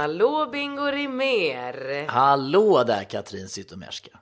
Hallå 0.00 0.46
Bingo 0.52 0.82
Rimér! 0.82 2.06
Hallå 2.08 2.84
där 2.84 3.04
Katrin 3.04 3.48
Zytomierska. 3.48 4.18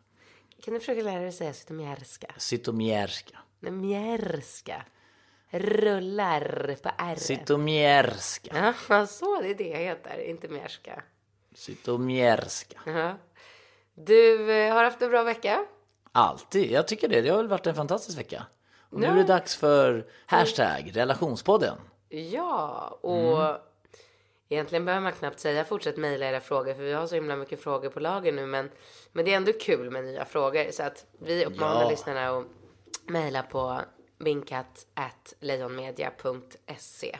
Kan 0.64 0.74
du 0.74 0.80
försöka 0.80 1.02
lära 1.02 1.20
dig 1.20 1.32
säga 1.32 1.52
zytomierska? 1.52 2.26
Zytomierska. 2.36 3.38
Nej, 3.60 3.72
mjärska. 3.72 4.84
Rullar 5.50 6.76
på 6.82 6.90
R. 6.98 7.16
Zytomierska. 7.16 8.74
Ja, 8.88 9.06
så 9.06 9.40
det 9.40 9.50
är 9.50 9.54
det 9.54 9.68
jag 9.68 9.78
heter, 9.78 10.28
inte 10.28 10.48
mjärska. 10.48 11.02
Zytomierska. 11.54 12.80
Ja. 12.86 13.18
Du 13.94 14.52
eh, 14.52 14.74
har 14.74 14.84
haft 14.84 15.02
en 15.02 15.10
bra 15.10 15.22
vecka? 15.22 15.64
Alltid. 16.12 16.70
Jag 16.70 16.88
tycker 16.88 17.08
det. 17.08 17.20
Det 17.20 17.28
har 17.28 17.36
väl 17.36 17.48
varit 17.48 17.66
en 17.66 17.74
fantastisk 17.74 18.18
vecka. 18.18 18.46
Och 18.90 19.00
nu 19.00 19.06
är 19.06 19.14
det 19.14 19.24
dags 19.24 19.56
för 19.56 20.06
hashtag 20.26 20.90
relationspodden. 20.94 21.76
Ja, 22.08 22.98
och 23.02 23.67
egentligen 24.48 24.84
behöver 24.84 25.02
man 25.02 25.12
knappt 25.12 25.40
säga 25.40 25.64
fortsätt 25.64 25.96
mejla 25.96 26.26
era 26.26 26.40
frågor 26.40 26.74
för 26.74 26.82
vi 26.82 26.92
har 26.92 27.06
så 27.06 27.14
himla 27.14 27.36
mycket 27.36 27.60
frågor 27.62 27.88
på 27.90 28.00
lager 28.00 28.32
nu 28.32 28.46
men, 28.46 28.70
men 29.12 29.24
det 29.24 29.32
är 29.32 29.36
ändå 29.36 29.52
kul 29.52 29.90
med 29.90 30.04
nya 30.04 30.24
frågor 30.24 30.70
så 30.70 30.82
att 30.82 31.06
vi 31.20 31.44
uppmanar 31.44 31.82
Ja. 31.82 31.90
lyssnarna 31.90 32.38
att 32.38 32.44
mejla 33.06 33.42
på 33.42 33.80
vinkat.lejonmedia.se 34.18 37.18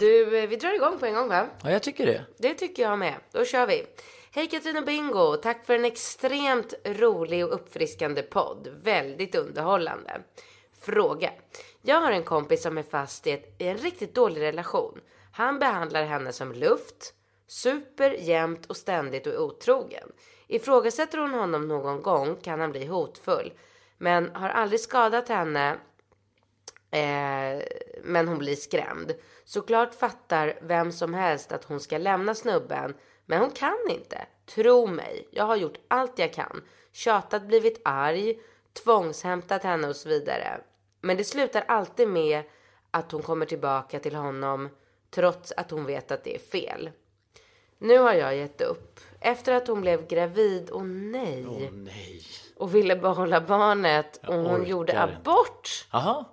Du, 0.00 0.38
eh, 0.38 0.48
vi 0.48 0.56
drar 0.56 0.74
igång 0.74 0.98
på 0.98 1.06
en 1.06 1.14
gång 1.14 1.28
va? 1.28 1.46
Ja, 1.62 1.70
jag 1.70 1.82
tycker 1.82 2.06
det. 2.06 2.24
Det 2.38 2.54
tycker 2.54 2.82
jag 2.82 2.98
med. 2.98 3.14
Då 3.32 3.44
kör 3.44 3.66
vi. 3.66 3.86
Hej 4.34 4.46
Katrin 4.46 4.76
och 4.76 4.84
Bingo! 4.84 5.36
Tack 5.36 5.66
för 5.66 5.74
en 5.74 5.84
extremt 5.84 6.74
rolig 6.84 7.44
och 7.44 7.54
uppfriskande 7.54 8.22
podd. 8.22 8.68
Väldigt 8.82 9.34
underhållande. 9.34 10.22
Fråga. 10.80 11.30
Jag 11.82 12.00
har 12.00 12.12
en 12.12 12.22
kompis 12.22 12.62
som 12.62 12.78
är 12.78 12.82
fast 12.82 13.26
i, 13.26 13.30
ett, 13.30 13.54
i 13.58 13.66
en 13.68 13.76
riktigt 13.76 14.14
dålig 14.14 14.40
relation. 14.40 15.00
Han 15.32 15.58
behandlar 15.58 16.04
henne 16.04 16.32
som 16.32 16.52
luft, 16.52 17.14
super 17.46 18.10
jämt 18.10 18.66
och 18.66 18.76
ständigt 18.76 19.26
och 19.26 19.32
är 19.32 19.40
otrogen. 19.40 20.08
Ifrågasätter 20.48 21.18
hon 21.18 21.34
honom 21.34 21.68
någon 21.68 22.02
gång 22.02 22.36
kan 22.36 22.60
han 22.60 22.72
bli 22.72 22.86
hotfull. 22.86 23.52
Men 23.98 24.30
har 24.34 24.48
aldrig 24.48 24.80
skadat 24.80 25.28
henne 25.28 25.78
Eh, 26.94 27.62
men 28.02 28.28
hon 28.28 28.38
blir 28.38 28.56
skrämd. 28.56 29.14
Såklart 29.44 29.94
fattar 29.94 30.58
vem 30.62 30.92
som 30.92 31.14
helst 31.14 31.52
att 31.52 31.64
hon 31.64 31.80
ska 31.80 31.98
lämna 31.98 32.34
snubben, 32.34 32.94
men 33.26 33.40
hon 33.40 33.50
kan 33.50 33.78
inte. 33.90 34.26
Tro 34.46 34.86
mig, 34.86 35.28
jag 35.30 35.44
har 35.44 35.56
gjort 35.56 35.78
allt 35.88 36.18
jag 36.18 36.32
kan. 36.32 36.62
Tjatat, 36.92 37.42
blivit 37.42 37.80
arg, 37.84 38.38
tvångshämtat 38.84 39.62
henne 39.62 39.88
och 39.88 39.96
så 39.96 40.08
vidare. 40.08 40.60
Men 41.00 41.16
det 41.16 41.24
slutar 41.24 41.64
alltid 41.68 42.08
med 42.08 42.42
att 42.90 43.12
hon 43.12 43.22
kommer 43.22 43.46
tillbaka 43.46 43.98
till 44.00 44.14
honom 44.14 44.68
trots 45.10 45.52
att 45.56 45.70
hon 45.70 45.84
vet 45.84 46.10
att 46.10 46.24
det 46.24 46.34
är 46.34 46.38
fel. 46.38 46.90
Nu 47.78 47.98
har 47.98 48.12
jag 48.12 48.36
gett 48.36 48.60
upp. 48.60 49.00
Efter 49.20 49.52
att 49.54 49.68
hon 49.68 49.80
blev 49.80 50.06
gravid, 50.06 50.70
och 50.70 50.86
nej, 50.86 51.46
Åh 51.48 51.70
nej. 51.72 52.22
och 52.56 52.74
ville 52.74 52.96
behålla 52.96 53.40
barnet 53.40 54.20
och 54.26 54.34
hon 54.34 54.66
gjorde 54.66 54.92
inte. 54.92 55.02
abort 55.02 55.86
Jaha. 55.92 56.24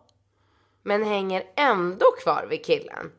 men 0.84 1.04
hänger 1.04 1.44
ändå 1.56 2.06
kvar 2.24 2.48
vid 2.50 2.66
killen. 2.66 3.12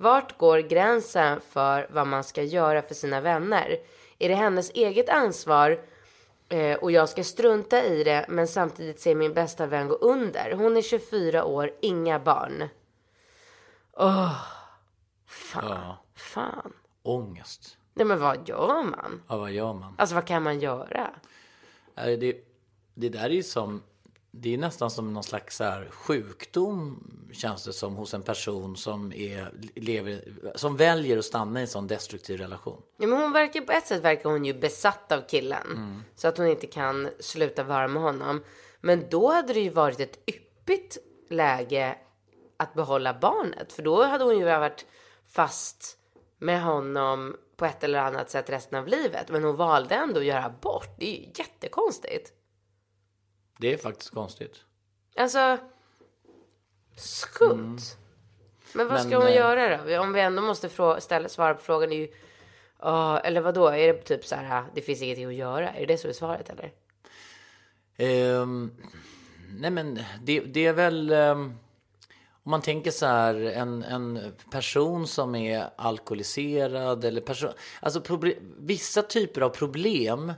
Vart 0.00 0.38
går 0.38 0.58
gränsen 0.58 1.40
för 1.40 1.86
vad 1.90 2.06
man 2.06 2.24
ska 2.24 2.42
göra 2.42 2.82
för 2.82 2.94
sina 2.94 3.20
vänner? 3.20 3.76
Är 4.18 4.28
det 4.28 4.34
hennes 4.34 4.70
eget 4.70 5.08
ansvar 5.08 5.80
eh, 6.48 6.76
och 6.78 6.92
jag 6.92 7.08
ska 7.08 7.24
strunta 7.24 7.84
i 7.84 8.04
det 8.04 8.26
men 8.28 8.48
samtidigt 8.48 9.00
se 9.00 9.14
min 9.14 9.34
bästa 9.34 9.66
vän 9.66 9.88
gå 9.88 9.94
under? 9.94 10.52
Hon 10.52 10.76
är 10.76 10.82
24 10.82 11.44
år, 11.44 11.70
inga 11.80 12.18
barn. 12.18 12.68
Åh, 13.92 14.34
fan, 15.26 15.64
Ja. 15.70 16.04
fan. 16.14 16.72
Ångest. 17.02 17.76
Nej 17.94 18.06
men 18.06 18.20
vad 18.20 18.48
gör 18.48 18.82
man? 18.82 19.22
Ja, 19.28 19.36
vad 19.36 19.50
gör 19.50 19.72
man? 19.72 19.94
Alltså 19.98 20.14
vad 20.14 20.26
kan 20.26 20.42
man 20.42 20.60
göra? 20.60 21.10
Det, 21.94 22.36
det 22.94 23.08
där 23.08 23.24
är 23.24 23.30
ju 23.30 23.42
som... 23.42 23.82
Det 24.30 24.54
är 24.54 24.58
nästan 24.58 24.90
som 24.90 25.14
någon 25.14 25.22
slags 25.22 25.56
så 25.56 25.64
här 25.64 25.88
sjukdom 25.90 27.04
känns 27.32 27.64
det 27.64 27.72
som 27.72 27.96
hos 27.96 28.14
en 28.14 28.22
person 28.22 28.76
som, 28.76 29.12
är, 29.12 29.52
lever, 29.74 30.24
som 30.54 30.76
väljer 30.76 31.18
att 31.18 31.24
stanna 31.24 31.60
i 31.60 31.62
en 31.62 31.68
sån 31.68 31.86
destruktiv 31.86 32.38
relation. 32.38 32.82
Ja, 32.96 33.06
men 33.06 33.18
hon 33.18 33.32
verkar, 33.32 33.60
på 33.60 33.72
ett 33.72 33.86
sätt 33.86 34.02
verkar 34.02 34.30
hon 34.30 34.44
ju 34.44 34.54
besatt 34.54 35.12
av 35.12 35.20
killen. 35.28 35.66
Mm. 35.66 36.02
Så 36.14 36.28
att 36.28 36.38
hon 36.38 36.46
inte 36.46 36.66
kan 36.66 37.08
sluta 37.20 37.62
vara 37.62 37.88
med 37.88 38.02
honom. 38.02 38.44
Men 38.80 39.04
då 39.10 39.32
hade 39.32 39.52
det 39.52 39.60
ju 39.60 39.70
varit 39.70 40.00
ett 40.00 40.18
yppigt 40.26 40.98
läge 41.30 41.98
att 42.56 42.74
behålla 42.74 43.18
barnet. 43.20 43.72
För 43.72 43.82
då 43.82 44.04
hade 44.04 44.24
hon 44.24 44.38
ju 44.38 44.44
varit 44.44 44.86
fast 45.26 45.98
med 46.38 46.62
honom 46.62 47.36
på 47.56 47.64
ett 47.64 47.84
eller 47.84 47.98
annat 47.98 48.30
sätt 48.30 48.50
resten 48.50 48.78
av 48.78 48.86
livet. 48.86 49.28
Men 49.28 49.44
hon 49.44 49.56
valde 49.56 49.94
ändå 49.94 50.20
att 50.20 50.26
göra 50.26 50.44
abort. 50.44 50.88
Det 50.98 51.06
är 51.06 51.20
ju 51.20 51.28
jättekonstigt. 51.34 52.32
Det 53.58 53.72
är 53.72 53.76
faktiskt 53.76 54.10
konstigt. 54.10 54.64
Alltså, 55.16 55.58
skumt. 56.96 57.78
Men 58.72 58.88
vad 58.88 59.00
ska 59.00 59.08
Men, 59.08 59.18
hon 59.18 59.26
eh, 59.26 59.36
göra 59.36 59.76
då? 59.86 60.00
Om 60.00 60.12
vi 60.12 60.20
ändå 60.20 60.42
måste 60.42 60.70
ställa, 61.00 61.28
svara 61.28 61.54
på 61.54 61.62
frågan 61.62 61.92
är 61.92 61.96
ju... 61.96 62.08
ja, 62.78 63.18
eller 63.20 63.40
vad 63.40 63.54
då? 63.54 63.68
Är 63.68 63.92
det 63.92 64.02
typ 64.02 64.24
så 64.24 64.34
här, 64.34 64.64
det 64.74 64.82
finns 64.82 65.02
ingenting 65.02 65.26
att 65.26 65.34
göra? 65.34 65.72
Är 65.72 65.80
det 65.80 65.86
det 65.86 65.98
som 65.98 66.10
är 66.10 66.14
svaret 66.14 66.50
eller? 66.50 66.72
Ehm, 67.96 68.70
nej 69.58 69.70
men 69.70 70.00
det, 70.22 70.40
det 70.40 70.66
är 70.66 70.72
väl... 70.72 71.10
ehm, 71.12 71.54
om 72.42 72.50
man 72.50 72.62
tänker 72.62 72.90
så 72.90 73.06
här, 73.06 73.34
en, 73.34 73.82
en 73.82 74.32
person 74.50 75.06
som 75.06 75.34
är 75.34 75.70
alkoholiserad 75.76 77.04
eller 77.04 77.20
person... 77.20 77.50
Alltså 77.80 78.00
proble- 78.00 78.54
vissa 78.58 79.02
typer 79.02 79.40
av 79.40 79.48
problem 79.48 80.32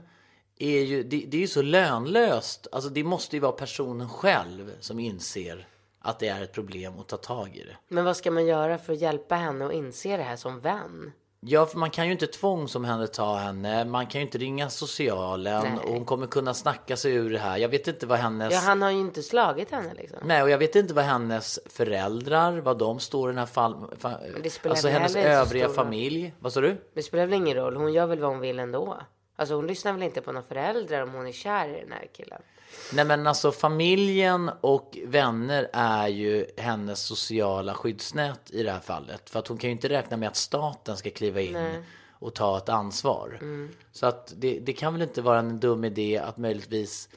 är 0.65 0.83
ju, 0.83 1.03
det, 1.03 1.25
det 1.27 1.37
är 1.37 1.41
ju 1.41 1.47
så 1.47 1.61
lönlöst. 1.61 2.67
Alltså 2.71 2.89
det 2.89 3.03
måste 3.03 3.35
ju 3.35 3.39
vara 3.39 3.51
personen 3.51 4.09
själv 4.09 4.71
som 4.79 4.99
inser 4.99 5.67
att 6.01 6.19
det 6.19 6.27
är 6.27 6.41
ett 6.41 6.51
problem 6.53 6.95
och 6.99 7.07
tar 7.07 7.17
tag 7.17 7.55
i 7.55 7.63
det. 7.63 7.77
Men 7.87 8.05
vad 8.05 8.17
ska 8.17 8.31
man 8.31 8.45
göra 8.45 8.77
för 8.77 8.93
att 8.93 9.01
hjälpa 9.01 9.35
henne 9.35 9.65
att 9.65 9.73
inse 9.73 10.17
det 10.17 10.23
här 10.23 10.35
som 10.35 10.59
vän? 10.59 11.11
Ja, 11.43 11.65
för 11.65 11.77
man 11.77 11.89
kan 11.89 12.05
ju 12.05 12.11
inte 12.11 12.27
tvångsomhänderta 12.27 13.35
henne. 13.35 13.85
Man 13.85 14.07
kan 14.07 14.21
ju 14.21 14.25
inte 14.25 14.37
ringa 14.37 14.69
socialen. 14.69 15.63
Nej. 15.63 15.85
Och 15.85 15.93
hon 15.93 16.05
kommer 16.05 16.27
kunna 16.27 16.53
snacka 16.53 16.97
sig 16.97 17.13
ur 17.13 17.29
det 17.29 17.39
här. 17.39 17.57
Jag 17.57 17.69
vet 17.69 17.87
inte 17.87 18.05
vad 18.05 18.19
hennes... 18.19 18.53
Ja, 18.53 18.59
han 18.59 18.81
har 18.81 18.89
ju 18.89 18.99
inte 18.99 19.23
slagit 19.23 19.71
henne 19.71 19.93
liksom. 19.93 20.19
Nej, 20.23 20.43
och 20.43 20.49
jag 20.49 20.57
vet 20.57 20.75
inte 20.75 20.93
vad 20.93 21.05
hennes 21.05 21.59
föräldrar, 21.65 22.57
vad 22.57 22.77
de 22.77 22.99
står 22.99 23.29
i 23.29 23.31
den 23.31 23.37
här 23.39 23.45
fall... 23.45 23.73
fa- 23.73 24.41
det 24.43 24.49
spelar 24.49 24.73
alltså 24.73 24.87
hennes 24.87 25.15
övriga 25.15 25.69
familj. 25.69 26.33
Vad 26.39 26.53
sa 26.53 26.61
du? 26.61 26.77
Det 26.93 27.03
spelar 27.03 27.25
väl 27.25 27.33
ingen 27.33 27.57
roll? 27.57 27.75
Hon 27.75 27.93
gör 27.93 28.05
väl 28.07 28.19
vad 28.19 28.29
hon 28.29 28.39
vill 28.39 28.59
ändå? 28.59 28.97
Alltså 29.41 29.55
hon 29.55 29.67
lyssnar 29.67 29.93
väl 29.93 30.03
inte 30.03 30.21
på 30.21 30.31
några 30.31 30.47
föräldrar 30.47 31.01
om 31.01 31.13
hon 31.13 31.27
är 31.27 31.31
kär 31.31 31.69
i 31.69 31.81
den 31.81 31.91
här 31.91 32.07
killen? 32.13 32.41
Nej, 32.93 33.05
men 33.05 33.27
alltså 33.27 33.51
familjen 33.51 34.51
och 34.61 34.97
vänner 35.05 35.69
är 35.73 36.07
ju 36.07 36.45
hennes 36.57 37.01
sociala 37.01 37.73
skyddsnät 37.73 38.51
i 38.51 38.63
det 38.63 38.71
här 38.71 38.79
fallet. 38.79 39.29
För 39.29 39.39
att 39.39 39.47
hon 39.47 39.57
kan 39.57 39.69
ju 39.69 39.71
inte 39.71 39.89
räkna 39.89 40.17
med 40.17 40.29
att 40.29 40.35
staten 40.35 40.97
ska 40.97 41.09
kliva 41.09 41.41
in 41.41 41.83
och 42.11 42.35
ta 42.35 42.57
ett 42.57 42.69
ansvar. 42.69 43.39
Så 43.91 44.05
att 44.05 44.33
det, 44.37 44.59
det 44.59 44.73
kan 44.73 44.93
väl 44.93 45.01
inte 45.01 45.21
vara 45.21 45.39
en 45.39 45.59
dum 45.59 45.83
idé 45.83 46.17
att 46.17 46.37
möjligtvis 46.37 47.09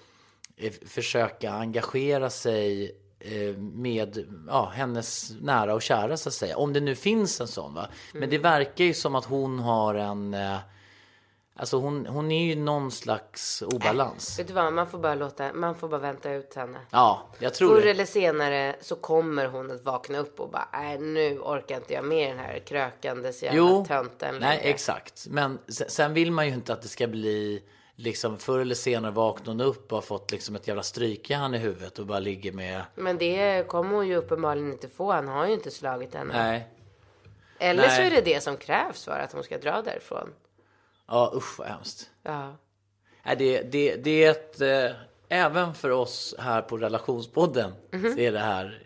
eh, 0.56 0.72
försöka 0.86 1.52
engagera 1.52 2.30
sig 2.30 2.96
eh, 3.20 3.56
med 3.58 4.26
ja, 4.48 4.72
hennes 4.74 5.32
nära 5.40 5.74
och 5.74 5.82
kära 5.82 6.16
så 6.16 6.28
att 6.28 6.34
säga. 6.34 6.56
Om 6.56 6.72
det 6.72 6.80
nu 6.80 6.94
finns 6.94 7.40
en 7.40 7.48
sån 7.48 7.74
va. 7.74 7.88
Men 8.12 8.30
det 8.30 8.38
verkar 8.38 8.84
ju 8.84 8.94
som 8.94 9.14
att 9.14 9.24
hon 9.24 9.58
har 9.58 9.94
en 9.94 10.34
eh, 10.34 10.58
Alltså 11.56 11.76
hon, 11.76 12.06
hon 12.06 12.30
är 12.32 12.44
ju 12.44 12.56
någon 12.56 12.90
slags 12.90 13.62
obalans. 13.62 14.38
Vet 14.38 14.46
du 14.48 14.52
vad, 14.54 14.72
man 14.72 14.86
får 14.86 14.98
bara 14.98 15.14
låta, 15.14 15.52
man 15.52 15.74
får 15.74 15.88
bara 15.88 16.00
vänta 16.00 16.32
ut 16.32 16.54
henne. 16.54 16.78
Ja, 16.90 17.28
jag 17.38 17.54
tror 17.54 17.74
Förr 17.74 17.82
det. 17.82 17.90
eller 17.90 18.04
senare 18.06 18.76
så 18.80 18.96
kommer 18.96 19.46
hon 19.46 19.70
att 19.70 19.84
vakna 19.84 20.18
upp 20.18 20.40
och 20.40 20.50
bara, 20.50 20.68
nej 20.72 20.98
nu 20.98 21.38
orkar 21.38 21.76
inte 21.76 21.92
jag 21.94 22.04
med 22.04 22.30
den 22.30 22.38
här 22.38 22.58
krökandes 22.58 23.42
jävla 23.42 23.58
Jo, 23.58 23.84
tönten 23.88 24.34
nej 24.40 24.40
längre." 24.56 24.70
exakt. 24.70 25.26
Men 25.30 25.58
sen, 25.68 25.90
sen 25.90 26.14
vill 26.14 26.32
man 26.32 26.46
ju 26.46 26.54
inte 26.54 26.72
att 26.72 26.82
det 26.82 26.88
ska 26.88 27.06
bli 27.06 27.62
liksom 27.96 28.38
förr 28.38 28.58
eller 28.58 28.74
senare 28.74 29.12
vaknar 29.12 29.46
hon 29.52 29.60
upp 29.60 29.92
och 29.92 29.96
har 29.96 30.02
fått 30.02 30.30
liksom 30.32 30.56
ett 30.56 30.68
jävla 30.68 30.82
strykjärn 30.82 31.54
i 31.54 31.58
huvudet 31.58 31.98
och 31.98 32.06
bara 32.06 32.18
ligger 32.18 32.52
med. 32.52 32.82
Men 32.94 33.18
det 33.18 33.68
kommer 33.68 33.96
hon 33.96 34.08
ju 34.08 34.16
uppenbarligen 34.16 34.72
inte 34.72 34.88
få. 34.88 35.12
Han 35.12 35.28
har 35.28 35.46
ju 35.46 35.52
inte 35.52 35.70
slagit 35.70 36.14
henne. 36.14 36.32
Nej. 36.42 36.68
Eller 37.58 37.88
så 37.88 37.96
nej. 38.00 38.06
är 38.06 38.10
det 38.10 38.20
det 38.20 38.42
som 38.42 38.56
krävs 38.56 39.04
för 39.04 39.18
att 39.18 39.32
hon 39.32 39.42
ska 39.42 39.58
dra 39.58 39.82
därifrån. 39.82 40.30
Ja 41.06 41.32
usch 41.34 41.58
vad 41.58 41.68
hemskt. 41.68 42.10
Ja. 42.22 42.56
Nej, 43.24 43.36
det, 43.36 43.62
det, 43.62 43.96
det 43.96 44.24
är 44.24 44.30
ett, 44.30 44.60
eh, 44.60 44.96
även 45.28 45.74
för 45.74 45.90
oss 45.90 46.34
här 46.38 46.62
på 46.62 46.76
relationspodden 46.76 47.72
Mhm. 47.92 48.12
så 48.14 48.18
är 48.18 48.32
det 48.32 48.38
här 48.38 48.82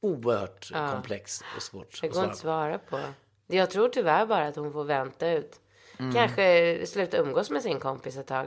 oerhört 0.00 0.72
komplext 0.92 1.44
och 1.56 1.62
svårt 1.62 2.00
Det 2.00 2.08
går 2.08 2.24
att 2.24 2.36
svara 2.38 2.78
på. 2.78 3.00
Jag 3.46 3.70
tror 3.70 3.88
tyvärr 3.88 4.26
bara 4.26 4.46
att 4.46 4.56
hon 4.56 4.72
får 4.72 4.84
vänta 4.84 5.30
ut. 5.30 5.60
Mm. 5.98 6.12
Kanske 6.14 6.86
sluta 6.86 7.16
umgås 7.16 7.50
med 7.50 7.62
sin 7.62 7.80
kompis 7.80 8.16
ett 8.16 8.26
tag. 8.26 8.46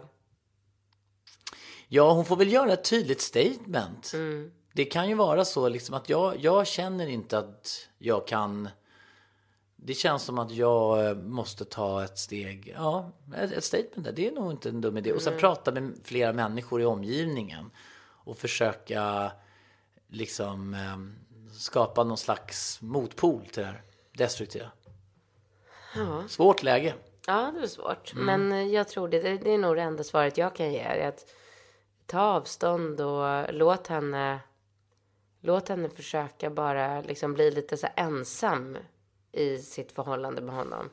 Ja, 1.88 2.12
hon 2.14 2.26
får 2.26 2.36
väl 2.36 2.52
göra 2.54 2.74
ett 2.74 2.84
tydligt 2.84 3.22
statement. 3.22 4.12
Mm. 4.14 4.52
Det 4.74 4.86
kan 4.86 5.10
ju 5.10 5.16
vara 5.16 5.46
så 5.46 5.70
liksom 5.70 5.96
att 5.96 6.10
jag, 6.10 6.38
jag 6.40 6.68
känner 6.68 7.08
inte 7.08 7.38
att 7.38 7.88
jag 7.98 8.28
kan... 8.28 8.70
Det 9.84 9.94
känns 9.94 10.24
som 10.24 10.40
att 10.40 10.52
jag 10.52 11.06
eh, 11.06 11.16
måste 11.16 11.66
ta 11.66 12.04
ett 12.04 12.18
steg. 12.18 12.74
Ja, 12.78 13.12
ett, 13.36 13.52
ett 13.52 13.64
statement 13.64 14.04
där, 14.04 14.12
det 14.12 14.28
är 14.28 14.32
nog 14.32 14.52
inte 14.52 14.70
en 14.70 14.82
dum 14.82 14.98
idé. 14.98 15.14
Och 15.14 15.22
sen 15.22 15.40
prata 15.40 15.72
med 15.72 16.00
flera 16.04 16.34
människor 16.34 16.82
i 16.82 16.86
omgivningen. 16.86 17.72
Och 18.24 18.38
försöka 18.38 19.32
liksom 20.08 20.74
eh, 20.74 20.98
skapa 21.54 22.04
någon 22.04 22.18
slags 22.18 22.82
motpol 22.82 23.46
till 23.46 23.62
det 23.62 23.66
här 23.66 23.82
destruktiva. 24.18 24.72
Svårt 26.28 26.64
läge. 26.64 26.94
Ja, 27.28 27.52
det 27.56 27.64
är 27.64 27.68
svårt. 27.68 28.14
Mm. 28.14 28.26
Men 28.26 28.52
eh, 28.52 28.74
jag 28.74 28.88
tror 28.88 29.08
det, 29.08 29.20
det, 29.20 29.52
är 29.52 29.58
nog 29.58 29.76
det 29.76 29.82
enda 29.82 30.04
svaret 30.04 30.38
jag 30.38 30.56
kan 30.56 30.74
ge. 30.74 30.80
Är 30.80 31.08
att 31.08 31.26
ta 32.06 32.22
avstånd 32.22 33.02
och 33.02 33.54
låt 33.54 33.88
henne, 33.88 34.40
låt 35.42 35.70
henne 35.70 35.90
försöka 35.90 36.50
bara 36.50 37.02
liksom 37.02 37.34
bli 37.34 37.52
lite 37.52 37.78
så 37.78 37.88
ensam 37.96 38.78
i 39.32 39.58
sitt 39.58 39.92
förhållande 39.92 40.42
med 40.42 40.56
honom. 40.56 40.90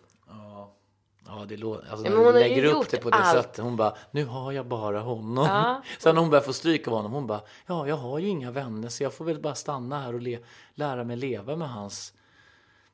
Ja, 1.26 1.44
det 1.48 1.56
låter... 1.56 1.90
Alltså, 1.90 2.06
Ja, 2.06 2.10
när 2.10 2.24
hon 2.24 2.34
lägger 2.34 2.64
upp 2.64 2.88
det 2.90 2.96
på 2.96 3.10
det 3.10 3.16
allt. 3.16 3.36
sättet. 3.36 3.64
Hon 3.64 3.76
bara, 3.76 3.96
nu 4.10 4.24
har 4.24 4.52
jag 4.52 4.66
bara 4.66 5.00
honom. 5.00 5.44
Ja. 5.46 5.82
Sen 5.98 6.14
när 6.14 6.22
hon 6.22 6.30
börjar 6.30 6.42
få 6.44 6.52
stryk 6.52 6.88
av 6.88 6.94
honom, 6.94 7.12
hon 7.12 7.26
bara, 7.26 7.40
ja, 7.66 7.88
jag 7.88 7.96
har 7.96 8.18
ju 8.18 8.28
inga 8.28 8.50
vänner 8.50 8.88
så 8.88 9.02
jag 9.02 9.14
får 9.14 9.24
väl 9.24 9.40
bara 9.40 9.54
stanna 9.54 10.00
här 10.00 10.14
och 10.14 10.20
le, 10.20 10.38
lära 10.74 11.04
mig 11.04 11.16
leva 11.16 11.56
med 11.56 11.70
hans... 11.70 12.14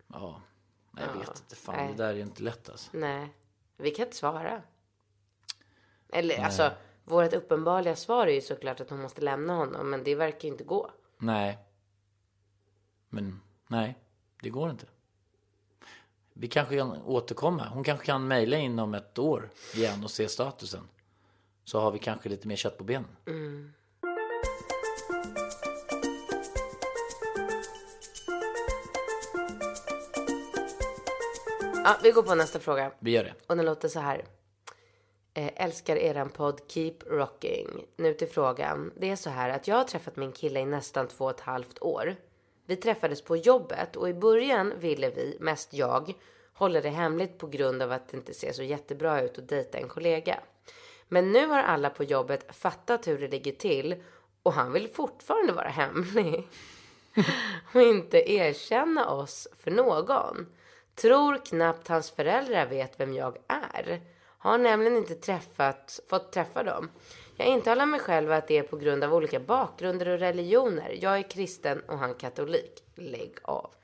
Ja, 0.06 0.40
nej, 0.90 1.04
jag 1.12 1.18
vet 1.20 1.28
inte. 1.28 1.56
Fan, 1.56 1.74
nej. 1.76 1.94
det 1.96 2.02
där 2.02 2.14
är 2.14 2.18
inte 2.18 2.42
lätt 2.42 2.68
alltså. 2.68 2.90
Nej, 2.92 3.28
vi 3.76 3.90
kan 3.90 4.04
inte 4.04 4.16
svara. 4.16 4.62
Eller 6.12 6.44
alltså, 6.44 6.70
vårt 7.04 7.32
uppenbarliga 7.32 7.96
svar 7.96 8.26
är 8.26 8.32
ju 8.34 8.40
såklart 8.40 8.80
att 8.80 8.90
hon 8.90 9.00
måste 9.02 9.20
lämna 9.20 9.54
honom. 9.54 9.90
Men 9.90 10.04
det 10.04 10.14
verkar 10.14 10.42
ju 10.42 10.48
inte 10.52 10.64
gå. 10.64 10.90
Nej. 11.18 11.58
Men 13.08 13.40
nej, 13.66 13.98
det 14.42 14.50
går 14.50 14.70
inte. 14.70 14.86
Vi 16.34 16.48
kanske 16.48 16.76
kan 16.76 17.02
återkomma. 17.02 17.68
Hon 17.68 17.84
kanske 17.84 18.06
kan 18.06 18.28
mejla 18.28 18.56
inom 18.56 18.94
ett 18.94 19.18
år 19.18 19.50
igen 19.74 20.04
och 20.04 20.10
se 20.10 20.28
statusen. 20.28 20.88
Så 21.64 21.80
har 21.80 21.90
vi 21.90 21.98
kanske 21.98 22.28
lite 22.28 22.48
mer 22.48 22.56
kött 22.56 22.78
på 22.78 22.84
benen. 22.84 23.16
Ja, 31.84 31.96
vi 32.02 32.10
går 32.10 32.22
på 32.22 32.34
nästa 32.34 32.60
fråga. 32.60 32.92
Vi 32.98 33.10
gör 33.10 33.24
det. 33.24 33.34
Och 33.46 33.56
den 33.56 33.66
låter 33.66 33.88
så 33.88 34.00
här. 34.00 34.24
Eh, 35.34 35.50
älskar 35.56 35.96
eran 35.96 36.28
podd 36.28 36.60
Keep 36.68 36.94
Rocking. 37.06 37.68
Nu 37.96 38.14
till 38.14 38.28
frågan. 38.28 38.92
Det 38.96 39.10
är 39.10 39.16
så 39.16 39.30
här 39.30 39.50
att 39.50 39.68
jag 39.68 39.76
har 39.76 39.84
träffat 39.84 40.16
min 40.16 40.32
kille 40.32 40.60
i 40.60 40.64
nästan 40.64 41.08
två 41.08 41.24
och 41.24 41.30
ett 41.30 41.40
halvt 41.40 41.82
år. 41.82 42.16
Vi 42.66 42.76
träffades 42.76 43.22
på 43.22 43.36
jobbet 43.36 43.96
och 43.96 44.08
i 44.08 44.14
början 44.14 44.72
ville 44.78 45.10
vi, 45.10 45.36
mest 45.40 45.74
jag, 45.74 46.14
hålla 46.52 46.80
det 46.80 46.88
hemligt 46.88 47.38
på 47.38 47.46
grund 47.46 47.82
av 47.82 47.92
att 47.92 48.08
det 48.08 48.16
inte 48.16 48.34
ser 48.34 48.52
så 48.52 48.62
jättebra 48.62 49.20
ut 49.20 49.38
att 49.38 49.48
dejta 49.48 49.78
en 49.78 49.88
kollega. 49.88 50.40
Men 51.08 51.32
nu 51.32 51.46
har 51.46 51.62
alla 51.62 51.90
på 51.90 52.04
jobbet 52.04 52.56
fattat 52.56 53.06
hur 53.06 53.18
det 53.18 53.28
ligger 53.28 53.52
till 53.52 54.02
och 54.42 54.52
han 54.52 54.72
vill 54.72 54.88
fortfarande 54.88 55.52
vara 55.52 55.68
hemlig 55.68 56.48
och 57.74 57.82
inte 57.82 58.32
erkänna 58.32 59.10
oss 59.10 59.48
för 59.58 59.70
någon. 59.70 60.46
Tror 60.94 61.44
knappt 61.44 61.88
hans 61.88 62.10
föräldrar 62.10 62.66
vet 62.66 63.00
vem 63.00 63.14
jag 63.14 63.38
är. 63.46 64.00
Har 64.38 64.58
nämligen 64.58 64.96
inte 64.96 65.14
träffat, 65.14 66.00
fått 66.08 66.32
träffa 66.32 66.62
dem. 66.62 66.90
Jag 67.42 67.50
intalar 67.50 67.86
mig 67.86 68.00
själv 68.00 68.32
att 68.32 68.48
det 68.48 68.58
är 68.58 68.62
på 68.62 68.76
grund 68.76 69.04
av 69.04 69.14
olika 69.14 69.40
bakgrunder 69.40 70.08
och 70.08 70.18
religioner. 70.18 70.98
Jag 71.00 71.18
är 71.18 71.30
kristen 71.30 71.80
och 71.80 71.98
han 71.98 72.14
katolik. 72.14 72.84
Lägg 72.94 73.34
av. 73.42 73.74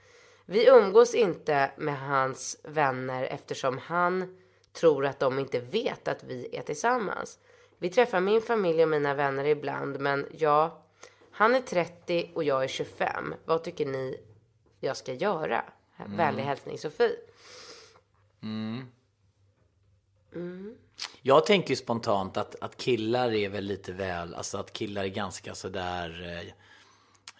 Vi 0.46 0.68
umgås 0.68 1.14
inte 1.14 1.70
med 1.76 2.00
hans 2.00 2.60
vänner 2.62 3.24
eftersom 3.24 3.78
han 3.78 4.38
tror 4.72 5.06
att 5.06 5.18
de 5.18 5.38
inte 5.38 5.60
vet 5.60 6.08
att 6.08 6.24
vi 6.24 6.56
är 6.56 6.62
tillsammans. 6.62 7.38
Vi 7.78 7.90
träffar 7.90 8.20
min 8.20 8.40
familj 8.40 8.82
och 8.82 8.88
mina 8.88 9.14
vänner 9.14 9.44
ibland, 9.44 10.00
men 10.00 10.26
ja, 10.32 10.82
han 11.30 11.54
är 11.54 11.60
30 11.60 12.30
och 12.34 12.44
jag 12.44 12.64
är 12.64 12.68
25. 12.68 13.34
Vad 13.44 13.64
tycker 13.64 13.86
ni 13.86 14.20
jag 14.80 14.96
ska 14.96 15.12
göra? 15.12 15.64
Vänlig 16.06 16.42
hälsning 16.42 16.78
Sofie. 16.78 17.16
Jag 21.22 21.46
tänker 21.46 21.74
spontant 21.74 22.36
att, 22.36 22.54
att 22.60 22.76
killar 22.76 23.32
är 23.32 23.48
väl 23.48 23.64
lite 23.64 23.92
väl, 23.92 24.34
alltså 24.34 24.58
att 24.58 24.72
killar 24.72 25.04
är 25.04 25.08
ganska 25.08 25.54
sådär... 25.54 26.42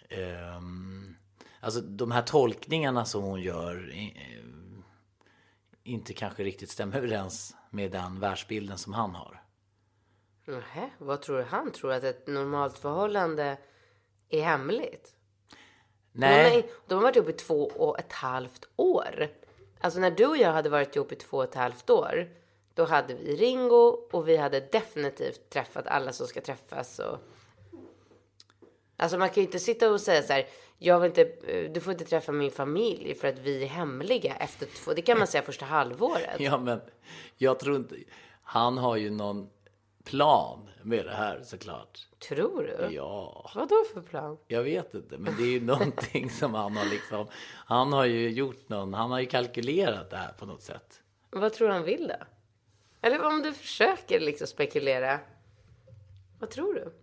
Eh, 0.09 0.19
ehm, 0.19 1.15
alltså 1.59 1.81
de 1.81 2.11
här 2.11 2.21
tolkningarna 2.21 3.05
som 3.05 3.23
hon 3.23 3.41
gör 3.41 3.91
eh, 3.93 4.43
inte 5.83 6.13
kanske 6.13 6.43
riktigt 6.43 6.69
stämmer 6.69 6.97
överens 6.97 7.55
med 7.69 7.91
den 7.91 8.19
världsbilden 8.19 8.77
som 8.77 8.93
han 8.93 9.15
har. 9.15 9.43
Nähä, 10.45 10.89
vad 10.97 11.21
tror 11.21 11.37
du 11.37 11.43
han 11.43 11.71
tror 11.71 11.93
att 11.93 12.03
ett 12.03 12.27
normalt 12.27 12.77
förhållande 12.77 13.57
är 14.29 14.41
hemligt? 14.41 15.15
Nej, 16.11 16.61
De, 16.61 16.71
de 16.87 16.95
har 16.95 17.01
varit 17.01 17.15
ihop 17.15 17.29
i 17.29 17.33
två 17.33 17.65
och 17.65 17.99
ett 17.99 18.13
halvt 18.13 18.69
år. 18.75 19.27
Alltså 19.79 19.99
när 19.99 20.11
du 20.11 20.25
och 20.25 20.37
jag 20.37 20.53
hade 20.53 20.69
varit 20.69 20.95
ihop 20.95 21.11
i 21.11 21.15
två 21.15 21.37
och 21.37 21.43
ett 21.43 21.55
halvt 21.55 21.89
år. 21.89 22.29
Då 22.79 22.85
hade 22.85 23.13
vi 23.13 23.35
Ringo 23.35 24.07
och 24.11 24.27
vi 24.27 24.37
hade 24.37 24.59
definitivt 24.59 25.49
träffat 25.49 25.87
alla 25.87 26.13
som 26.13 26.27
ska 26.27 26.41
träffas. 26.41 26.99
Och... 26.99 27.17
Alltså 28.97 29.17
man 29.17 29.29
kan 29.29 29.35
ju 29.35 29.41
inte 29.41 29.59
sitta 29.59 29.91
och 29.91 30.01
säga 30.01 30.23
så 30.23 30.33
här. 30.33 30.47
Jag 30.77 30.99
vill 30.99 31.09
inte, 31.09 31.21
eh, 31.21 31.71
du 31.71 31.81
får 31.81 31.93
inte 31.93 32.05
träffa 32.05 32.31
min 32.31 32.51
familj 32.51 33.15
för 33.15 33.27
att 33.27 33.39
vi 33.39 33.63
är 33.63 33.67
hemliga 33.67 34.35
efter 34.35 34.65
två. 34.65 34.93
Det 34.93 35.01
kan 35.01 35.17
man 35.17 35.27
säga 35.27 35.43
första 35.43 35.65
halvåret. 35.65 36.35
ja 36.39 36.57
men 36.57 36.81
jag 37.37 37.59
tror 37.59 37.75
inte... 37.75 37.95
Han 38.41 38.77
har 38.77 38.95
ju 38.95 39.09
någon 39.09 39.49
plan 40.03 40.69
med 40.83 41.05
det 41.05 41.13
här 41.13 41.41
såklart. 41.43 42.07
Tror 42.29 42.63
du? 42.63 42.95
Ja. 42.95 43.51
Vad 43.55 43.69
då 43.69 43.83
för 43.93 44.01
plan? 44.01 44.37
Jag 44.47 44.63
vet 44.63 44.93
inte, 44.93 45.17
men 45.17 45.35
det 45.37 45.43
är 45.43 45.51
ju 45.51 45.61
någonting 45.65 46.29
som 46.29 46.53
han 46.53 46.77
har 46.77 46.85
liksom... 46.85 47.27
Han 47.65 47.93
har 47.93 48.05
ju 48.05 48.29
gjort 48.29 48.69
någon... 48.69 48.93
Han 48.93 49.11
har 49.11 49.19
ju 49.19 49.25
kalkylerat 49.25 50.09
det 50.09 50.17
här 50.17 50.31
på 50.31 50.45
något 50.45 50.61
sätt. 50.61 51.01
Vad 51.29 51.53
tror 51.53 51.67
du 51.67 51.73
han 51.73 51.83
vill 51.83 52.07
då? 52.07 52.25
Eller 53.01 53.25
om 53.25 53.41
du 53.41 53.53
försöker 53.53 54.19
liksom 54.19 54.47
spekulera. 54.47 55.19
Vad 56.39 56.49
tror 56.49 56.73
du? 56.73 56.93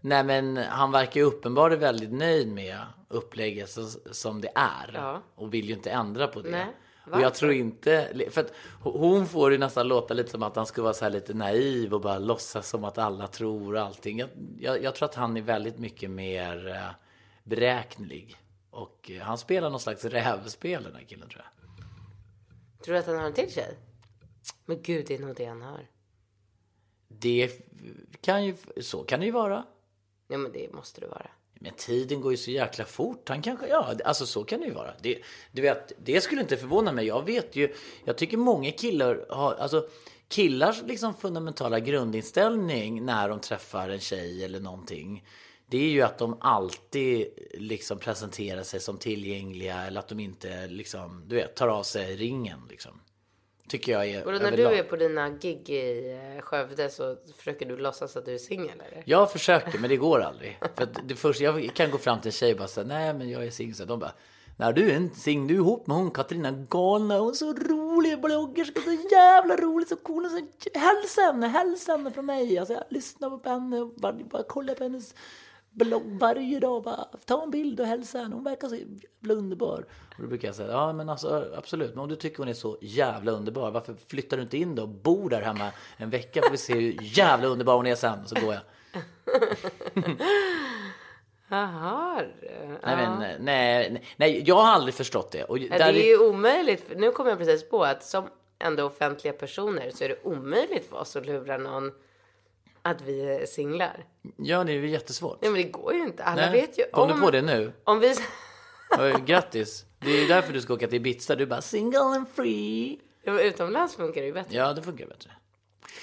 Nej, 0.00 0.24
men 0.24 0.56
han 0.56 0.92
verkar 0.92 1.20
ju 1.20 1.26
uppenbarligen 1.26 1.80
väldigt 1.80 2.12
nöjd 2.12 2.48
med 2.48 2.78
upplägget 3.08 3.78
som 4.10 4.40
det 4.40 4.52
är. 4.54 4.90
Ja. 4.94 5.22
Och 5.34 5.54
vill 5.54 5.68
ju 5.68 5.74
inte 5.74 5.90
ändra 5.90 6.26
på 6.26 6.42
det. 6.42 6.50
Nej, 6.50 6.66
och 7.12 7.20
jag 7.20 7.34
tror 7.34 7.52
inte... 7.52 8.26
För 8.30 8.40
att 8.40 8.52
hon 8.82 9.26
får 9.26 9.52
ju 9.52 9.58
nästan 9.58 9.88
låta 9.88 10.14
lite 10.14 10.30
som 10.30 10.42
att 10.42 10.56
han 10.56 10.66
skulle 10.66 10.82
vara 10.82 10.94
så 10.94 11.04
här 11.04 11.12
lite 11.12 11.34
naiv 11.34 11.94
och 11.94 12.00
bara 12.00 12.18
låtsas 12.18 12.68
som 12.68 12.84
att 12.84 12.98
alla 12.98 13.26
tror 13.26 13.76
allting. 13.76 14.18
Jag, 14.18 14.28
jag, 14.58 14.82
jag 14.82 14.94
tror 14.94 15.08
att 15.08 15.14
han 15.14 15.36
är 15.36 15.42
väldigt 15.42 15.78
mycket 15.78 16.10
mer 16.10 16.68
eh, 16.68 16.94
beräknelig. 17.44 18.36
Och 18.70 19.10
eh, 19.10 19.22
han 19.22 19.38
spelar 19.38 19.70
någon 19.70 19.80
slags 19.80 20.04
rävspel 20.04 20.82
den 20.82 20.94
här 20.94 21.02
killen 21.02 21.28
tror 21.28 21.42
jag. 21.44 21.50
Tror 22.84 22.94
du 22.94 23.00
att 23.00 23.06
han 23.06 23.16
har 23.16 23.26
en 23.26 23.32
till 23.32 23.52
tjej? 23.52 23.76
Men 24.66 24.82
gud, 24.82 25.06
det 25.06 25.14
är 25.14 25.18
nog 25.18 25.36
det 25.36 25.44
han 25.44 25.62
har. 25.62 25.88
Det 27.08 27.50
kan 28.20 28.44
ju, 28.44 28.56
så 28.80 29.02
kan 29.02 29.20
det 29.20 29.26
ju 29.26 29.32
vara. 29.32 29.64
Ja, 30.28 30.38
men 30.38 30.52
det 30.52 30.72
måste 30.72 31.00
det 31.00 31.06
vara. 31.06 31.30
Men 31.54 31.72
tiden 31.76 32.20
går 32.20 32.32
ju 32.32 32.36
så 32.36 32.50
jäkla 32.50 32.84
fort. 32.84 33.28
Han 33.28 33.42
kanske, 33.42 33.66
ja, 33.66 33.94
alltså 34.04 34.26
så 34.26 34.44
kan 34.44 34.60
det 34.60 34.66
ju 34.66 34.72
vara. 34.72 34.94
Det, 35.02 35.18
du 35.52 35.62
vet, 35.62 35.92
det 35.98 36.20
skulle 36.20 36.40
inte 36.40 36.56
förvåna 36.56 36.92
mig. 36.92 37.06
Jag 37.06 37.26
vet 37.26 37.56
ju, 37.56 37.74
jag 38.04 38.18
tycker 38.18 38.36
många 38.36 38.70
killar 38.70 39.26
har, 39.28 39.54
alltså 39.54 39.88
killars 40.28 40.82
liksom 40.82 41.14
fundamentala 41.14 41.80
grundinställning 41.80 43.04
när 43.04 43.28
de 43.28 43.40
träffar 43.40 43.88
en 43.88 44.00
tjej 44.00 44.44
eller 44.44 44.60
någonting. 44.60 45.24
Det 45.66 45.78
är 45.78 45.90
ju 45.90 46.02
att 46.02 46.18
de 46.18 46.36
alltid 46.40 47.28
liksom 47.54 47.98
presenterar 47.98 48.62
sig 48.62 48.80
som 48.80 48.98
tillgängliga 48.98 49.86
eller 49.86 50.00
att 50.00 50.08
de 50.08 50.20
inte 50.20 50.66
liksom, 50.66 51.24
du 51.26 51.36
vet, 51.36 51.56
tar 51.56 51.68
av 51.68 51.82
sig 51.82 52.16
ringen 52.16 52.60
liksom. 52.70 53.00
Tycker 53.70 53.92
jag 53.92 54.06
är 54.08 54.26
Och 54.26 54.32
när 54.32 54.40
överlag. 54.52 54.72
du 54.72 54.78
är 54.78 54.82
på 54.82 54.96
dina 54.96 55.28
gig 55.30 55.70
i 55.70 56.12
eh, 56.36 56.42
Skövde 56.42 56.90
så 56.90 57.16
försöker 57.36 57.66
du 57.66 57.76
låtsas 57.76 58.16
att 58.16 58.24
du 58.24 58.34
är 58.34 58.38
singel 58.38 58.82
eller? 58.90 59.02
Jag 59.06 59.32
försöker, 59.32 59.78
men 59.78 59.90
det 59.90 59.96
går 59.96 60.20
aldrig. 60.20 60.58
För 60.76 60.88
det 61.04 61.14
första, 61.14 61.44
jag 61.44 61.70
kan 61.74 61.90
gå 61.90 61.98
fram 61.98 62.20
till 62.20 62.28
en 62.28 62.32
tjej 62.32 62.52
och 62.52 62.58
bara 62.58 62.68
säga 62.68 62.86
nej 62.86 63.14
men 63.14 63.30
jag 63.30 63.44
är 63.46 63.50
singel. 63.50 63.86
De 63.86 63.98
bara, 63.98 64.12
nej 64.56 64.72
du 64.74 64.90
är 64.90 64.96
inte 64.96 65.20
singel, 65.20 65.48
du 65.48 65.54
är 65.54 65.58
ihop 65.58 65.86
med 65.86 65.96
hon 65.96 66.10
Katarina 66.10 66.50
galna, 66.50 67.18
hon 67.18 67.30
är 67.30 67.34
så 67.34 67.52
rolig 67.52 68.20
bloggerska, 68.20 68.80
så 68.80 68.92
jävla 69.10 69.56
rolig, 69.56 69.88
så 69.88 69.96
cool. 69.96 70.28
Så, 70.30 70.40
hälsa 70.78 71.20
henne, 71.20 71.46
hälsa 71.48 71.92
henne 71.92 72.10
från 72.10 72.26
mig. 72.26 72.58
Alltså 72.58 72.74
jag 72.74 72.84
lyssnar 72.90 73.30
på 73.38 73.48
henne, 73.48 73.80
och 73.80 73.94
bara, 73.94 74.12
bara 74.12 74.42
kolla 74.42 74.74
på 74.74 74.82
hennes 74.84 75.14
blogg 75.70 76.18
varje 76.20 76.60
dag. 76.60 76.82
Bara, 76.82 77.04
ta 77.24 77.42
en 77.42 77.50
bild 77.50 77.80
och 77.80 77.86
hälsa 77.86 78.18
henne, 78.18 78.34
hon 78.34 78.44
verkar 78.44 78.68
så 78.68 78.76
jävla 78.76 79.34
underbar. 79.34 79.86
Och 80.16 80.22
då 80.22 80.28
brukar 80.28 80.48
jag 80.48 80.54
säga, 80.54 80.70
ja 80.70 80.92
men 80.92 81.08
alltså 81.08 81.52
absolut, 81.56 81.90
men 81.90 81.98
om 81.98 82.08
du 82.08 82.16
tycker 82.16 82.38
hon 82.38 82.48
är 82.48 82.52
så 82.52 82.78
jävla 82.80 83.32
underbar, 83.32 83.70
varför 83.70 83.94
flyttar 84.06 84.36
du 84.36 84.42
inte 84.42 84.56
in 84.56 84.74
då 84.74 84.82
och 84.82 84.88
bor 84.88 85.30
där 85.30 85.42
hemma 85.42 85.72
en 85.96 86.10
vecka 86.10 86.42
får 86.42 86.50
vi 86.50 86.58
se 86.58 86.74
hur 86.74 86.96
jävla 87.02 87.48
underbar 87.48 87.74
hon 87.76 87.86
är 87.86 87.94
sen, 87.94 88.26
så 88.26 88.34
går 88.34 88.54
jag. 88.54 88.62
Jaha. 91.48 92.22
Nej, 92.82 92.96
men, 92.96 93.44
nej, 93.44 94.02
nej, 94.16 94.42
jag 94.46 94.54
har 94.54 94.72
aldrig 94.72 94.94
förstått 94.94 95.32
det. 95.32 95.44
Och 95.44 95.58
där 95.58 95.68
det 95.68 96.06
är 96.06 96.18
ju 96.18 96.28
omöjligt. 96.28 96.92
Nu 96.96 97.10
kommer 97.10 97.30
jag 97.30 97.38
precis 97.38 97.68
på 97.68 97.84
att 97.84 98.04
som 98.04 98.24
ändå 98.58 98.84
offentliga 98.84 99.32
personer 99.32 99.90
så 99.90 100.04
är 100.04 100.08
det 100.08 100.18
omöjligt 100.22 100.88
för 100.90 100.96
oss 100.96 101.16
att 101.16 101.26
lura 101.26 101.58
någon 101.58 101.92
att 102.82 103.02
vi 103.02 103.20
är 103.20 103.46
singlar. 103.46 104.04
Ja, 104.36 104.64
det 104.64 104.72
är 104.72 104.76
ju 104.76 104.88
jättesvårt. 104.88 105.38
Nej, 105.42 105.50
men 105.50 105.62
det 105.62 105.68
går 105.68 105.94
ju 105.94 106.02
inte. 106.02 106.24
Alla 106.24 106.42
Nej, 106.42 106.60
vet 106.60 106.78
ju 106.78 106.84
Kom 106.92 107.10
om... 107.10 107.16
du 107.16 107.22
på 107.22 107.30
det 107.30 107.42
nu? 107.42 107.72
Om 107.84 108.00
vi... 108.00 108.14
Grattis. 109.26 109.84
Det 109.98 110.10
är 110.10 110.20
ju 110.20 110.26
därför 110.26 110.52
du 110.52 110.60
ska 110.60 110.74
åka 110.74 110.86
till 110.86 110.96
Ibiza. 110.96 111.34
Du 111.34 111.46
bara 111.46 111.60
single 111.60 111.98
and 111.98 112.28
free. 112.34 113.00
Ja, 113.22 113.32
men 113.32 113.44
Utomlands 113.44 113.96
funkar 113.96 114.20
det 114.20 114.26
ju 114.26 114.32
bättre. 114.32 114.56
Ja, 114.56 114.72
det 114.72 114.82
funkar 114.82 115.06
bättre. 115.06 115.30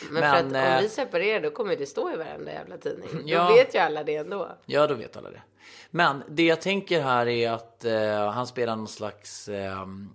Men, 0.10 0.14
men, 0.14 0.32
för 0.52 0.58
att 0.58 0.66
eh, 0.66 0.76
om 0.76 0.82
vi 0.84 0.90
separerar 0.90 1.42
då 1.42 1.50
kommer 1.50 1.76
det 1.76 1.86
stå 1.86 2.14
i 2.14 2.16
varenda 2.16 2.52
jävla 2.52 2.78
tidning. 2.78 3.10
Ja. 3.26 3.48
Då 3.50 3.56
vet 3.56 3.76
ju 3.76 3.80
alla 3.80 4.04
det 4.04 4.16
ändå. 4.16 4.58
Ja, 4.66 4.88
då 4.88 4.94
vet 4.94 5.18
alla 5.18 5.30
det. 5.32 5.42
Men 5.90 6.24
det 6.28 6.44
jag 6.44 6.62
tänker 6.62 7.02
här 7.02 7.28
är 7.28 7.52
att 7.52 7.86
eh, 7.86 8.32
han 8.32 8.48
spelar 8.48 8.76
någon 8.76 8.88
slags... 8.88 9.50
ehm, 9.50 10.10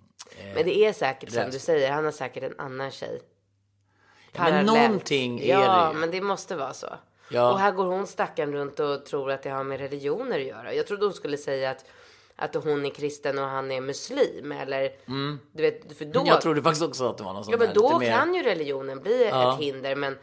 Men 0.54 0.64
det 0.64 0.78
är 0.78 0.92
säkert 0.92 1.30
som 1.30 1.50
du 1.50 1.58
säger, 1.58 1.90
han 1.92 2.04
har 2.04 2.12
säkert 2.12 2.42
en 2.42 2.60
annan 2.60 2.90
tjej. 2.90 3.20
Ja, 4.32 4.42
men 4.42 4.50
Parallellt. 4.52 4.66
någonting 4.88 5.40
är 5.40 5.46
Ja, 5.48 5.86
det 5.86 5.92
ju. 5.94 6.00
men 6.00 6.10
det 6.10 6.20
måste 6.20 6.56
vara 6.56 6.72
så. 6.72 6.86
Ja. 7.28 7.52
Och 7.52 7.58
här 7.58 7.70
går 7.72 7.84
hon 7.86 8.06
stackaren 8.06 8.52
runt 8.52 8.80
och 8.80 9.04
tror 9.06 9.30
att 9.30 9.42
det 9.42 9.50
har 9.50 9.64
med 9.64 9.80
religioner 9.80 10.38
att 10.40 10.46
göra. 10.46 10.74
Jag 10.74 10.86
trodde 10.86 11.04
hon 11.04 11.14
skulle 11.14 11.36
säga 11.36 11.70
att, 11.70 11.84
att 12.36 12.54
hon 12.64 12.86
är 12.86 12.90
kristen 12.90 13.38
och 13.38 13.44
han 13.44 13.70
är 13.70 13.80
muslim. 13.80 14.52
Eller, 14.52 14.90
du 15.52 15.62
vet, 15.62 15.98
för 15.98 16.04
då, 16.04 16.20
Mm. 16.20 16.28
Jag 16.32 16.40
trodde 16.40 16.62
faktiskt 16.62 16.82
också 16.84 17.08
att 17.08 17.18
det 17.18 17.24
var 17.24 17.32
någon 17.32 17.44
sån 17.44 17.52
ja, 17.52 17.58
men 17.58 17.74
då 17.74 18.00
kan 18.00 18.34
ju 18.34 18.42
religionen 18.42 19.00
bli 19.00 19.28
Ja. 19.30 19.54
ett 19.54 19.60
hinder. 19.60 19.96
Men 19.96 20.18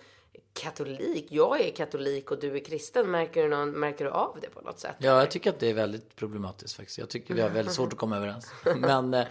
katolik, 0.54 1.28
jag 1.30 1.62
är 1.62 1.72
katolik 1.72 2.32
och 2.32 2.40
du 2.40 2.56
är 2.56 2.60
kristen. 2.60 3.12
Märker 3.12 3.44
du, 3.44 3.50
någon, 3.50 3.72
märker 3.72 4.06
du 4.06 4.12
av 4.12 4.38
det 4.42 4.50
på 4.50 4.62
något 4.62 4.80
sätt? 4.80 4.96
Ja, 5.00 5.20
jag 5.20 5.32
tycker 5.32 5.50
att 5.50 5.60
det 5.60 5.70
är 5.70 5.74
väldigt 5.74 6.16
problematiskt 6.16 6.76
faktiskt. 6.76 6.98
Jag 6.98 7.10
tycker 7.10 7.34
vi 7.34 7.42
har 7.42 7.50
väldigt 7.50 7.74
svårt 7.74 7.94
att 7.94 8.00
komma 8.00 8.18
överens. 8.18 8.52
Men 8.78 9.14
eh, 9.14 9.26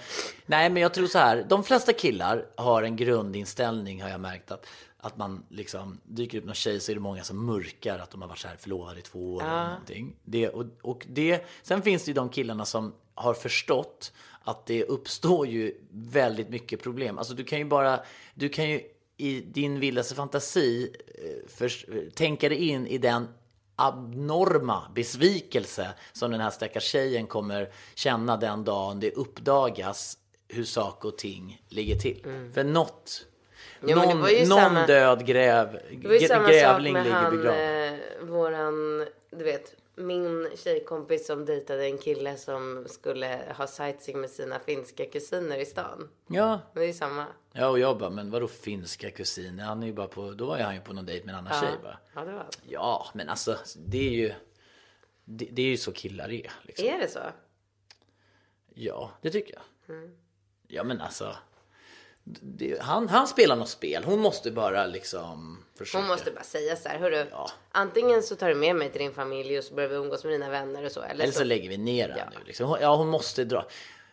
nej, 0.47 0.71
men 0.71 0.83
jag 0.83 0.95
tror 0.95 1.07
så 1.07 1.19
här. 1.19 1.47
De 1.49 1.65
flesta 1.65 1.93
killar 1.93 2.47
har 2.57 2.83
en 2.83 2.97
grundinställning 2.97 4.03
har 4.03 4.11
jag 4.11 4.21
märkt 4.21 4.51
att 4.51 4.67
att 5.01 5.17
man 5.17 5.45
liksom 5.49 6.01
dyker 6.05 6.39
upp 6.39 6.45
någon 6.45 6.55
tjej 6.55 6.81
så 6.81 6.93
är 6.93 6.95
det 6.95 7.01
många 7.01 7.25
som 7.25 7.47
mörkar 7.47 7.99
att 7.99 8.11
de 8.11 8.23
har 8.23 8.29
varit 8.29 8.39
så 8.39 8.49
här 8.49 8.57
förlovade 8.57 8.99
i 8.99 9.03
två 9.03 9.35
år 9.35 9.43
eller 9.43 9.69
någonting. 9.69 10.17
Det, 10.25 10.49
och, 10.49 10.65
och 10.83 11.07
det, 11.09 11.47
sen 11.63 11.83
finns 11.83 12.05
det 12.05 12.09
ju 12.09 12.15
de 12.15 12.29
killarna 12.29 12.65
som 12.65 12.95
har 13.15 13.35
förstått 13.35 14.13
att 14.43 14.67
det 14.67 14.85
uppstår 14.85 15.47
ju 15.47 15.75
väldigt 15.91 16.49
mycket 16.49 16.83
problem. 16.83 17.19
Alltså 17.19 17.35
du 17.35 17.45
kan 17.45 17.59
ju 17.59 17.65
bara, 17.65 18.01
du 18.35 18.49
kan 18.49 18.71
ju 18.71 18.81
i 19.21 19.41
din 19.41 19.81
vildaste 19.81 20.15
fantasi 20.15 20.93
eh, 21.15 21.49
för, 21.51 21.71
tänka 22.11 22.49
dig 22.49 22.69
in 22.69 22.87
i 22.87 22.99
den 22.99 23.29
abnorma 23.77 24.93
besvikelse 24.95 25.89
som 26.13 26.31
den 26.31 26.41
här 26.41 26.51
stackars 26.51 26.83
tjejen 26.85 27.27
kommer 27.27 27.69
känna 27.95 28.37
den 28.37 28.65
dagen 28.65 29.01
det 29.01 29.11
uppdagas 29.13 30.19
hur 30.49 30.65
saker 30.65 31.09
och 31.09 31.19
ting 31.19 31.63
ligger 31.69 31.97
till. 31.97 32.23
För 32.55 32.65
något, 32.65 33.25
Mm. 33.83 33.91
Jo, 33.91 33.97
någon, 33.97 34.19
någon 34.21 34.47
samma- 34.47 34.87
död 34.87 35.27
gräv, 35.27 35.79
Det 36.03 36.09
var 36.09 36.15
ju 36.15 36.29
samma 36.29 36.43
sak 36.45 36.51
grävling 36.53 36.93
med 36.93 37.05
ligger 37.05 37.15
han, 37.17 37.47
eh, 37.49 38.29
våran, 38.29 39.07
du 39.31 39.45
vet, 39.45 39.75
min 39.99 40.49
tjejkompis 40.57 41.27
som 41.27 41.45
dejtade 41.45 41.85
en 41.87 41.99
kille 41.99 42.37
som 42.37 42.87
skulle 42.89 43.55
ha 43.57 43.67
sightseeing 43.67 44.21
med 44.21 44.31
sina 44.31 44.59
finska 44.59 45.05
kusiner 45.07 45.59
i 45.59 45.65
stan. 45.67 46.09
Ja, 46.27 46.61
Det 46.75 46.85
är 46.85 46.93
samma. 46.93 47.27
ja, 47.53 47.69
och 47.69 47.79
jag 47.79 47.99
bara, 47.99 48.11
men 48.11 48.31
vadå 48.31 48.49
finska 48.49 49.11
kusiner? 49.11 49.65
Han 49.65 49.83
är 49.83 49.87
ju 49.87 49.93
bara 49.93 50.09
på, 50.09 50.31
då 50.33 50.47
var 50.47 50.59
han 50.59 50.75
ju 50.75 50.81
på 50.81 50.93
någon 50.93 51.07
dejt 51.07 51.27
med 51.27 51.35
en 51.35 51.39
annan 51.47 51.61
tjej 51.61 51.73
bara. 51.83 51.99
Ja, 52.15 52.25
det 52.25 52.33
var 52.33 52.47
Ja, 52.69 53.07
men 53.15 53.29
alltså 53.29 53.57
det 53.77 53.99
är 54.09 54.11
ju, 54.13 54.33
det, 55.25 55.49
det 55.53 55.63
är 55.63 55.67
ju 55.67 55.77
så 55.77 55.93
killar 55.93 56.31
är. 56.31 56.53
Liksom. 56.63 56.87
Är 56.87 56.99
det 56.99 57.09
så? 57.09 57.21
Ja, 58.75 59.11
det 59.23 59.31
tycker 59.31 59.55
jag. 59.55 59.97
Mm. 59.97 60.17
Ja, 60.69 60.85
men 60.85 61.01
alltså. 61.01 61.37
Han, 62.81 63.09
han 63.09 63.27
spelar 63.29 63.57
något 63.57 63.69
spel. 63.69 64.05
Hon 64.05 64.21
måste 64.21 64.51
bara 64.51 64.87
liksom 64.87 65.59
försöka. 65.79 65.99
Hon 65.99 66.09
måste 66.09 66.31
bara 66.31 66.45
säga 66.45 66.77
så 66.77 66.89
här, 66.89 66.99
hörru, 66.99 67.27
Ja. 67.31 67.51
antingen 67.73 68.23
så 68.23 68.35
tar 68.37 68.49
du 68.49 68.55
med 68.55 68.77
mig 68.77 68.91
till 68.91 69.01
din 69.01 69.13
familj 69.13 69.59
och 69.59 69.65
så 69.65 69.75
börjar 69.75 69.89
vi 69.89 69.97
umgås 69.97 70.25
med 70.25 70.33
dina 70.33 70.51
vänner 70.51 70.85
och 70.85 70.93
så. 70.93 71.01
Eller, 71.03 71.23
Eller 71.25 71.33
så 71.33 71.39
så, 71.39 71.45
lägger 71.45 71.69
vi 71.69 71.77
ner 71.79 72.09
henne 72.09 72.21
Ja. 72.33 72.39
nu. 72.39 72.47
Liksom. 72.47 72.67
Hon- 72.67 72.79
Ja, 72.81 72.97
hon 72.97 73.09
måste 73.09 73.45
dra. 73.45 73.67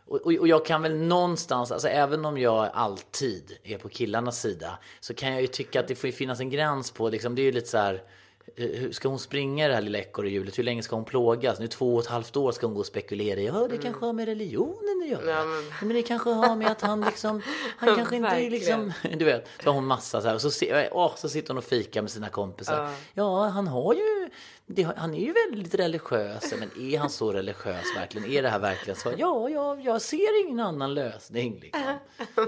Och, 0.07 0.22
och, 0.25 0.34
och 0.34 0.48
jag 0.48 0.65
kan 0.65 0.81
väl 0.81 0.95
någonstans, 0.95 1.72
alltså 1.72 1.88
även 1.88 2.25
om 2.25 2.38
jag 2.38 2.69
alltid 2.74 3.57
är 3.63 3.77
på 3.77 3.89
killarnas 3.89 4.41
sida, 4.41 4.79
så 5.00 5.13
kan 5.13 5.31
jag 5.31 5.41
ju 5.41 5.48
tycka 5.48 5.79
att 5.79 5.88
det 5.88 5.95
får 5.95 6.07
ju 6.07 6.12
finnas 6.13 6.39
en 6.39 6.50
gräns 6.50 6.91
på, 6.91 7.10
liksom, 7.10 7.36
det 7.36 7.41
är 7.41 7.43
ju 7.43 7.51
lite 7.51 7.67
så 7.69 7.77
här, 7.77 8.03
hur 8.55 8.91
ska 8.91 9.07
hon 9.07 9.19
springa 9.19 9.67
det 9.67 9.73
här 9.73 9.81
lilla 9.81 9.99
ekorrhjulet? 9.99 10.57
Hur 10.59 10.63
länge 10.63 10.83
ska 10.83 10.95
hon 10.95 11.05
plågas? 11.05 11.59
Nu 11.59 11.67
två 11.67 11.95
och 11.95 12.01
ett 12.01 12.07
halvt 12.07 12.37
år 12.37 12.51
ska 12.51 12.65
hon 12.67 12.73
gå 12.73 12.79
och 12.79 12.85
spekulera 12.85 13.39
i, 13.39 13.45
ja 13.45 13.67
det 13.69 13.77
kanske 13.77 14.05
har 14.05 14.13
med 14.13 14.25
religionen 14.25 15.01
att 15.03 15.09
göra. 15.09 15.29
Ja, 15.39 15.45
men- 15.45 15.87
men... 15.87 15.95
det 15.95 16.01
kanske 16.03 16.29
har 16.29 16.55
med 16.55 16.67
att 16.71 16.81
han 16.81 17.01
liksom, 17.01 17.41
han 17.77 17.95
kanske 17.95 18.15
inte 18.15 18.29
Verkligen. 18.29 18.51
liksom, 18.51 18.93
du 19.19 19.25
vet. 19.25 19.47
Så 19.63 19.69
har 19.69 19.73
hon 19.73 19.85
massa 19.85 20.21
så 20.21 20.27
här, 20.27 20.35
och 20.35 20.41
så, 20.41 20.51
se- 20.51 20.89
åh, 20.91 21.11
så 21.15 21.29
sitter 21.29 21.47
hon 21.49 21.57
och 21.57 21.63
fikar 21.63 22.01
med 22.01 22.11
sina 22.11 22.29
kompisar. 22.29 22.89
Ja, 23.13 23.45
han 23.47 23.67
har 23.67 23.93
ju, 23.93 24.29
det, 24.65 24.83
han 24.97 25.13
är 25.13 25.19
ju 25.25 25.33
väldigt 25.49 25.75
religiös, 25.75 26.53
men 26.59 26.91
är 26.93 26.97
han 26.99 27.09
så 27.09 27.33
religiös 27.33 27.85
verkligen? 27.95 28.31
Är 28.31 28.41
det 28.41 28.49
här 28.49 28.59
verkligen 28.59 28.99
så? 28.99 29.13
Ja, 29.17 29.49
ja 29.49 29.79
jag 29.79 30.01
ser 30.01 30.45
ingen 30.45 30.59
annan 30.59 30.93
lösning 30.93 31.59
liksom. 31.61 31.81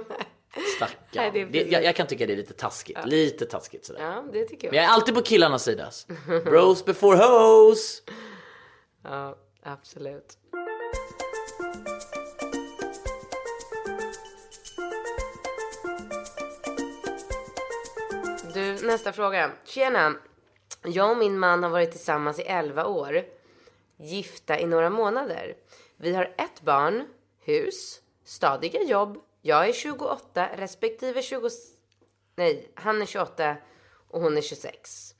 Nej, 0.57 0.65
Stackarn. 0.75 1.33
det 1.33 1.41
är 1.41 1.45
Det, 1.45 1.71
jag, 1.71 1.83
jag 1.83 1.95
kan 1.95 2.07
tycka 2.07 2.25
det 2.25 2.33
är 2.33 2.37
lite 2.37 2.53
taskigt, 2.53 2.97
lite 3.05 3.45
taskigt 3.45 3.85
sådär. 3.85 4.01
Ja, 4.01 4.23
det 4.33 4.45
tycker 4.45 4.67
jag. 4.67 4.71
Men 4.71 4.83
jag 4.83 4.89
är 4.89 4.93
alltid 4.93 5.15
på 5.15 5.21
killarnas 5.21 5.63
sida. 5.63 5.91
Bros 6.45 6.85
before 6.85 7.17
hoes. 7.17 8.01
Ja, 9.03 9.37
absolut. 9.63 10.37
Du, 18.53 18.87
nästa 18.87 19.13
fråga. 19.13 19.51
Tjena. 19.65 20.15
Jag 20.83 21.11
och 21.11 21.17
min 21.17 21.39
man 21.39 21.63
har 21.63 21.69
varit 21.69 21.91
tillsammans 21.91 22.39
i 22.39 22.41
11 22.41 22.85
år. 22.85 23.23
Gifta 23.97 24.59
i 24.59 24.65
några 24.65 24.89
månader. 24.89 25.55
Vi 25.97 26.13
har 26.13 26.23
ett 26.37 26.61
barn, 26.61 27.07
hus, 27.39 28.01
stadiga 28.25 28.81
jobb. 28.81 29.17
Jag 29.47 29.69
är 29.69 29.73
28 29.73 30.49
respektive 30.55 31.21
20... 31.21 31.49
Nej, 32.35 32.71
han 32.75 33.01
är 33.01 33.05
28 33.05 33.55
och 34.07 34.21
hon 34.21 34.37
är 34.37 34.41
26. 34.41 35.15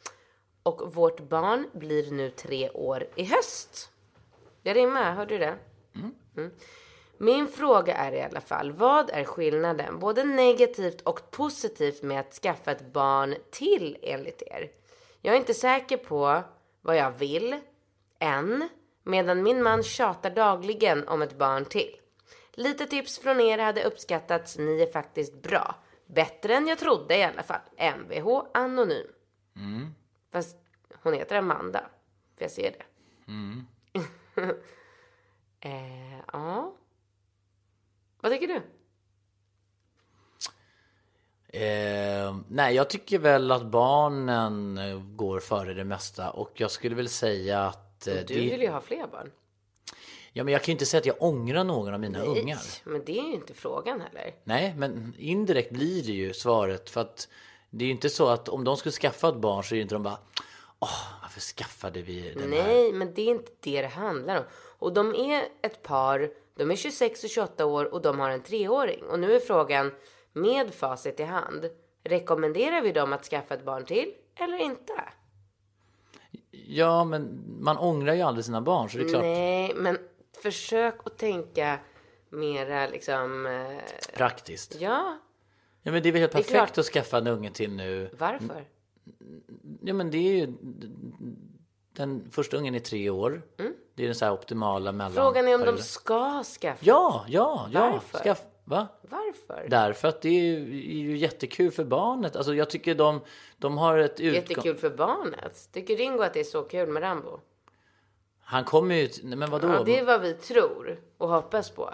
Och 0.64 0.96
vårt 0.96 1.20
barn 1.20 1.70
blir 1.74 2.12
nu 2.12 2.30
tre 2.30 2.70
år 2.70 3.08
i 3.16 3.24
höst. 3.24 3.92
Jag 4.64 4.76
rimmar, 4.76 5.12
hörde 5.12 5.34
du 5.34 5.38
det? 5.38 5.58
Mm. 6.36 6.52
Min 7.18 7.48
fråga 7.48 7.96
är 7.96 8.12
i 8.12 8.22
alla 8.22 8.42
fall, 8.42 8.72
vad 8.72 9.10
är 9.10 9.24
skillnaden, 9.24 10.00
både 10.00 10.24
negativt 10.24 11.02
och 11.02 11.32
positivt 11.32 12.04
med 12.04 12.20
att 12.20 12.34
skaffa 12.34 12.72
ett 12.72 12.94
barn 12.94 13.36
till 13.52 13.98
enligt 14.02 14.42
er? 14.42 14.72
Jag 15.22 15.36
är 15.36 15.40
inte 15.40 15.54
säker 15.54 15.98
på 15.98 16.44
vad 16.82 16.98
jag 16.98 17.12
vill, 17.12 17.60
än, 18.20 18.70
medan 19.04 19.44
min 19.44 19.64
man 19.64 19.84
tjatar 19.84 20.30
dagligen 20.30 21.08
om 21.08 21.22
ett 21.22 21.38
barn 21.38 21.66
till. 21.66 21.96
Lite 22.58 22.86
tips 22.86 23.20
från 23.20 23.40
er 23.42 23.58
hade 23.58 23.84
uppskattats, 23.84 24.58
ni 24.58 24.82
är 24.82 24.92
faktiskt 24.92 25.42
bra. 25.42 25.76
Bättre 26.06 26.56
än 26.56 26.68
jag 26.68 26.78
trodde 26.80 27.18
i 27.18 27.24
alla 27.24 27.44
fall. 27.44 27.60
Mvh 27.78 28.42
Anonym. 28.54 29.08
Fast 30.32 30.58
hon 31.04 31.14
heter 31.14 31.36
Amanda. 31.36 31.90
För 32.38 32.44
jag 32.44 32.52
ser 32.52 32.72
det. 32.72 32.84
eh, 35.70 36.20
ja. 36.34 36.74
Vad 38.22 38.32
tycker 38.32 38.48
du? 38.48 38.62
Eh, 41.60 42.38
nej, 42.48 42.76
jag 42.76 42.90
tycker 42.90 43.20
väl 43.20 43.52
att 43.52 43.66
barnen 43.66 44.80
går 45.18 45.40
före 45.40 45.74
det 45.74 45.84
mesta 45.84 46.32
och 46.32 46.52
jag 46.54 46.72
skulle 46.72 46.96
väl 46.96 47.10
säga 47.10 47.62
att... 47.66 48.08
eh, 48.08 48.14
Du 48.16 48.24
det, 48.24 48.34
vill 48.34 48.62
ju 48.62 48.70
ha 48.70 48.82
fler 48.82 49.08
barn. 49.08 49.32
Ja, 50.38 50.44
men 50.44 50.52
jag 50.52 50.62
kan 50.62 50.72
ju 50.72 50.72
inte 50.72 50.86
säga 50.86 51.00
att 51.00 51.06
jag 51.06 51.16
ångrar 51.20 51.64
någon 51.64 51.94
av 51.94 52.00
mina 52.00 52.22
ungar. 52.22 52.56
Nej, 52.56 52.82
men 52.84 53.06
det 53.06 53.20
är 53.20 53.24
ju 53.24 53.34
inte 53.34 53.54
frågan 53.54 54.02
heller. 54.02 54.34
Nej, 54.44 54.74
men 54.78 55.14
indirekt 55.18 55.72
blir 55.72 56.04
det 56.04 56.12
ju 56.12 56.34
svaret 56.34 56.90
för 56.90 57.02
att 57.02 57.28
det 57.70 57.84
är 57.84 57.88
ju 57.88 57.92
inte 57.92 58.10
så 58.10 58.28
att 58.28 58.50
om 58.50 58.64
de 58.64 58.78
skulle 58.78 58.94
skaffa 58.94 59.30
ett 59.30 59.36
barn 59.36 59.64
så 59.64 59.76
är 59.76 59.78
det 59.78 59.82
inte 59.82 59.96
de 59.96 60.04
bara 60.04 60.18
Åh, 60.80 60.90
varför 61.22 61.40
skaffade 61.40 62.02
vi 62.02 62.34
den 62.34 62.54
här? 62.54 62.64
Nej, 62.64 62.94
men 62.94 63.14
det 63.14 63.22
är 63.22 63.32
inte 63.32 63.52
det 63.60 63.82
det 63.82 63.88
handlar 63.88 64.38
om. 64.38 64.44
Och 64.80 64.94
de 64.94 65.16
är 65.16 65.44
ett 65.62 65.84
par, 65.84 66.30
de 66.56 66.72
är 66.72 66.76
26 66.76 67.24
och 67.24 67.30
28 67.30 67.66
år 67.66 67.94
och 67.94 68.02
de 68.02 68.20
har 68.20 68.30
en 68.30 68.42
treåring. 68.42 69.04
Och 69.04 69.20
nu 69.20 69.36
är 69.36 69.40
frågan, 69.40 69.92
med 70.34 70.74
facit 70.74 71.20
i 71.20 71.24
hand, 71.24 71.70
rekommenderar 72.04 72.82
vi 72.82 72.92
dem 72.92 73.14
att 73.14 73.26
skaffa 73.26 73.54
ett 73.54 73.66
barn 73.66 73.86
till 73.86 74.14
eller 74.36 74.58
inte? 74.58 74.94
Ja, 76.52 77.04
men 77.04 77.44
man 77.60 77.78
ångrar 77.78 78.14
ju 78.14 78.22
aldrig 78.22 78.46
sina 78.46 78.62
barn 78.62 78.90
så 78.90 78.98
det 78.98 79.04
är 79.04 79.10
klart 79.10 79.22
Nej, 79.22 79.74
men 79.76 79.98
försök 80.42 80.96
att 81.06 81.18
tänka 81.18 81.80
mera 82.30 82.88
liksom... 82.88 83.46
eh, 83.46 84.18
praktiskt. 84.18 84.76
Ja, 84.80 85.18
Ja, 85.82 85.92
men 85.92 86.04
det 86.04 86.10
är 86.10 86.14
väl 86.14 86.20
helt 86.22 86.32
perfekt 86.32 86.52
klart. 86.52 86.78
att 86.78 86.86
skaffa 86.86 87.18
en 87.18 87.28
unge 87.28 87.52
till 87.52 87.72
nu. 87.72 88.10
varför? 88.18 88.66
Ja, 89.82 89.94
men 89.94 90.12
det 90.12 90.18
är 90.18 90.34
ju 90.34 90.54
den 91.94 92.30
första 92.32 92.58
ungen 92.58 92.76
är 92.76 92.80
tre 92.80 93.10
år. 93.10 93.42
Det 93.96 94.04
är 94.04 94.08
den 94.08 94.16
så 94.16 94.26
här 94.26 94.34
optimala 94.34 94.92
mellan. 94.92 95.12
Mm. 95.12 95.24
Frågan 95.24 95.48
är 95.48 95.56
om 95.56 95.66
de 95.76 95.78
ska 95.84 96.44
skaffa. 96.44 96.86
Ja, 96.86 97.26
ja, 97.28 97.70
ja. 97.72 97.90
Varför? 97.92 98.18
Skaff... 98.18 98.42
Va? 98.64 98.88
Varför? 99.02 99.68
Därför 99.70 100.08
att 100.08 100.22
det 100.22 100.30
är 100.30 100.60
ju 100.94 101.18
jättekul 101.18 101.72
för 101.72 101.86
barnet. 101.86 102.36
Alltså 102.36 102.54
jag 102.54 102.70
tycker 102.70 102.96
de, 102.96 103.22
de 103.58 103.78
har 103.78 103.98
ett 103.98 104.20
utgång... 104.20 104.34
Jättekul 104.34 104.76
för 104.78 104.90
barnet. 104.90 105.70
Tycker 105.74 105.98
Ringo 105.98 106.22
att 106.24 106.34
det 106.34 106.40
är 106.40 106.44
så 106.44 106.64
kul 106.64 106.90
med 106.90 107.04
Rambo? 107.04 107.40
Han 108.50 108.64
kommer 108.64 108.96
ju... 108.96 109.10
Nej, 109.24 109.38
men 109.38 109.52
vadå? 109.52 109.68
Ja, 109.68 109.84
det 109.84 110.00
är 110.00 110.06
vad 110.06 110.22
vi 110.22 110.34
tror 110.34 111.00
och 111.18 111.30
hoppas 111.30 111.70
på. 111.70 111.94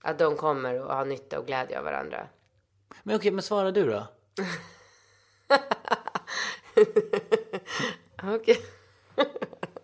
Att 0.00 0.18
de 0.18 0.36
kommer 0.36 0.74
att 0.74 0.96
ha 0.96 1.04
nytta 1.04 1.38
och 1.38 1.46
glädje 1.46 1.78
av 1.78 1.84
varandra. 1.84 2.28
Men 3.02 3.16
okej, 3.16 3.30
men 3.30 3.42
svara 3.42 3.70
du 3.70 3.84
då. 3.84 4.06
Okej. 8.34 8.58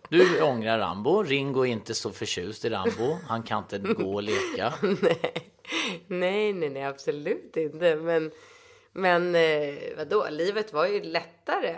Du 0.09 0.41
ångrar 0.41 0.79
Rambo. 0.79 1.23
Ringo 1.23 1.65
är 1.65 1.71
inte 1.71 1.93
så 1.93 2.11
förtjust 2.11 2.65
i 2.65 2.69
Rambo. 2.69 3.17
Han 3.27 3.43
kan 3.43 3.63
inte 3.63 3.77
gå 3.77 4.13
och 4.13 4.23
leka. 4.23 4.73
nej. 5.01 5.53
nej, 6.07 6.53
nej, 6.53 6.69
nej, 6.69 6.83
absolut 6.83 7.57
inte. 7.57 7.95
Men, 7.95 8.31
men 8.91 9.35
eh, 9.35 9.75
vadå, 9.97 10.27
livet 10.29 10.73
var 10.73 10.87
ju 10.87 11.03
lättare. 11.03 11.77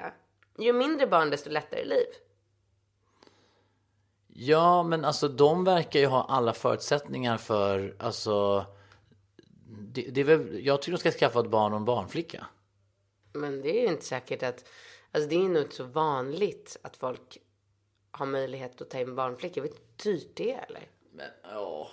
Ju 0.58 0.74
mindre 0.74 1.08
barn, 1.08 1.30
desto 1.30 1.50
lättare 1.50 1.86
liv. 1.86 2.08
Ja, 4.36 4.84
men 4.84 5.06
alltså 5.06 5.28
de 5.28 5.64
verkar 5.64 6.00
ju 6.00 6.06
ha 6.06 6.24
alla 6.24 6.54
förutsättningar 6.54 7.38
för, 7.38 7.96
alltså... 8.00 8.66
Det, 9.66 10.02
det 10.02 10.22
är 10.22 10.26
väl, 10.26 10.66
jag 10.66 10.82
tycker 10.82 10.92
de 10.92 10.98
ska 10.98 11.12
skaffa 11.12 11.40
ett 11.40 11.50
barn 11.50 11.74
och 11.74 11.80
en 11.80 11.86
barnflicka. 11.86 12.46
Men 13.34 13.62
det 13.62 13.80
är 13.80 13.82
ju 13.82 13.88
inte 13.88 14.06
säkert 14.06 14.44
att... 14.44 14.66
Alltså 15.12 15.30
det 15.30 15.36
är 15.36 15.50
nog 15.50 15.64
inte 15.64 15.76
så 15.76 15.84
vanligt 15.84 16.78
att 16.82 16.98
folk 16.98 17.38
har 18.12 18.26
möjlighet 18.26 18.82
att 18.82 18.90
ta 18.90 19.00
in 19.00 19.16
barnflickor. 19.16 19.62
Vet 19.62 19.76
du 19.76 20.10
hur 20.10 20.18
dyrt 20.18 20.32
det 20.34 20.52
är 20.54 20.66
eller? 20.70 20.88
Men 21.12 21.30
ja, 21.44 21.88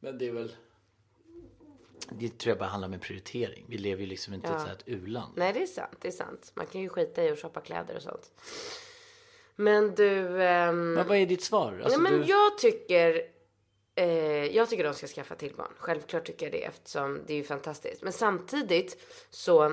men 0.00 0.18
det 0.18 0.28
är 0.28 0.32
väl... 0.32 0.56
Det 2.10 2.38
tror 2.38 2.50
jag 2.50 2.58
bara 2.58 2.68
handlar 2.68 2.88
om 2.88 2.94
en 2.94 3.00
prioritering. 3.00 3.64
Vi 3.68 3.78
lever 3.78 4.00
ju 4.00 4.06
liksom 4.06 4.34
inte 4.34 4.48
i 4.48 4.70
ett, 4.72 4.82
u-land. 4.86 5.32
Nej, 5.36 5.52
det 5.52 5.62
är 5.62 5.66
sant. 5.66 5.96
Det 6.00 6.08
är 6.08 6.12
sant. 6.12 6.52
Man 6.54 6.66
kan 6.66 6.80
ju 6.80 6.88
skita 6.88 7.24
i 7.24 7.30
att 7.30 7.38
shoppa 7.38 7.60
kläder 7.60 7.96
och 7.96 8.02
sånt. 8.02 8.32
Men 9.60 9.94
du... 9.94 10.42
ehm, 10.42 10.92
Men 10.92 11.08
vad 11.08 11.16
är 11.16 11.26
ditt 11.26 11.42
svar? 11.42 11.80
Alltså, 11.84 12.00
Nej, 12.00 12.12
men 12.12 12.20
du... 12.20 12.26
jag 12.28 12.58
tycker... 12.58 13.22
Eh, 13.94 14.56
jag 14.56 14.68
tycker 14.70 14.84
de 14.84 14.94
ska 14.94 15.06
skaffa 15.06 15.34
till 15.34 15.54
barn. 15.54 15.72
Självklart 15.78 16.26
tycker 16.26 16.46
jag 16.46 16.52
det 16.52 16.64
eftersom 16.64 17.20
det 17.26 17.32
är 17.32 17.36
ju 17.36 17.44
fantastiskt. 17.44 18.02
Men 18.02 18.12
samtidigt 18.12 18.96
så 19.30 19.64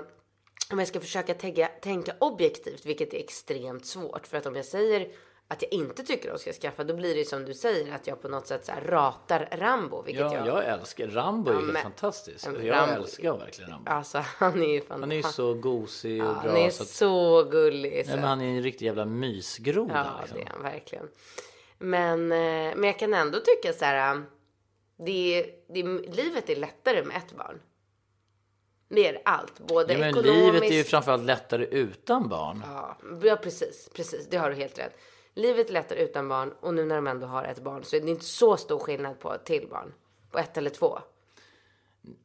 om 0.71 0.79
jag 0.79 0.87
ska 0.87 0.99
försöka 0.99 1.33
tänka, 1.33 1.67
tänka 1.81 2.15
objektivt, 2.19 2.85
vilket 2.85 3.13
är 3.13 3.17
extremt 3.19 3.85
svårt. 3.85 4.27
För 4.27 4.37
att 4.37 4.45
om 4.45 4.55
jag 4.55 4.65
säger 4.65 5.07
att 5.47 5.61
jag 5.61 5.73
inte 5.73 6.03
tycker 6.03 6.29
de 6.29 6.39
ska 6.39 6.53
skaffa, 6.53 6.83
då 6.83 6.93
blir 6.93 7.15
det 7.15 7.25
som 7.25 7.45
du 7.45 7.53
säger 7.53 7.95
att 7.95 8.07
jag 8.07 8.21
på 8.21 8.27
något 8.27 8.47
sätt 8.47 8.65
så 8.65 8.71
ratar 8.85 9.47
Rambo. 9.51 10.01
Vilket 10.01 10.21
Ja, 10.21 10.35
jag, 10.35 10.47
jag 10.47 10.65
älskar 10.65 11.07
Rambo. 11.07 11.49
är 11.49 11.53
Ja, 11.53 11.59
helt 11.59 11.73
men- 11.73 11.83
fantastisk. 11.83 12.45
Ja, 12.47 12.51
men 12.51 12.65
Jag 12.65 12.75
Rambo- 12.75 12.95
älskar 12.95 13.37
verkligen 13.37 13.71
Rambo. 13.71 13.91
Alltså 13.91 14.17
han 14.25 14.61
är 14.61 14.67
ju 14.67 14.81
fantastisk. 14.81 15.01
Han 15.01 15.11
är 15.11 15.15
ju 15.15 15.23
så 15.23 15.53
gosig 15.53 16.23
och 16.23 16.27
Ja, 16.29 16.33
bra. 16.33 16.51
han 16.51 16.57
är 16.57 16.69
så 16.69 16.83
att... 16.83 16.89
så 16.89 17.43
gullig. 17.43 18.05
Så. 18.05 18.11
Nej, 18.11 18.19
men 18.19 18.29
han 18.29 18.41
är 18.41 18.45
en 18.57 18.63
riktig 18.63 18.85
jävla 18.85 19.05
mysgroda. 19.05 19.93
Ja, 20.15 20.19
liksom. 20.21 20.37
det 20.37 20.43
är 20.43 20.49
han 20.49 20.61
verkligen. 20.63 21.07
Men, 21.77 22.31
eh, 22.31 22.75
men 22.75 22.83
jag 22.83 22.99
kan 22.99 23.13
ändå 23.13 23.39
tycka 23.39 23.73
så 23.73 23.85
här. 23.85 24.23
Det, 25.05 25.39
är- 25.39 25.49
det, 25.73 25.79
är- 25.79 26.11
livet 26.15 26.49
är 26.49 26.55
lättare 26.55 27.03
med 27.03 27.17
ett 27.17 27.37
barn. 27.37 27.61
Det 28.89 29.07
är 29.07 29.21
allt. 29.25 29.59
Både 29.59 29.93
Ja, 29.93 29.99
men 29.99 30.09
ekonomiskt. 30.09 30.53
livet 30.53 30.63
är 30.71 30.75
ju 30.75 30.83
framförallt 30.83 31.23
lättare 31.23 31.65
utan 31.65 32.29
barn. 32.29 32.63
Ja, 32.67 32.97
ja, 33.23 33.35
precis. 33.35 33.89
Precis, 33.93 34.27
det 34.29 34.37
har 34.37 34.49
du 34.49 34.55
helt 34.55 34.79
rätt. 34.79 34.97
Livet 35.35 35.69
är 35.69 35.73
lättare 35.73 36.03
utan 36.03 36.27
barn 36.27 36.53
och 36.59 36.73
nu 36.73 36.85
när 36.85 36.95
de 36.95 37.07
ändå 37.07 37.27
har 37.27 37.43
ett 37.43 37.59
barn 37.59 37.83
så 37.83 37.95
är 37.95 38.01
det 38.01 38.09
inte 38.09 38.25
så 38.25 38.57
stor 38.57 38.79
skillnad 38.79 39.19
på 39.19 39.37
till 39.37 39.67
barn. 39.67 39.93
På 40.31 40.39
ett 40.39 40.57
eller 40.57 40.69
två. 40.69 40.99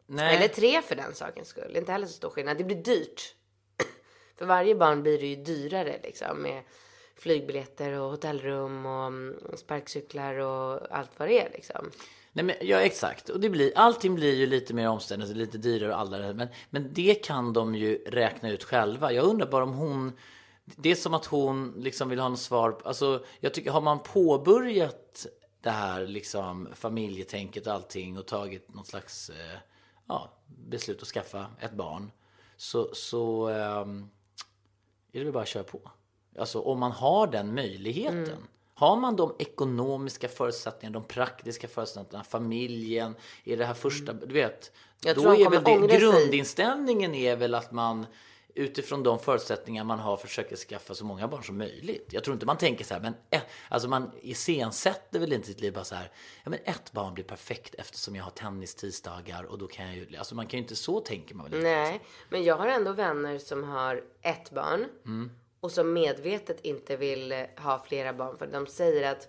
Nej. 0.07 0.37
Eller 0.37 0.49
tre 0.49 0.83
för 0.83 0.97
den 0.97 1.15
sakens 1.15 1.49
skull. 1.49 1.77
Inte 1.77 1.93
heller 1.93 2.07
så 2.07 2.13
stor 2.13 2.31
skillnad. 2.31 2.59
Det 2.59 2.65
blir 2.65 2.77
dyrt. 2.77 3.35
För 4.37 4.47
varje 4.47 4.75
barn 4.75 5.03
blir 5.03 5.19
det 5.19 5.27
ju 5.27 5.37
dyrare 5.37 6.01
liksom 6.03 6.43
med 6.43 6.63
flygbiljetter 7.17 7.93
och 7.93 8.11
hotellrum 8.11 8.87
och 8.87 9.07
mm, 9.07 9.37
sparkcyklar 9.57 10.35
och 10.35 10.97
allt 10.97 11.11
vad 11.17 11.29
det 11.29 11.41
är 11.41 11.51
liksom. 11.51 11.91
Nej, 12.33 12.45
men, 12.45 12.57
ja, 12.61 12.79
exakt. 12.79 13.29
Och 13.29 13.41
det 13.41 13.51
blir, 13.51 13.73
allting 13.75 14.15
blir 14.15 14.35
ju 14.35 14.47
lite 14.47 14.75
mer 14.75 14.89
omständigt, 14.89 15.37
lite 15.37 15.59
dyrare 15.59 15.93
och 15.93 16.01
alla 16.01 16.19
det. 16.19 16.35
Men, 16.35 16.49
men 16.71 16.93
det 16.93 17.15
kan 17.15 17.53
de 17.53 17.75
ju 17.75 18.05
räkna 18.07 18.51
ut 18.51 18.65
själva. 18.65 19.13
Jag 19.13 19.25
undrar 19.25 19.47
bara 19.47 19.65
om 19.65 19.73
hon... 19.73 20.13
Det 20.77 20.91
är 20.91 20.95
som 20.95 21.15
att 21.15 21.27
hon 21.27 21.75
liksom 21.77 22.09
vill 22.09 22.19
ha 22.19 22.29
något 22.29 22.41
svar. 22.41 22.81
Alltså, 22.85 23.25
jag 23.41 23.55
tycker, 23.55 23.71
har 23.71 23.81
man 23.81 23.99
påbörjat 23.99 25.27
det 25.61 25.71
här 25.71 26.07
liksom 26.07 26.69
familjetänket 26.75 27.67
och 27.67 27.73
allting 27.73 28.19
och 28.19 28.27
tagit 28.27 28.75
något 28.75 28.87
slags 28.87 29.31
eh, 29.31 29.59
ja, 30.09 30.33
beslut 30.47 31.03
att 31.03 31.09
skaffa 31.09 31.47
ett 31.61 31.73
barn 31.73 32.11
så, 32.57 32.95
så 32.95 33.49
ehm, 33.49 34.11
är 35.13 35.19
det 35.19 35.25
väl 35.25 35.33
bara 35.33 35.43
att 35.43 35.49
köra 35.49 35.65
på. 35.65 35.91
Alltså 36.39 36.61
om 36.61 36.79
man 36.79 36.93
har 36.93 37.27
den 37.27 37.55
möjligheten. 37.55 38.25
Mm. 38.25 38.47
Har 38.75 38.97
man 38.97 39.17
de 39.17 39.37
ekonomiska 39.39 40.29
förutsättningarna, 40.29 41.01
de 41.01 41.09
praktiska 41.09 41.69
förutsättningarna, 41.69 42.25
familjen, 42.25 43.15
är 43.45 43.57
det 43.57 43.65
här 43.65 43.75
första, 43.75 44.13
du 44.13 44.35
vet. 44.35 44.73
Jag 45.05 45.17
då 45.17 45.35
är 45.35 45.51
väl 45.51 45.89
det, 45.89 45.99
grundinställningen 45.99 47.15
är 47.15 47.37
väl 47.37 47.55
att 47.55 47.73
man 47.73 48.07
utifrån 48.55 49.03
de 49.03 49.19
förutsättningar 49.19 49.85
man 49.85 49.99
har 49.99 50.17
försöker 50.17 50.57
skaffa 50.57 50.95
så 50.95 51.05
många 51.05 51.29
barn 51.29 51.45
som 51.45 51.59
möjligt. 51.59 52.09
Jag 52.11 52.25
tror 52.25 52.35
inte 52.35 52.47
man 52.47 52.59
tänker 52.59 52.85
så 52.85 52.95
här, 52.95 53.01
men 53.01 53.15
ett, 53.31 53.47
alltså 53.69 53.89
man 53.89 54.11
iscensätter 54.23 55.19
väl 55.19 55.33
inte 55.33 55.47
sitt 55.47 55.61
liv 55.61 55.73
bara 55.73 55.85
så 55.85 55.95
här, 55.95 56.11
ja 56.45 56.51
men 56.51 56.59
ett 56.65 56.93
barn 56.93 57.15
blir 57.15 57.25
perfekt 57.25 57.75
eftersom 57.75 58.17
jag 58.17 58.25
har 58.25 58.31
tennis 58.31 58.75
tisdagar 58.75 59.45
och 59.45 59.59
då 59.59 59.67
kan 59.67 59.87
jag 59.87 59.97
ju, 59.97 60.17
alltså 60.17 60.35
man 60.35 60.47
kan 60.47 60.59
ju 60.59 60.63
inte 60.63 60.77
så 60.77 61.01
tänker 61.01 61.35
man 61.35 61.45
väl 61.45 61.55
inte. 61.55 61.69
Nej, 61.69 62.01
men 62.29 62.45
jag 62.45 62.57
har 62.57 62.67
ändå 62.67 62.93
vänner 62.93 63.39
som 63.39 63.65
har 63.65 64.05
ett 64.23 64.51
barn 64.51 64.87
och 65.61 65.73
som 65.73 65.93
medvetet 65.93 66.61
inte 66.61 66.97
vill 66.97 67.33
eh, 67.33 67.45
ha 67.57 67.85
flera 67.89 68.13
barn 68.13 68.39
för 68.39 68.47
de 68.47 68.67
säger 68.67 69.13
att 69.13 69.29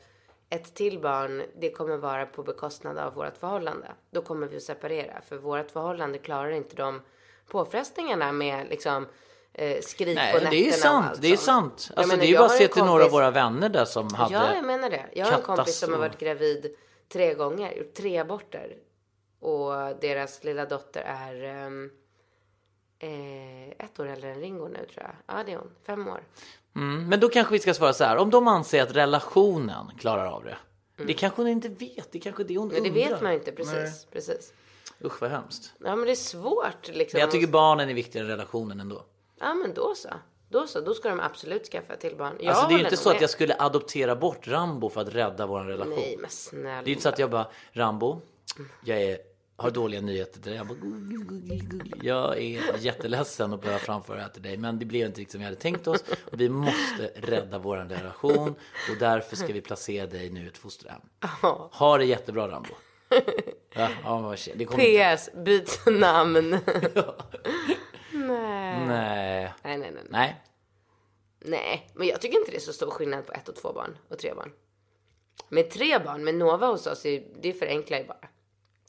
ett 0.49 0.73
till 0.73 0.99
barn, 0.99 1.43
det 1.59 1.71
kommer 1.71 1.97
vara 1.97 2.25
på 2.25 2.43
bekostnad 2.43 2.97
av 2.97 3.13
vårt 3.13 3.37
förhållande. 3.37 3.87
Då 4.11 4.21
kommer 4.21 4.47
vi 4.47 4.57
att 4.57 4.63
separera 4.63 5.21
för 5.21 5.37
vårt 5.37 5.71
förhållande 5.71 6.17
klarar 6.17 6.51
inte 6.51 6.75
de 6.75 7.01
påfrestningarna 7.51 8.31
med 8.31 8.69
liksom 8.69 9.07
eh, 9.53 9.81
skrik 9.81 10.17
på 10.17 10.21
Nej, 10.21 10.33
nätterna 10.33 10.49
det 10.49 10.65
är 10.65 10.69
och 10.69 10.73
sant. 10.73 11.05
allt 11.09 11.21
Det 11.21 11.27
är 11.27 11.37
sånt. 11.37 11.79
sant. 11.79 11.97
Alltså, 11.97 12.13
menar, 12.13 12.25
det 12.25 12.33
är 12.33 12.37
bara 12.37 12.45
att 12.45 12.57
se 12.57 12.67
till 12.67 12.83
några 12.83 13.05
av 13.05 13.11
våra 13.11 13.31
vänner 13.31 13.69
där 13.69 13.85
som 13.85 14.13
hade... 14.13 14.33
Ja, 14.33 14.55
jag 14.55 14.65
menar 14.65 14.89
det. 14.89 15.05
Jag 15.13 15.25
har 15.25 15.33
en 15.37 15.41
kompis 15.41 15.79
som 15.79 15.91
har 15.93 15.99
varit 15.99 16.17
gravid 16.19 16.75
tre 17.13 17.33
gånger, 17.33 17.71
gjort 17.73 17.93
tre 17.93 18.17
aborter. 18.17 18.75
Och 19.39 19.71
deras 20.01 20.43
lilla 20.43 20.65
dotter 20.65 21.01
är 21.01 21.43
ehm, 21.43 21.89
eh, 22.99 23.85
ett 23.85 23.99
år 23.99 24.07
äldre 24.07 24.31
än 24.31 24.39
Ringo 24.41 24.67
nu 24.67 24.85
tror 24.93 25.05
jag. 25.05 25.37
Ja, 25.37 25.43
det 25.45 25.51
är 25.51 25.57
hon. 25.57 25.71
Fem 25.85 26.07
år. 26.07 26.23
Mm, 26.75 27.09
men 27.09 27.19
då 27.19 27.29
kanske 27.29 27.53
vi 27.53 27.59
ska 27.59 27.73
svara 27.73 27.93
så 27.93 28.03
här. 28.03 28.17
Om 28.17 28.29
de 28.29 28.47
anser 28.47 28.83
att 28.83 28.95
relationen 28.95 29.91
klarar 29.99 30.25
av 30.25 30.43
det. 30.43 30.57
Det 31.05 31.13
kanske 31.13 31.41
hon 31.41 31.47
inte 31.49 31.69
vet. 31.69 32.11
Det 32.11 32.19
kanske 32.19 32.43
är 32.43 32.47
det 32.47 32.57
hon 32.57 32.67
Men 32.67 32.83
det 32.83 32.89
undrar. 32.89 33.09
vet 33.09 33.21
man 33.21 33.31
inte 33.33 33.51
precis. 33.51 34.05
precis. 34.11 34.53
Usch 35.03 35.21
vad 35.21 35.31
hemskt. 35.31 35.73
Ja, 35.79 35.95
men 35.95 36.05
det 36.05 36.11
är 36.11 36.15
svårt 36.15 36.87
liksom. 36.87 37.17
Men 37.17 37.21
jag 37.21 37.31
tycker 37.31 37.47
barnen 37.47 37.89
är 37.89 37.93
viktigare 37.93 38.25
än 38.25 38.31
relationen 38.31 38.79
ändå. 38.79 39.05
Ja, 39.39 39.53
men 39.53 39.73
då 39.73 39.95
så. 39.95 40.09
Då 40.49 40.67
så, 40.67 40.81
då 40.81 40.93
ska 40.93 41.09
de 41.09 41.19
absolut 41.19 41.65
skaffa 41.65 41.95
till 41.95 42.15
barn. 42.15 42.33
Jag 42.39 42.49
Alltså 42.49 42.67
det 42.67 42.73
är 42.73 42.77
ju 42.77 42.83
inte 42.83 42.97
så 42.97 43.09
att 43.09 43.15
med. 43.15 43.21
jag 43.23 43.29
skulle 43.29 43.55
adoptera 43.59 44.15
bort 44.15 44.47
Rambo 44.47 44.89
för 44.89 45.01
att 45.01 45.15
rädda 45.15 45.45
vår 45.45 45.59
relation. 45.59 45.93
Nej 45.93 46.17
men 46.19 46.29
snälla. 46.29 46.81
Det 46.81 46.89
är 46.89 46.91
inte 46.91 47.03
så 47.03 47.09
att 47.09 47.19
jag 47.19 47.29
bara, 47.29 47.47
Rambo, 47.71 48.21
jag 48.85 49.01
är, 49.01 49.17
har 49.55 49.71
dåliga 49.71 50.01
nyheter 50.01 50.33
till 50.33 50.41
dig. 50.41 50.55
Jag, 50.55 50.67
bara, 50.67 50.77
jag 52.01 52.37
är 52.37 52.77
jätteledsen 52.77 53.53
att 53.53 53.61
behöva 53.61 53.79
framföra 53.79 54.15
det 54.15 54.21
här 54.23 54.29
till 54.29 54.41
dig, 54.41 54.57
men 54.57 54.79
det 54.79 54.85
blev 54.85 55.05
inte 55.07 55.21
riktigt 55.21 55.31
som 55.31 55.39
vi 55.39 55.45
hade 55.45 55.57
tänkt 55.57 55.87
oss. 55.87 56.03
Och 56.31 56.41
vi 56.41 56.49
måste 56.49 57.11
rädda 57.15 57.59
vår 57.59 57.77
relation 57.77 58.55
och 58.91 58.97
därför 58.99 59.35
ska 59.35 59.53
vi 59.53 59.61
placera 59.61 60.07
dig 60.07 60.29
nu 60.29 60.43
i 60.43 60.47
ett 60.47 60.57
fosterhem. 60.57 61.01
Ha 61.71 61.97
det 61.97 62.05
jättebra 62.05 62.47
Rambo. 62.47 62.73
Ja, 63.73 63.89
ja, 64.03 64.35
det 64.55 64.65
kommer 64.65 64.83
inte. 64.83 65.15
PS, 65.17 65.29
byt 65.33 65.79
namn. 65.85 66.49
nej. 68.11 68.85
Nej. 68.87 69.53
Nej, 69.63 69.77
nej, 69.77 69.91
nej. 69.91 70.03
Nej. 70.09 70.41
Nej, 71.39 71.89
men 71.93 72.07
jag 72.07 72.21
tycker 72.21 72.37
inte 72.39 72.51
det 72.51 72.57
är 72.57 72.61
så 72.61 72.73
stor 72.73 72.91
skillnad 72.91 73.25
på 73.25 73.33
ett 73.33 73.49
och 73.49 73.55
två 73.55 73.73
barn 73.73 73.97
och 74.09 74.19
tre 74.19 74.33
barn. 74.33 74.51
Med 75.49 75.69
tre 75.69 75.99
barn, 75.99 76.23
med 76.23 76.35
Nova 76.35 76.67
hos 76.67 76.87
oss, 76.87 77.05
är- 77.05 77.23
det 77.41 77.53
förenklar 77.53 77.97
ju 77.97 78.03
bara. 78.05 78.27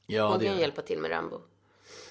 Ja, 0.06 0.28
Hon 0.28 0.40
kan 0.40 0.58
hjälpa 0.58 0.82
till 0.82 0.98
med 0.98 1.10
Rambo. 1.10 1.40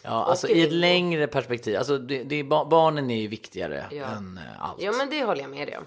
Ja, 0.03 0.09
alltså 0.09 0.47
Och 0.47 0.53
i 0.53 0.63
ett 0.63 0.71
längre 0.73 1.27
perspektiv. 1.27 1.77
Alltså 1.77 1.97
det, 1.97 2.23
det 2.23 2.35
är, 2.35 2.43
barnen 2.65 3.11
är 3.11 3.21
ju 3.21 3.27
viktigare 3.27 3.85
Ja. 3.91 4.05
än 4.05 4.37
eh, 4.37 4.63
allt. 4.63 4.81
Ja, 4.81 4.91
men 4.91 5.09
det 5.09 5.23
håller 5.23 5.41
jag 5.41 5.49
med 5.51 5.67
dig 5.67 5.77
om. 5.77 5.85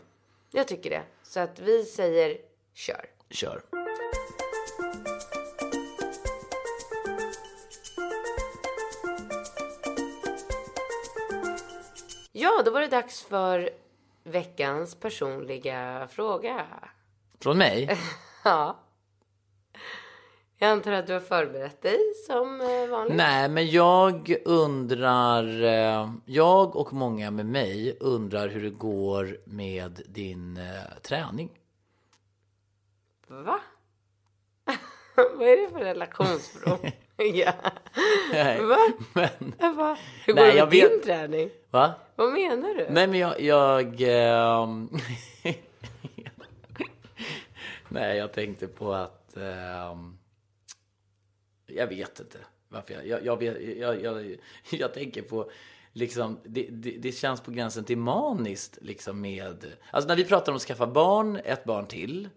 Jag 0.50 0.68
tycker 0.68 0.90
det. 0.90 1.02
Så 1.22 1.40
att 1.40 1.58
vi 1.58 1.84
säger 1.84 2.36
kör. 2.74 3.06
Kör. 3.30 3.62
Ja, 12.56 12.62
då 12.64 12.70
var 12.70 12.80
det 12.80 12.88
dags 12.88 13.22
för 13.22 13.70
veckans 14.24 14.94
personliga 14.94 16.08
fråga. 16.10 16.66
Från 17.40 17.58
mig? 17.58 17.98
Ja. 18.44 18.78
Jag 20.58 20.70
antar 20.70 20.92
att 20.92 21.06
du 21.06 21.12
har 21.12 21.20
förberett 21.20 21.82
dig 21.82 21.98
som 22.26 22.60
eh, 22.60 22.86
vanligt. 22.90 23.16
Nej, 23.16 23.48
men 23.48 23.70
jag 23.70 24.34
undrar, 24.44 25.62
eh, 25.64 26.10
jag 26.24 26.76
och 26.76 26.92
många 26.92 27.30
med 27.30 27.46
mig 27.46 27.96
undrar 28.00 28.48
hur 28.48 28.62
det 28.62 28.70
går 28.70 29.38
med 29.44 30.02
din 30.08 30.56
eh, 30.56 30.98
träning. 31.02 31.50
Va? 33.28 33.60
Vad 35.16 35.48
är 35.48 35.56
det 35.62 35.68
för 35.70 35.78
relationsfråga? 35.78 36.92
ja. 37.16 37.52
Nej, 38.32 38.60
Va? 38.64 38.78
men, 39.12 39.76
bara, 39.76 39.96
hur 40.26 40.32
går 40.34 40.40
Nej, 40.42 40.54
det 40.54 40.60
med 40.60 40.70
din 40.70 40.88
vet- 40.88 41.02
träning? 41.02 41.50
Va? 41.74 41.94
Vad 42.16 42.32
menar 42.32 42.74
du? 42.74 42.86
Nej, 42.90 43.06
men 43.06 43.18
jag, 43.18 43.40
jag 43.40 44.00
ehm, 44.00 44.88
Nej, 47.88 48.16
jag 48.16 48.32
tänkte 48.32 48.66
på 48.66 48.92
att, 48.92 49.36
ehm, 49.36 50.18
jag 51.66 51.86
vet 51.86 52.20
inte 52.20 52.38
varför 52.68 52.94
jag, 52.94 53.06
jag, 53.06 53.24
jag, 53.24 53.36
vet, 53.36 53.78
jag, 53.78 54.36
jag 54.70 54.94
tänker 54.94 55.22
på, 55.22 55.50
liksom, 55.92 56.40
det, 56.44 56.66
det, 56.70 56.90
det 56.90 57.12
känns 57.12 57.40
på 57.40 57.50
gränsen 57.50 57.84
till 57.84 57.98
maniskt 57.98 58.78
liksom 58.80 59.20
med, 59.20 59.66
alltså 59.90 60.08
när 60.08 60.16
vi 60.16 60.24
pratar 60.24 60.52
om 60.52 60.56
att 60.56 60.62
skaffa 60.62 60.86
barn, 60.86 61.36
ett 61.44 61.64
barn 61.64 61.86
till, 61.86 62.28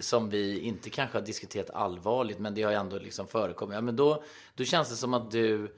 som 0.00 0.30
vi 0.30 0.60
inte 0.60 0.90
kanske 0.90 1.18
har 1.18 1.26
diskuterat 1.26 1.70
allvarligt, 1.70 2.38
men 2.38 2.54
det 2.54 2.62
har 2.62 2.70
ju 2.70 2.76
ändå 2.76 2.98
liksom 2.98 3.26
förekommit. 3.26 3.74
Ja, 3.74 3.80
men 3.80 3.96
då, 3.96 4.22
då 4.54 4.64
känns 4.64 4.90
det 4.90 4.96
som 4.96 5.14
att 5.14 5.30
du 5.30 5.76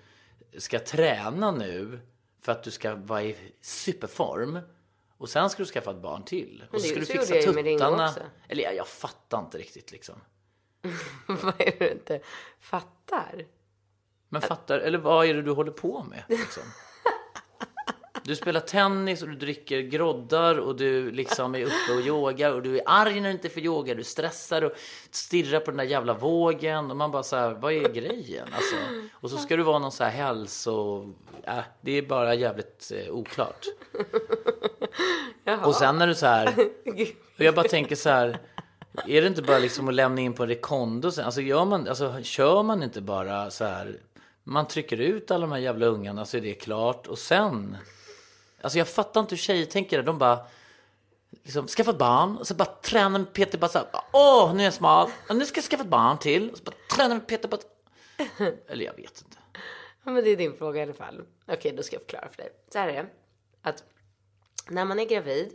ska 0.58 0.78
träna 0.78 1.50
nu 1.50 2.00
för 2.42 2.52
att 2.52 2.62
du 2.62 2.70
ska 2.70 2.94
vara 2.94 3.22
i 3.22 3.36
superform. 3.60 4.58
Och 5.16 5.28
sen 5.28 5.50
ska 5.50 5.62
du 5.62 5.68
skaffa 5.68 5.90
ett 5.90 6.02
barn 6.02 6.24
till. 6.24 6.64
Och 6.70 6.80
så 6.80 6.86
ska 6.86 7.00
du 7.00 7.06
fixa 7.06 7.34
tuttarna. 7.34 8.14
Eller 8.48 8.62
jag, 8.62 8.74
jag 8.74 8.88
fattar 8.88 9.38
inte 9.38 9.58
riktigt 9.58 9.92
liksom. 9.92 10.20
Vad 11.26 11.54
är 11.60 11.78
det 11.78 11.78
du 11.78 11.90
inte 11.90 12.20
fattar? 12.60 13.46
Men 14.28 14.42
fattar, 14.42 14.78
eller 14.78 14.98
vad 14.98 15.26
är 15.26 15.34
det 15.34 15.42
du 15.42 15.50
håller 15.50 15.72
på 15.72 16.02
med? 16.02 16.24
Liksom? 16.28 16.62
Du 18.24 18.36
spelar 18.36 18.60
tennis 18.60 19.22
och 19.22 19.28
du 19.28 19.34
dricker 19.34 19.80
groddar 19.80 20.58
och 20.58 20.76
du 20.76 21.10
liksom 21.10 21.54
är 21.54 21.64
uppe 21.64 21.92
och 21.96 22.00
yogar 22.00 22.52
och 22.52 22.62
du 22.62 22.76
är 22.76 22.82
arg 22.86 23.20
när 23.20 23.28
du 23.28 23.34
inte 23.34 23.48
får 23.48 23.62
yoga. 23.62 23.94
Du 23.94 24.04
stressar 24.04 24.62
och 24.62 24.72
stirrar 25.10 25.60
på 25.60 25.70
den 25.70 25.78
där 25.78 25.84
jävla 25.84 26.14
vågen 26.14 26.90
och 26.90 26.96
man 26.96 27.10
bara 27.10 27.22
så 27.22 27.36
här, 27.36 27.50
vad 27.50 27.72
är 27.72 27.88
grejen? 27.88 28.48
Alltså, 28.54 28.76
och 29.12 29.30
så 29.30 29.36
ska 29.36 29.56
du 29.56 29.62
vara 29.62 29.78
någon 29.78 29.92
så 29.92 30.04
här 30.04 30.10
hälso... 30.10 31.06
Äh, 31.44 31.58
det 31.80 31.92
är 31.92 32.02
bara 32.02 32.34
jävligt 32.34 32.92
eh, 32.94 33.14
oklart. 33.14 33.66
Och 35.64 35.74
sen 35.74 35.98
när 35.98 36.06
du 36.06 36.14
så 36.14 36.26
här... 36.26 36.54
Och 37.38 37.44
jag 37.44 37.54
bara 37.54 37.68
tänker 37.68 37.96
så 37.96 38.08
här. 38.08 38.38
Är 39.06 39.22
det 39.22 39.26
inte 39.28 39.42
bara 39.42 39.58
liksom 39.58 39.88
att 39.88 39.94
lämna 39.94 40.20
in 40.20 40.32
på 40.32 40.42
en 40.42 40.48
rekondo 40.48 41.10
sen? 41.10 41.24
Alltså, 41.24 41.40
gör 41.40 41.64
man, 41.64 41.88
alltså 41.88 42.22
kör 42.22 42.62
man 42.62 42.82
inte 42.82 43.00
bara 43.00 43.50
så 43.50 43.64
här. 43.64 43.96
Man 44.44 44.68
trycker 44.68 45.00
ut 45.00 45.30
alla 45.30 45.40
de 45.40 45.52
här 45.52 45.58
jävla 45.58 45.86
ungarna 45.86 46.24
så 46.24 46.36
är 46.36 46.40
det 46.40 46.54
klart. 46.54 47.06
Och 47.06 47.18
sen. 47.18 47.76
Alltså 48.62 48.78
jag 48.78 48.88
fattar 48.88 49.20
inte 49.20 49.32
hur 49.34 49.38
tjejer 49.38 49.66
tänker. 49.66 49.96
det. 49.96 50.02
De 50.02 50.18
bara. 50.18 50.46
Liksom, 51.42 51.68
skaffa 51.68 51.90
ett 51.90 51.98
barn 51.98 52.36
och 52.36 52.46
så 52.46 52.54
bara 52.54 52.64
träna 52.82 53.18
med 53.18 53.32
Peter 53.32 53.58
bara 53.58 53.68
så 53.68 53.78
här, 53.78 53.88
Åh, 54.12 54.54
nu 54.54 54.60
är 54.60 54.64
jag 54.64 54.74
smal. 54.74 55.10
och 55.28 55.36
Nu 55.36 55.46
ska 55.46 55.58
jag 55.58 55.64
skaffa 55.64 55.82
ett 55.82 55.88
barn 55.88 56.18
till. 56.18 56.50
Och 56.50 56.58
så 56.58 56.64
bara 56.64 56.74
träna 56.96 57.14
med 57.14 57.26
Peter 57.26 57.48
bara. 57.48 57.60
Eller 58.68 58.84
jag 58.84 58.94
vet 58.96 59.22
inte. 59.24 59.36
Ja, 60.04 60.10
men 60.10 60.24
det 60.24 60.30
är 60.30 60.36
din 60.36 60.56
fråga 60.56 60.80
i 60.80 60.82
alla 60.82 60.92
fall. 60.94 61.22
Okej, 61.48 61.72
då 61.72 61.82
ska 61.82 61.96
jag 61.96 62.02
förklara 62.02 62.28
för 62.28 62.36
dig. 62.36 62.52
Så 62.72 62.78
här 62.78 62.88
är 62.88 62.92
det. 63.02 63.06
Att 63.62 63.84
när 64.68 64.84
man 64.84 64.98
är 64.98 65.04
gravid 65.04 65.52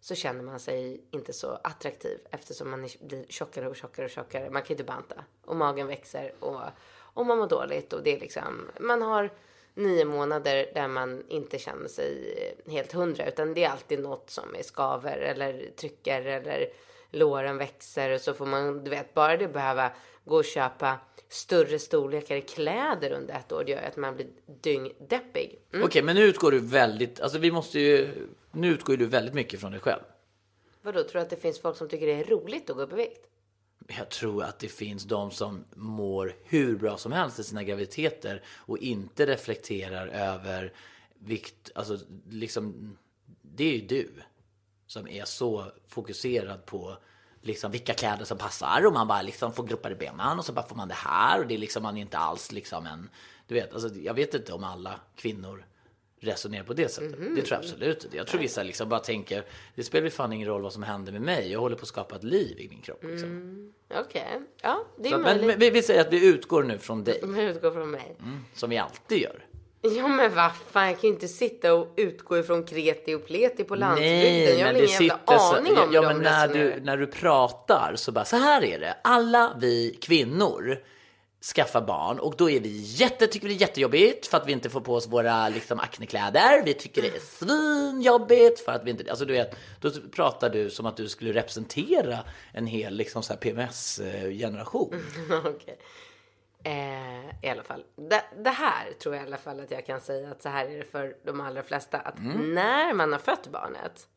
så 0.00 0.14
känner 0.14 0.42
man 0.42 0.60
sig 0.60 1.04
inte 1.10 1.32
så 1.32 1.58
attraktiv 1.64 2.18
eftersom 2.30 2.70
man 2.70 2.88
blir 3.00 3.26
tjockare 3.28 3.68
och 3.68 3.76
tjockare 3.76 4.06
och 4.06 4.10
tjockare. 4.10 4.50
Man 4.50 4.62
kan 4.62 4.68
ju 4.68 4.72
inte 4.74 4.84
banta 4.84 5.24
och 5.44 5.56
magen 5.56 5.86
växer 5.86 6.32
och, 6.40 6.60
och 6.98 7.26
man 7.26 7.38
mår 7.38 7.48
dåligt 7.48 7.92
och 7.92 8.02
det 8.02 8.16
är 8.16 8.20
liksom, 8.20 8.70
man 8.80 9.02
har 9.02 9.30
nio 9.76 10.04
månader 10.04 10.66
där 10.74 10.88
man 10.88 11.22
inte 11.28 11.58
känner 11.58 11.88
sig 11.88 12.34
helt 12.66 12.92
hundra 12.92 13.28
utan 13.28 13.54
det 13.54 13.64
är 13.64 13.70
alltid 13.70 14.00
något 14.00 14.30
som 14.30 14.54
är 14.54 14.62
skaver 14.62 15.18
eller 15.18 15.70
trycker 15.76 16.22
eller 16.22 16.68
låren 17.10 17.58
växer 17.58 18.10
och 18.10 18.20
så 18.20 18.34
får 18.34 18.46
man, 18.46 18.84
du 18.84 18.90
vet, 18.90 19.14
bara 19.14 19.36
det 19.36 19.48
behöva 19.48 19.90
gå 20.24 20.36
och 20.36 20.44
köpa 20.44 20.98
större 21.28 21.78
storlekar 21.78 22.36
i 22.36 22.40
kläder 22.40 23.10
under 23.12 23.34
ett 23.34 23.52
år 23.52 23.64
det 23.64 23.72
gör 23.72 23.80
ju 23.80 23.86
att 23.86 23.96
man 23.96 24.16
blir 24.16 24.26
dyngdeppig. 24.60 25.58
Mm. 25.72 25.86
Okej, 25.86 26.02
men 26.02 26.16
nu 26.16 26.22
utgår 26.22 26.50
du 26.50 26.58
väldigt, 26.58 27.20
alltså 27.20 27.38
vi 27.38 27.50
måste 27.50 27.80
ju, 27.80 28.08
nu 28.52 28.68
utgår 28.68 28.92
ju 28.92 28.96
du 28.96 29.06
väldigt 29.06 29.34
mycket 29.34 29.60
från 29.60 29.72
dig 29.72 29.80
själv. 29.80 30.02
Vadå, 30.82 31.02
tror 31.02 31.12
du 31.12 31.18
att 31.20 31.30
det 31.30 31.36
finns 31.36 31.60
folk 31.60 31.76
som 31.76 31.88
tycker 31.88 32.06
det 32.06 32.12
är 32.12 32.24
roligt 32.24 32.70
att 32.70 32.76
gå 32.76 32.82
upp 32.82 32.92
i 32.92 32.96
vikt? 32.96 33.26
Jag 33.88 34.08
tror 34.08 34.44
att 34.44 34.58
det 34.58 34.68
finns 34.68 35.04
de 35.04 35.30
som 35.30 35.64
mår 35.74 36.34
hur 36.44 36.76
bra 36.76 36.98
som 36.98 37.12
helst 37.12 37.38
i 37.38 37.44
sina 37.44 37.62
graviditeter 37.62 38.42
och 38.48 38.78
inte 38.78 39.26
reflekterar 39.26 40.06
över 40.06 40.72
vikt. 41.18 41.70
Alltså, 41.74 41.98
liksom, 42.30 42.96
det 43.42 43.64
är 43.64 43.76
ju 43.76 43.86
du 43.86 44.10
som 44.86 45.08
är 45.08 45.24
så 45.24 45.72
fokuserad 45.86 46.66
på 46.66 46.96
liksom 47.42 47.70
vilka 47.70 47.94
kläder 47.94 48.24
som 48.24 48.38
passar 48.38 48.86
och 48.86 48.92
man 48.92 49.08
bara 49.08 49.22
liksom 49.22 49.52
får 49.52 49.64
gropar 49.64 49.90
i 49.90 49.94
benen 49.94 50.38
och 50.38 50.44
så 50.44 50.52
bara 50.52 50.66
får 50.66 50.76
man 50.76 50.88
det 50.88 50.94
här 50.94 51.40
och 51.40 51.46
det 51.46 51.54
är 51.54 51.58
liksom 51.58 51.82
man 51.82 51.96
är 51.96 52.00
inte 52.00 52.18
alls 52.18 52.52
liksom 52.52 52.86
en, 52.86 53.10
du 53.46 53.54
vet, 53.54 53.72
alltså 53.72 53.94
jag 53.94 54.14
vet 54.14 54.34
inte 54.34 54.52
om 54.52 54.64
alla 54.64 55.00
kvinnor 55.16 55.66
resonerar 56.20 56.64
på 56.64 56.72
det 56.72 56.88
sättet. 56.88 57.10
Det 57.10 57.42
tror 57.42 57.46
jag 57.50 57.58
absolut 57.58 58.04
inte. 58.04 58.16
Jag 58.16 58.26
tror 58.26 58.40
vissa 58.40 58.62
liksom 58.62 58.88
bara 58.88 59.00
tänker, 59.00 59.44
det 59.74 59.84
spelar 59.84 60.04
ju 60.04 60.10
fan 60.10 60.32
ingen 60.32 60.48
roll 60.48 60.62
vad 60.62 60.72
som 60.72 60.82
händer 60.82 61.12
med 61.12 61.22
mig. 61.22 61.52
Jag 61.52 61.60
håller 61.60 61.76
på 61.76 61.82
att 61.82 61.88
skapa 61.88 62.16
ett 62.16 62.24
liv 62.24 62.60
i 62.60 62.68
min 62.68 62.80
kropp. 62.80 63.04
Liksom. 63.04 63.72
Okej, 63.94 64.26
ja 64.62 64.84
det 64.98 65.08
är 65.08 65.12
Så, 65.12 65.18
möjligt. 65.18 65.46
men 65.46 65.58
vi, 65.58 65.70
vi 65.70 65.82
säger 65.82 66.00
att 66.00 66.12
vi 66.12 66.26
utgår 66.26 66.62
nu 66.62 66.78
från 66.78 67.04
dig, 67.04 67.20
Men 67.22 67.40
utgår 67.40 67.70
från 67.70 67.90
mig. 67.90 68.16
som 68.54 68.70
vi 68.70 68.78
alltid 68.78 69.18
gör. 69.18 69.44
Ja 69.80 70.08
men 70.08 70.34
vad 70.34 70.50
fan, 70.70 70.86
jag 70.86 71.00
kan 71.00 71.08
ju 71.08 71.14
inte 71.14 71.28
sitta 71.28 71.74
och 71.74 71.92
utgå 71.96 72.38
ifrån 72.38 72.64
kreti 72.64 73.14
och 73.14 73.26
pleti 73.26 73.64
på 73.64 73.74
landsbygden. 73.74 74.58
jag 74.58 74.66
har 74.66 74.72
ingen 74.74 74.88
jävla 74.88 75.20
aning 75.26 75.78
om 75.78 75.88
ja, 75.92 76.00
hur 76.00 76.08
men 76.08 76.22
när 76.22 76.48
du, 76.48 76.80
när 76.80 76.96
du 76.96 77.06
pratar 77.06 77.92
så 77.96 78.12
bara, 78.12 78.24
så 78.24 78.36
här 78.36 78.64
är 78.64 78.78
det. 78.78 78.96
Alla 79.04 79.56
vi 79.60 79.98
kvinnor 80.00 80.78
skaffar 81.54 81.80
barn 81.80 82.18
och 82.18 82.34
då 82.36 82.50
är 82.50 82.60
vi 82.60 82.80
jätte, 82.82 83.26
tycker 83.26 83.48
det 83.48 83.54
är 83.54 83.60
jättejobbigt 83.60 84.26
för 84.26 84.36
att 84.36 84.48
vi 84.48 84.52
inte 84.52 84.70
får 84.70 84.80
på 84.80 84.94
oss 84.94 85.08
våra 85.08 85.48
liksom, 85.48 85.80
aknekläder. 85.80 86.62
Vi 86.64 86.74
tycker 86.74 87.02
det 87.02 87.08
är 87.08 87.20
svinjobbigt 87.20 88.60
för 88.60 88.72
att 88.72 88.84
vi 88.84 88.90
inte, 88.90 89.10
alltså 89.10 89.24
du 89.24 89.32
vet, 89.32 89.56
då 89.80 89.90
pratar 90.12 90.50
du 90.50 90.70
som 90.70 90.86
att 90.86 90.96
du 90.96 91.08
skulle 91.08 91.32
representera 91.32 92.18
en 92.52 92.66
hel 92.66 92.94
liksom 92.94 93.22
så 93.22 93.32
här 93.32 93.40
PMS-generation. 93.40 95.02
Okej. 95.44 95.78
Eh, 96.64 97.44
I 97.46 97.50
alla 97.50 97.62
fall. 97.62 97.84
Det, 97.96 98.24
det 98.42 98.50
här 98.50 98.92
tror 99.02 99.14
jag 99.14 99.24
i 99.24 99.26
alla 99.26 99.36
fall 99.36 99.60
att 99.60 99.70
jag 99.70 99.86
kan 99.86 100.00
säga 100.00 100.30
att 100.30 100.42
så 100.42 100.48
här 100.48 100.66
är 100.66 100.78
det 100.78 100.84
för 100.84 101.16
de 101.24 101.40
allra 101.40 101.62
flesta. 101.62 101.98
Att 101.98 102.18
när 102.18 102.94
man 102.94 103.12
har 103.12 103.18
fött 103.18 103.48
barnet. 103.48 104.08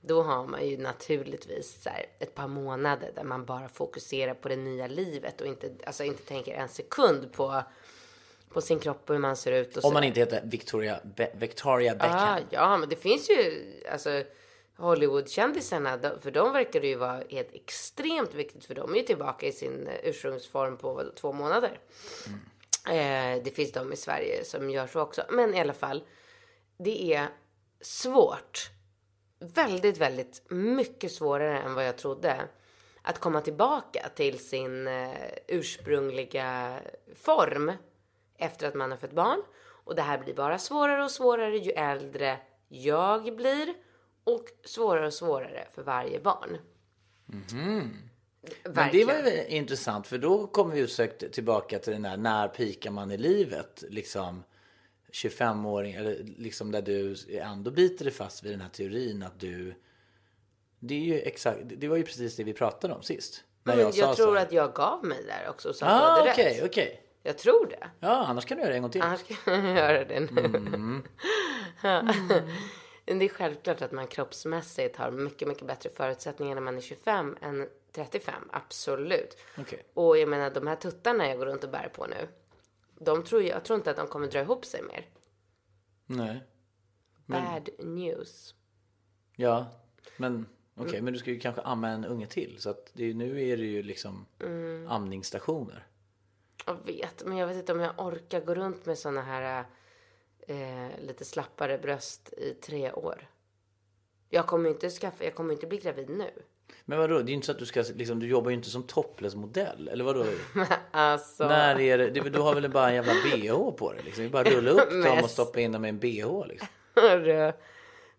Då 0.00 0.22
har 0.22 0.46
man 0.46 0.66
ju 0.68 0.76
naturligtvis 0.78 1.82
så 1.82 1.88
här, 1.90 2.06
ett 2.18 2.34
par 2.34 2.48
månader 2.48 3.12
där 3.14 3.24
man 3.24 3.44
bara 3.44 3.68
fokuserar 3.68 4.34
på 4.34 4.48
det 4.48 4.56
nya 4.56 4.86
livet 4.86 5.40
och 5.40 5.46
inte, 5.46 5.70
alltså 5.86 6.04
inte 6.04 6.22
tänker 6.22 6.54
en 6.54 6.68
sekund 6.68 7.32
på 7.32 7.62
på 8.52 8.60
sin 8.60 8.78
kropp 8.78 9.10
och 9.10 9.14
hur 9.14 9.20
man 9.20 9.36
ser 9.36 9.52
ut. 9.52 9.76
Och 9.76 9.84
Om 9.84 9.94
man 9.94 10.04
inte 10.04 10.20
heter 10.20 10.42
Victoria, 10.44 11.00
Be- 11.16 11.32
Victoria 11.34 11.94
Beckham. 11.94 12.18
Ah, 12.18 12.38
ja, 12.50 12.76
men 12.76 12.88
det 12.88 12.96
finns 12.96 13.30
ju 13.30 13.62
alltså 13.92 14.22
Hollywoodkändisarna, 14.76 15.98
för 16.20 16.30
de 16.30 16.52
verkar 16.52 16.80
det 16.80 16.86
ju 16.86 16.94
vara 16.94 17.22
helt 17.30 17.52
extremt 17.54 18.34
viktigt 18.34 18.64
för 18.64 18.74
de 18.74 18.92
är 18.94 18.96
ju 18.98 19.02
tillbaka 19.02 19.46
i 19.46 19.52
sin 19.52 19.86
eh, 19.86 19.94
ursprungsform 20.02 20.76
på 20.76 21.04
två 21.16 21.32
månader. 21.32 21.80
Eh, 22.86 23.42
det 23.44 23.54
finns 23.54 23.72
de 23.72 23.92
i 23.92 23.96
Sverige 23.96 24.44
som 24.44 24.70
gör 24.70 24.86
så 24.86 25.00
också. 25.00 25.22
Men 25.30 25.54
i 25.54 25.60
alla 25.60 25.72
fall, 25.74 26.04
det 26.78 27.14
är 27.14 27.28
svårt. 27.80 28.70
Väldigt, 29.40 29.98
väldigt 29.98 30.42
mycket 30.50 31.12
svårare 31.12 31.58
än 31.58 31.74
vad 31.74 31.86
jag 31.86 31.98
trodde. 31.98 32.48
Att 33.02 33.18
komma 33.18 33.40
tillbaka 33.40 34.08
till 34.14 34.38
sin 34.38 34.86
eh, 34.88 35.10
ursprungliga 35.48 36.80
form 37.14 37.72
efter 38.38 38.68
att 38.68 38.74
man 38.74 38.90
har 38.90 38.98
fött 38.98 39.12
barn. 39.12 39.42
Och 39.60 39.94
det 39.94 40.02
här 40.02 40.18
blir 40.18 40.34
bara 40.34 40.58
svårare 40.58 41.04
och 41.04 41.10
svårare 41.10 41.56
ju 41.56 41.70
äldre 41.70 42.38
jag 42.68 43.36
blir. 43.36 43.74
Och 44.24 44.44
svårare 44.64 45.06
och 45.06 45.14
svårare 45.14 45.68
för 45.74 45.82
varje 45.82 46.20
barn. 46.20 46.58
Men 48.64 48.92
det 48.92 49.04
var 49.04 49.50
intressant 49.50 50.06
för 50.06 50.18
då 50.18 50.46
kommer 50.46 50.74
vi 50.74 50.84
osökt 50.84 51.32
tillbaka 51.32 51.78
till 51.78 51.92
den 51.92 52.02
där 52.02 52.16
när 52.16 52.48
pikar 52.48 52.90
man 52.90 53.10
i 53.10 53.18
livet? 53.18 53.84
Liksom 53.88 54.42
25-åring 55.12 55.94
eller 55.94 56.18
liksom 56.38 56.72
där 56.72 56.82
du 56.82 57.16
ändå 57.28 57.70
biter 57.70 58.04
dig 58.04 58.14
fast 58.14 58.44
vid 58.44 58.52
den 58.52 58.60
här 58.60 58.68
teorin 58.68 59.22
att 59.22 59.40
du 59.40 59.74
det 60.80 60.94
är 60.94 60.98
ju 61.00 61.20
exakt, 61.20 61.58
det 61.64 61.88
var 61.88 61.96
ju 61.96 62.02
precis 62.02 62.36
det 62.36 62.44
vi 62.44 62.52
pratade 62.52 62.94
om 62.94 63.02
sist. 63.02 63.44
När 63.64 63.76
Men 63.76 63.84
jag, 63.84 63.94
så 63.94 64.14
tror 64.14 64.36
att 64.38 64.52
jag 64.52 64.74
gav 64.74 65.04
mig 65.04 65.18
där 65.26 65.50
också 65.50 65.70
att 65.70 65.82
Ah, 65.82 65.86
hade 65.86 66.30
okej, 66.30 66.54
rätt. 66.54 66.64
okej. 66.64 67.02
Jag 67.22 67.38
tror 67.38 67.66
det. 67.66 67.90
Ja, 68.00 68.24
annars 68.26 68.44
kan 68.44 68.56
du 68.56 68.62
göra 68.62 68.70
det 68.72 68.76
en 68.76 68.82
gång 68.82 68.90
till. 68.90 69.02
Annars 69.02 69.22
kan 69.44 69.64
jag 69.64 69.76
göra 69.76 70.04
det 70.04 70.20
nu. 70.20 70.44
Mm. 70.44 71.02
Ja. 71.82 72.02
Men 73.06 73.18
det 73.18 73.24
är 73.24 73.28
självklart 73.28 73.82
att 73.82 73.92
man 73.92 74.06
kroppsmässigt 74.06 74.96
har 74.96 75.10
mycket, 75.10 75.48
mycket 75.48 75.66
bättre 75.66 75.90
förutsättningar 75.90 76.54
när 76.54 76.62
man 76.62 76.76
är 76.76 76.80
25 76.80 77.36
än 77.40 77.68
35. 77.92 78.34
Absolut. 78.52 79.36
Okej. 79.58 79.82
Och 79.94 80.18
jag 80.18 80.28
menar 80.28 80.50
de 80.50 80.66
här 80.66 80.76
tuttarna 80.76 81.28
jag 81.28 81.38
går 81.38 81.46
runt 81.46 81.64
och 81.64 81.70
bär 81.70 81.88
på 81.94 82.06
nu. 82.06 82.28
De 83.04 83.24
tror 83.24 83.42
jag, 83.42 83.64
tror 83.64 83.76
inte 83.76 83.90
att 83.90 83.96
de 83.96 84.06
kommer 84.06 84.26
dra 84.26 84.40
ihop 84.40 84.64
sig 84.64 84.82
mer. 84.82 85.06
Nej. 86.06 86.40
Bad 87.26 87.68
news. 87.78 88.54
Ja, 89.36 89.66
men 90.16 90.46
okej, 90.76 90.90
Mm. 90.92 91.04
men 91.04 91.12
du 91.12 91.18
ska 91.18 91.30
ju 91.30 91.38
kanske 91.40 91.60
amma 91.62 91.88
en 91.88 92.04
unge 92.04 92.26
till. 92.26 92.56
Så 92.60 92.70
att 92.70 92.90
det, 92.92 93.14
nu 93.14 93.48
är 93.48 93.56
det 93.56 93.64
ju 93.64 93.82
liksom 93.82 94.26
Mm. 94.40 94.86
amningsstationer. 94.88 95.86
Jag 96.66 96.76
vet, 96.86 97.22
men 97.26 97.36
jag 97.36 97.46
vet 97.46 97.56
inte 97.56 97.72
om 97.72 97.80
jag 97.80 97.98
orkar 97.98 98.40
gå 98.40 98.54
runt 98.54 98.86
med 98.86 98.98
såna 98.98 99.20
här 99.22 99.64
eh, 100.38 101.00
lite 101.00 101.24
slappare 101.24 101.78
bröst 101.78 102.32
i 102.32 102.54
tre 102.54 102.92
år. 102.92 103.28
Jag 104.40 104.46
kommer 104.46 104.70
inte 104.70 104.90
skaffa, 104.90 105.24
jag 105.24 105.34
kommer 105.34 105.52
inte 105.52 105.66
bli 105.66 105.78
gravid 105.78 106.10
nu. 106.10 106.30
Men 106.84 106.98
vadå, 106.98 107.14
det 107.18 107.22
är 107.24 107.26
ju 107.28 107.34
inte 107.34 107.46
så 107.46 107.52
att 107.52 107.58
du 107.58 107.66
ska, 107.66 107.84
liksom, 107.94 108.18
du 108.20 108.26
jobbar 108.26 108.50
ju 108.50 108.56
inte 108.56 108.70
som 108.70 108.82
topless-modell. 108.82 109.88
Eller 109.88 110.04
vadå? 110.04 110.24
Alltså. 110.90 111.48
När 111.48 111.80
är 111.80 111.98
det, 111.98 112.10
du 112.10 112.38
har 112.38 112.54
väl 112.54 112.70
bara 112.70 112.88
en 112.88 112.94
jävla 112.94 113.12
bh 113.12 113.70
på 113.70 113.92
dig 113.92 114.02
liksom. 114.04 114.22
Det 114.24 114.28
är 114.28 114.32
bara 114.32 114.48
att 114.48 114.54
rulla 114.54 114.70
upp 114.70 114.90
dem 115.04 115.18
och 115.24 115.30
stoppa 115.30 115.60
in 115.60 115.72
dem 115.72 115.84
i 115.84 115.88
en 115.88 115.98
bh 115.98 116.46
liksom. 116.48 116.68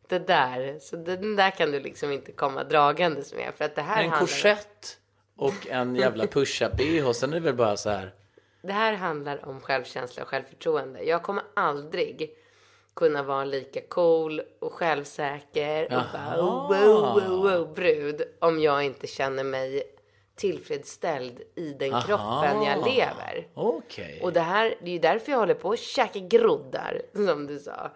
Det 0.08 0.20
där, 0.28 0.80
så 0.80 0.96
den 0.96 1.36
där 1.36 1.52
kan 1.52 1.72
du 1.72 1.80
liksom 1.80 2.12
inte 2.12 2.32
komma 2.32 2.64
dragandes 2.64 3.34
med. 3.34 3.54
För 3.58 3.66
att 3.66 3.76
det 3.76 3.82
här 3.82 4.04
En 4.04 4.10
handlar, 4.10 4.20
korsett 4.20 4.98
och 5.36 5.68
en 5.70 5.96
jävla 5.96 6.28
push-up 6.28 6.78
bh. 6.78 7.12
Sen 7.12 7.30
är 7.30 7.34
det 7.34 7.40
väl 7.40 7.56
bara 7.56 7.78
så 7.78 7.90
här. 7.90 8.14
det 8.62 8.74
här 8.74 8.94
handlar 8.94 9.46
om 9.50 9.62
självkänsla 9.62 10.24
och 10.24 10.30
självförtroende. 10.30 11.04
Jag 11.04 11.24
kommer 11.24 11.44
aldrig 11.56 12.32
kunna 12.94 13.24
vara 13.24 13.46
lika 13.46 13.82
cool 13.82 14.42
och 14.60 14.74
självsäker 14.74 15.84
och 15.84 16.04
bara 16.14 16.42
oh, 16.42 16.68
wow, 16.68 17.24
wow, 17.24 17.52
wow, 17.52 17.74
brud 17.74 18.22
om 18.40 18.60
jag 18.62 18.84
inte 18.84 19.08
känner 19.08 19.44
mig 19.44 19.84
tillfredsställd 20.36 21.42
i 21.56 21.74
den 21.74 22.02
kroppen 22.02 22.64
jag 22.64 22.86
lever. 22.86 23.48
Okej. 23.54 24.20
Och 24.24 24.34
det 24.34 24.40
här, 24.40 24.76
det 24.82 24.90
är 24.90 24.94
ju 24.94 25.00
därför 25.00 25.32
jag 25.32 25.40
håller 25.40 25.54
på 25.54 25.72
att 25.72 25.80
käka 25.80 26.20
groddar, 26.20 27.02
som 27.14 27.48
du 27.48 27.60
sa. 27.60 27.92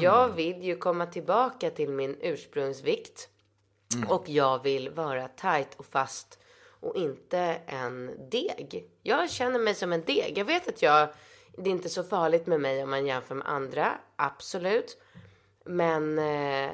Jag 0.00 0.28
vill 0.28 0.62
ju 0.62 0.76
komma 0.76 1.06
tillbaka 1.06 1.70
till 1.70 1.88
min 1.88 2.16
ursprungsvikt. 2.20 3.28
Och 4.08 4.28
jag 4.28 4.62
vill 4.62 4.90
vara 4.90 5.28
tight 5.28 5.74
och 5.76 5.86
fast 5.86 6.38
och 6.84 6.96
inte 6.96 7.38
en 7.66 8.28
deg. 8.30 8.84
Jag 9.02 9.30
känner 9.30 9.58
mig 9.58 9.74
som 9.74 9.92
en 9.92 10.04
deg. 10.04 10.38
Jag 10.38 10.44
vet 10.44 10.68
att 10.68 10.82
jag, 10.82 11.08
det 11.58 11.70
är 11.70 11.72
inte 11.72 11.88
så 11.88 12.04
farligt 12.04 12.46
med 12.46 12.60
mig 12.60 12.82
om 12.82 12.90
man 12.90 13.06
jämför 13.06 13.34
med 13.34 13.48
andra, 13.48 13.98
absolut. 14.16 14.98
Men, 15.64 16.18
eh, 16.18 16.70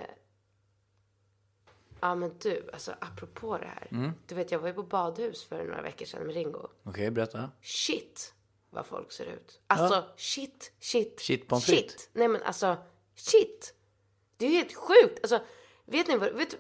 ja 2.01 2.15
men 2.15 2.35
du, 2.39 2.71
alltså 2.73 2.93
apropå 3.01 3.59
det 3.59 3.67
här. 3.67 4.13
Du 4.27 4.35
vet, 4.35 4.51
jag 4.51 4.59
var 4.59 4.69
ju 4.69 4.75
på 4.75 4.83
badhus 4.83 5.45
för 5.45 5.65
några 5.65 5.83
veckor 5.83 6.07
sedan 6.07 6.27
med 6.27 6.35
Ringo. 6.35 6.69
Okej, 6.85 7.11
berätta. 7.11 7.51
Shit 7.63 8.35
vad 8.71 8.87
folk 8.87 9.13
ser 9.13 9.25
ut. 9.27 9.61
Alltså 9.67 10.05
shit, 10.17 10.73
shit, 10.81 11.21
Shit 11.21 11.49
pommes 11.49 11.65
frites. 11.67 11.93
shit. 11.93 12.11
Nej 12.13 12.29
men 12.29 12.43
alltså 12.43 12.77
shit. 13.17 13.75
Det 14.37 14.47
är 14.47 14.51
ju 14.51 14.57
helt 14.57 14.75
sjukt. 14.75 15.19
Alltså 15.23 15.41
vet 15.85 16.09
ni 16.09 16.17
vad, 16.17 16.33
vet, 16.33 16.57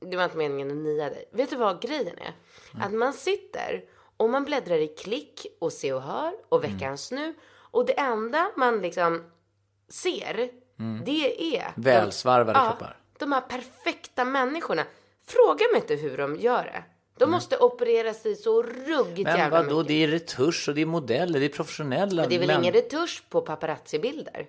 det 0.00 0.16
var 0.16 0.24
inte 0.24 0.36
meningen 0.36 0.70
att 0.70 0.76
nia 0.76 1.10
dig. 1.10 1.28
Vet 1.32 1.50
du 1.50 1.56
vad 1.56 1.82
grejen 1.82 2.18
är? 2.18 2.34
Att 2.80 2.92
man 2.92 3.12
sitter 3.12 3.84
och 4.16 4.30
man 4.30 4.44
bläddrar 4.44 4.78
i 4.78 4.88
klick 4.88 5.46
och 5.58 5.72
se 5.72 5.92
och 5.92 6.02
hör 6.02 6.32
och 6.48 6.64
veckans 6.64 7.10
nu. 7.10 7.34
Och 7.70 7.86
det 7.86 7.98
enda 8.00 8.50
man 8.56 8.80
liksom 8.82 9.24
ser, 9.88 10.50
det 11.04 11.56
är 11.56 11.72
Välsvarvade 11.76 12.58
ja, 12.58 12.70
kroppar. 12.70 12.96
de 13.18 13.32
här 13.32 13.40
perfekta 13.40 14.24
människorna. 14.24 14.82
Fråga 15.26 15.64
mig 15.72 15.80
inte 15.80 15.94
hur 15.94 16.16
de 16.18 16.36
gör 16.36 16.64
det. 16.64 16.84
De 17.18 17.30
måste 17.30 17.56
operera 17.58 18.14
sig 18.14 18.36
så 18.36 18.62
ruggigt 18.62 19.28
Men 19.28 19.38
jävla 19.38 19.62
vadå, 19.62 19.76
mycket. 19.76 19.88
det 19.88 20.04
är 20.04 20.08
retusch 20.08 20.68
och 20.68 20.74
det 20.74 20.80
är 20.80 20.86
modeller, 20.86 21.40
det 21.40 21.46
är 21.46 21.48
professionella 21.48 22.22
Men 22.22 22.28
det 22.28 22.34
är 22.34 22.38
väl 22.38 22.46
män. 22.48 22.60
ingen 22.60 22.72
retusch 22.74 23.22
på 23.30 23.40
paparazzi-bilder? 23.40 24.46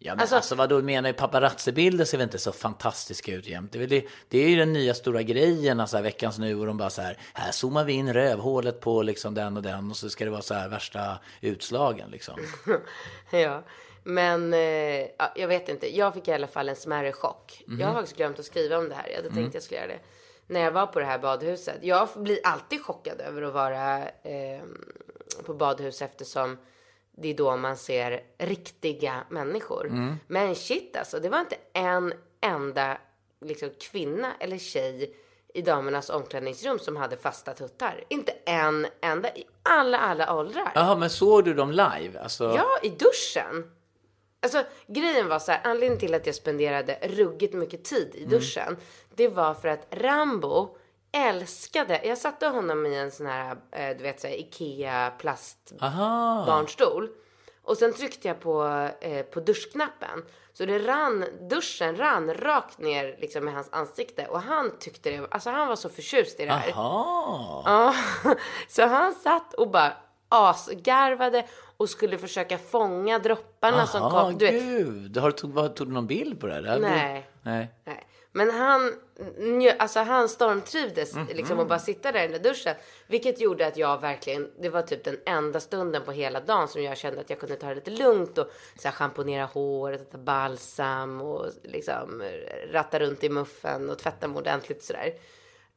Ja 0.00 0.12
men 0.14 0.20
Alltså- 0.20 0.36
alltså, 0.36 0.54
vadå 0.54 0.82
menar 0.82 1.08
ju 1.08 1.12
paparazzi-bilder 1.12 2.04
ser 2.04 2.18
väl 2.18 2.24
inte 2.24 2.38
så 2.38 2.52
fantastiska 2.52 3.34
ut 3.34 3.46
jämt. 3.46 3.72
Det 3.72 3.86
det, 3.86 4.06
det 4.28 4.38
är 4.38 4.48
ju 4.48 4.56
den 4.56 4.72
nya 4.72 4.94
stora 4.94 5.22
grejen, 5.22 5.80
alltså 5.80 6.00
veckans 6.00 6.38
nu 6.38 6.60
och 6.60 6.66
de 6.66 6.76
bara 6.76 6.90
så 6.90 7.02
här, 7.02 7.18
här 7.34 7.52
zoomar 7.52 7.84
vi 7.84 7.92
in 7.92 8.12
rövhålet 8.12 8.80
på 8.80 9.02
liksom 9.02 9.34
den 9.34 9.56
och 9.56 9.62
den 9.62 9.90
och 9.90 9.96
så 9.96 10.10
ska 10.10 10.24
det 10.24 10.30
vara 10.30 10.42
så 10.42 10.54
här 10.54 10.68
värsta 10.68 11.18
utslagen 11.40 12.10
liksom. 12.10 12.34
Ja, 13.30 13.62
men 14.04 14.54
eh, 14.54 14.60
ja, 15.18 15.32
jag 15.36 15.48
vet 15.48 15.68
inte. 15.68 15.96
Jag 15.96 16.14
fick 16.14 16.28
i 16.28 16.32
alla 16.32 16.46
fall 16.46 16.68
en 16.68 16.76
smärre 16.76 17.12
chock. 17.12 17.62
Jag 17.78 17.86
har 17.86 17.94
faktiskt 17.94 18.16
glömt 18.16 18.38
att 18.38 18.44
skriva 18.46 18.78
om 18.78 18.88
det 18.88 18.94
här. 18.94 19.08
Jag 19.08 19.16
hade 19.16 19.30
tänkt 19.34 19.54
jag 19.54 19.62
skulle 19.62 19.80
göra 19.80 19.88
det. 19.92 19.98
När 20.46 20.60
jag 20.60 20.72
var 20.72 20.86
på 20.86 20.98
det 21.00 21.04
här 21.06 21.18
badhuset. 21.18 21.78
Jag 21.82 22.08
blir 22.16 22.38
alltid 22.44 22.84
chockad 22.84 23.20
över 23.20 23.42
att 23.42 23.52
vara 23.54 23.98
eh, 24.08 24.62
på 25.46 25.54
badhus 25.54 26.02
eftersom 26.02 26.58
det 27.20 27.28
är 27.28 27.34
då 27.34 27.56
man 27.56 27.76
ser 27.76 28.20
riktiga 28.38 29.24
människor. 29.28 30.16
Men 30.26 30.54
shit 30.54 30.96
alltså, 30.96 31.20
det 31.20 31.28
var 31.28 31.40
inte 31.40 31.56
en 31.72 32.12
enda 32.40 32.98
liksom, 33.40 33.70
kvinna 33.80 34.32
eller 34.40 34.58
tjej 34.58 35.14
i 35.54 35.62
damernas 35.62 36.10
omklädningsrum 36.10 36.78
som 36.78 36.96
hade 36.96 37.16
fasta 37.16 37.54
tuttar. 37.54 38.04
Inte 38.08 38.32
en 38.44 38.86
enda 39.00 39.28
i 39.36 39.44
alla, 39.62 39.98
alla 39.98 40.34
åldrar. 40.34 40.72
Jaha, 40.74 40.96
men 40.96 41.10
såg 41.10 41.44
du 41.44 41.54
dem 41.54 41.70
live? 41.70 42.20
Alltså, 42.22 42.44
Ja, 42.56 42.78
i 42.82 42.88
duschen. 42.88 43.70
Alltså 44.42 44.64
grejen 44.86 45.28
var 45.28 45.38
så 45.38 45.52
här, 45.52 45.60
anledningen 45.64 45.98
till 45.98 46.14
att 46.14 46.26
jag 46.26 46.34
spenderade 46.34 46.98
ruggigt 47.02 47.54
mycket 47.54 47.84
tid 47.84 48.10
i 48.14 48.24
duschen, 48.24 48.76
det 49.14 49.28
var 49.28 49.54
för 49.54 49.68
att 49.68 49.86
Rambo 49.90 50.76
älskade, 51.12 52.00
jag 52.04 52.18
satte 52.18 52.46
honom 52.46 52.86
i 52.86 52.96
en 52.96 53.10
sån 53.10 53.26
här, 53.26 53.56
eh, 53.72 53.96
du 53.96 54.02
vet 54.02 54.20
så 54.20 54.26
här, 54.26 54.34
Ikea 54.34 55.12
plast 55.18 55.72
Aha. 55.80 56.44
barnstol. 56.46 57.08
Och 57.62 57.76
sen 57.76 57.92
tryckte 57.92 58.28
jag 58.28 58.40
på, 58.40 58.88
eh, 59.00 59.22
på 59.22 59.40
duschknappen. 59.40 60.24
Så 60.52 60.64
det 60.64 60.78
rann, 60.78 61.24
duschen 61.50 61.96
rann 61.96 62.34
rakt 62.34 62.78
ner 62.78 63.16
liksom 63.20 63.48
i 63.48 63.52
hans 63.52 63.68
ansikte. 63.72 64.26
Och 64.26 64.40
han 64.40 64.78
tyckte 64.78 65.10
det, 65.10 65.26
alltså 65.30 65.50
han 65.50 65.68
var 65.68 65.76
så 65.76 65.88
förtjust 65.88 66.40
i 66.40 66.44
det 66.44 66.52
här. 66.52 66.70
Aha. 66.70 67.62
Ja, 67.64 67.94
så 68.68 68.86
han 68.86 69.14
satt 69.14 69.54
och 69.54 69.70
bara 69.70 69.92
asgarvade 70.28 71.46
och 71.76 71.88
skulle 71.88 72.18
försöka 72.18 72.58
fånga 72.58 73.18
dropparna 73.18 73.86
som 73.86 74.02
Aha, 74.02 74.24
kom. 74.24 74.38
Du 74.38 74.44
vet, 74.44 74.62
gud. 74.62 75.16
Har 75.16 75.30
du 75.30 75.36
tog, 75.36 75.52
vad, 75.52 75.76
tog 75.76 75.86
du 75.86 75.92
någon 75.92 76.06
bild 76.06 76.40
på 76.40 76.46
det? 76.46 76.54
här? 76.54 76.78
Nej. 76.78 77.28
Nej. 77.42 77.72
nej. 77.84 78.06
Men 78.32 78.50
han, 78.50 78.94
alltså 79.78 80.00
han 80.00 80.28
stormtrivdes 80.28 81.14
Mhm. 81.14 81.26
liksom 81.34 81.60
att 81.60 81.68
bara 81.68 81.78
sitta 81.78 82.12
där 82.12 82.20
i 82.24 82.28
den 82.28 82.42
där 82.42 82.50
duschen. 82.50 82.74
Vilket 83.06 83.40
gjorde 83.40 83.66
att 83.66 83.76
jag 83.76 84.00
verkligen, 84.00 84.50
det 84.60 84.68
var 84.68 84.82
typ 84.82 85.04
den 85.04 85.18
enda 85.26 85.60
stunden 85.60 86.02
på 86.04 86.12
hela 86.12 86.40
dagen 86.40 86.68
som 86.68 86.82
jag 86.82 86.96
kände 86.98 87.20
att 87.20 87.30
jag 87.30 87.40
kunde 87.40 87.56
ta 87.56 87.68
det 87.68 87.74
lite 87.74 87.90
lugnt 87.90 88.38
och 88.38 88.50
så 88.78 88.88
här, 88.88 88.92
schamponera 88.94 89.44
håret, 89.44 90.10
ta 90.10 90.18
balsam 90.18 91.20
och 91.20 91.46
liksom 91.62 92.22
ratta 92.72 92.98
runt 92.98 93.24
i 93.24 93.28
muffen 93.28 93.90
och 93.90 93.98
tvätta 93.98 94.28
mig 94.28 94.38
ordentligt 94.38 94.82
sådär. 94.84 95.14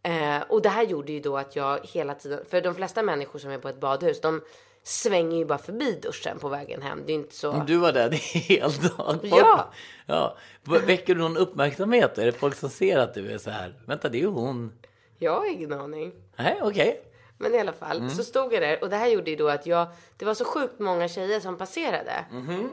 Eh, 0.03 0.41
och 0.49 0.61
det 0.61 0.69
här 0.69 0.83
gjorde 0.83 1.11
ju 1.11 1.19
då 1.19 1.37
att 1.37 1.55
jag 1.55 1.79
hela 1.83 2.13
tiden, 2.15 2.45
för 2.49 2.61
de 2.61 2.75
flesta 2.75 3.03
människor 3.03 3.39
som 3.39 3.51
är 3.51 3.57
på 3.57 3.69
ett 3.69 3.79
badhus, 3.79 4.21
de 4.21 4.41
svänger 4.83 5.37
ju 5.37 5.45
bara 5.45 5.57
förbi 5.57 5.99
duschen 6.01 6.39
på 6.39 6.49
vägen 6.49 6.81
hem. 6.81 7.03
Det 7.05 7.11
är 7.11 7.15
inte 7.15 7.35
så. 7.35 7.63
Du 7.67 7.77
var 7.77 7.91
där 7.91 8.05
en 8.05 8.13
hel 8.13 8.71
dag. 8.71 9.19
Ja. 9.23 9.71
ja. 10.05 10.37
Väcker 10.63 11.15
du 11.15 11.21
någon 11.21 11.37
uppmärksamhet? 11.37 12.17
Är 12.17 12.25
det 12.25 12.31
folk 12.31 12.55
som 12.55 12.69
ser 12.69 12.97
att 12.97 13.13
du 13.13 13.31
är 13.31 13.37
så 13.37 13.49
här? 13.49 13.75
Vänta, 13.85 14.09
det 14.09 14.17
är 14.17 14.21
ju 14.21 14.27
hon. 14.27 14.73
Jag 15.17 15.39
har 15.39 15.51
ingen 15.51 15.73
aning. 15.73 16.13
Nej, 16.35 16.59
okej. 16.61 17.03
Men 17.37 17.55
i 17.55 17.59
alla 17.59 17.73
fall 17.73 18.09
så 18.09 18.23
stod 18.23 18.53
jag 18.53 18.61
där 18.61 18.83
och 18.83 18.89
det 18.89 18.95
här 18.95 19.07
gjorde 19.07 19.29
ju 19.29 19.35
då 19.35 19.49
att 19.49 19.65
jag, 19.65 19.87
det 20.17 20.25
var 20.25 20.33
så 20.33 20.45
sjukt 20.45 20.79
många 20.79 21.07
tjejer 21.07 21.39
som 21.39 21.57
passerade. 21.57 22.25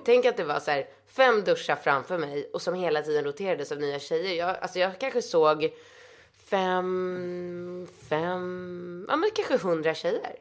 Tänk 0.05 0.25
att 0.25 0.37
det 0.37 0.45
var 0.45 0.61
så 0.61 0.71
här 0.71 0.87
fem 1.07 1.45
duschar 1.45 1.77
framför 1.77 2.19
mig 2.19 2.51
och 2.53 2.63
som 2.63 2.75
hela 2.75 3.03
tiden 3.03 3.25
roterades 3.25 3.73
av 3.73 3.79
nya 3.79 3.99
tjejer. 3.99 4.35
Jag, 4.35 4.57
alltså 4.61 4.79
jag 4.79 4.99
kanske 5.01 5.23
såg 5.23 5.71
fem, 6.51 7.89
fem, 8.09 9.07
ja 9.09 9.17
men 9.17 9.31
kanske 9.35 9.69
hundra 9.69 9.95
tjejer. 9.95 10.37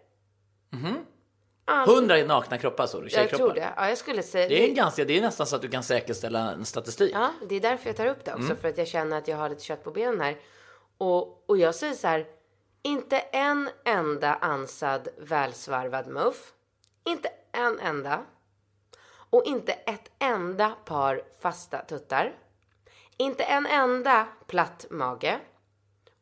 Hundra 1.68 2.24
nakna 2.24 2.58
kroppar 2.58 2.88
så 2.88 3.00
du? 3.00 3.10
Jag 3.10 3.30
tror 3.30 3.54
det. 3.54 3.74
Ja, 3.76 3.90
jag 3.90 3.98
skulle 3.98 4.24
säga. 4.24 4.48
Det 4.50 4.64
är, 4.64 4.68
en 4.68 4.76
ganska, 4.76 5.06
det 5.06 5.18
är 5.18 5.22
nästan 5.22 5.48
så 5.48 5.56
att 5.56 5.62
du 5.62 5.68
kan 5.68 5.84
säkerställa 5.84 6.52
en 6.52 6.66
statistik. 6.66 7.12
Ja, 7.14 7.34
det 7.50 7.56
är 7.56 7.62
därför 7.62 7.90
jag 7.90 7.98
tar 7.98 8.06
upp 8.06 8.26
det 8.26 8.34
också. 8.34 8.56
För 8.56 8.68
att 8.68 8.78
jag 8.78 8.88
känner 8.88 9.18
att 9.18 9.28
jag 9.28 9.38
har 9.38 9.50
lite 9.50 9.64
kött 9.64 9.84
på 9.84 9.92
benen 9.92 10.22
här. 10.22 10.38
Och, 10.98 11.50
och 11.50 11.58
jag 11.58 11.76
säger 11.76 11.94
så 11.94 12.08
här. 12.08 12.26
Inte 12.82 13.18
en 13.20 13.70
enda 13.86 14.36
ansad 14.36 15.08
välsvarvad 15.18 16.08
muff. 16.08 16.54
Inte 17.06 17.30
en 17.52 17.80
enda. 17.80 18.26
Och 19.30 19.44
inte 19.46 19.72
ett 19.72 20.12
enda 20.20 20.70
par 20.86 21.24
fasta 21.42 21.86
tuttar. 21.86 22.36
Inte 23.18 23.44
en 23.44 23.66
enda 23.66 24.28
platt 24.48 24.86
mage. 24.90 25.40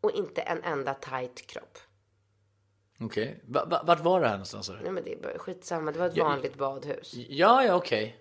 Och 0.02 0.12
inte 0.12 0.42
en 0.42 0.64
enda 0.64 0.94
tight 0.94 1.48
kropp. 1.48 1.78
Okej. 3.00 3.40
Va, 3.48 3.66
va, 3.66 3.82
vart 3.86 4.00
var 4.00 4.22
det 4.22 4.28
här 4.28 4.34
någonstans? 4.34 4.72
Nej 4.82 4.92
men 4.92 5.04
det 5.04 5.14
är 5.14 5.18
bara 5.18 5.38
skitsamma. 5.38 5.92
Det 5.92 6.00
var 6.00 6.06
ett 6.08 6.18
vanligt 6.18 6.56
badhus. 6.58 7.14
Ja, 7.14 7.64
ja, 7.64 7.76
okej. 7.76 8.16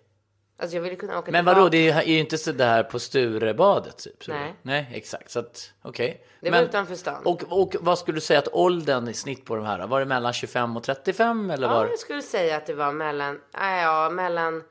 Alltså 0.57 0.77
jag 0.77 0.83
ville 0.83 0.97
kunna 0.97 1.19
åka 1.19 1.31
Men 1.31 1.45
vadå, 1.45 1.69
det 1.69 1.89
är 1.91 2.03
ju 2.03 2.19
inte 2.19 2.39
så 2.39 2.53
där 2.53 2.83
på 2.83 2.99
Sturebadet 2.99 3.99
typ? 3.99 4.25
så- 4.25 4.31
Nej. 4.31 4.55
Nej, 4.63 4.91
exakt. 4.95 5.31
Så 5.31 5.39
att, 5.39 5.73
okej. 5.83 6.27
Det 6.41 6.51
var 6.51 6.59
Men- 6.59 6.69
utanför 6.69 6.95
stan. 6.95 7.23
Och, 7.27 7.43
och 7.63 7.77
vad 7.81 7.99
skulle 7.99 8.17
du 8.17 8.21
säga 8.21 8.39
att 8.39 8.49
åldern 8.53 9.09
i 9.09 9.15
snitt 9.15 9.45
på 9.45 9.57
de 9.57 9.65
här? 9.65 9.87
Var 9.87 10.01
det 10.01 10.07
mellan 10.07 10.33
25 10.33 10.77
och 10.77 10.83
35 10.83 11.51
eller 11.51 11.69
var 11.69 11.85
Ja, 11.85 11.91
jag 11.91 11.99
skulle 11.99 12.23
säga 12.23 12.57
att 12.57 12.67
det 12.67 12.75
var 12.75 12.93
mellan, 12.93 13.41
äh, 13.55 13.83
ja, 13.83 14.11
mellan 14.11 14.63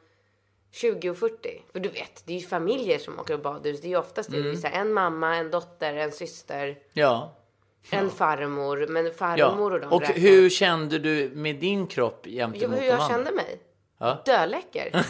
20 0.71 1.09
och 1.09 1.17
40. 1.17 1.63
För 1.71 1.79
du 1.79 1.89
vet, 1.89 2.23
det 2.25 2.33
är 2.33 2.39
ju 2.39 2.47
familjer 2.47 2.99
som 2.99 3.19
åker 3.19 3.37
badhus. 3.37 3.81
Det 3.81 3.87
är 3.87 3.89
ju 3.89 3.97
oftast. 3.97 4.29
Mm. 4.29 4.43
det 4.43 4.49
är 4.49 4.55
så 4.55 4.67
här, 4.67 4.81
en 4.81 4.93
mamma, 4.93 5.35
en 5.35 5.51
dotter, 5.51 5.93
en 5.93 6.11
syster, 6.11 6.77
Ja. 6.93 7.35
En 7.89 8.09
farmor. 8.09 8.85
Men 8.89 9.05
ja. 9.05 9.11
farmor 9.17 9.73
och 9.73 9.79
de 9.79 9.85
Och 9.91 10.01
räknar. 10.01 10.15
hur 10.21 10.49
kände 10.49 10.99
du 10.99 11.31
med 11.35 11.55
din 11.55 11.87
kropp 11.87 12.27
jämte 12.27 12.59
Jo, 12.61 12.69
mot 12.69 12.77
hur 12.77 12.81
de 12.81 12.87
jag 12.87 12.99
andra? 12.99 13.07
kände 13.15 13.31
mig? 13.31 13.59
Ja. 13.99 14.21
Döläcker. 14.25 14.89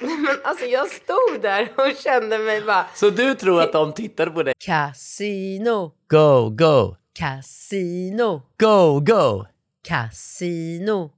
Men 0.00 0.36
alltså 0.44 0.64
jag 0.66 0.88
stod 0.88 1.42
där 1.42 1.68
och 1.76 1.96
kände 1.96 2.38
mig 2.38 2.60
bara... 2.62 2.86
Så 2.94 3.10
du 3.10 3.34
tror 3.34 3.60
att 3.62 3.72
de 3.72 3.92
tittade 3.92 4.30
på 4.30 4.42
dig? 4.42 4.54
Casino, 4.58 5.92
Go, 6.10 6.50
go, 6.50 6.96
casino, 7.18 8.42
go, 8.60 9.00
go, 9.00 9.44
casino. 9.88 11.10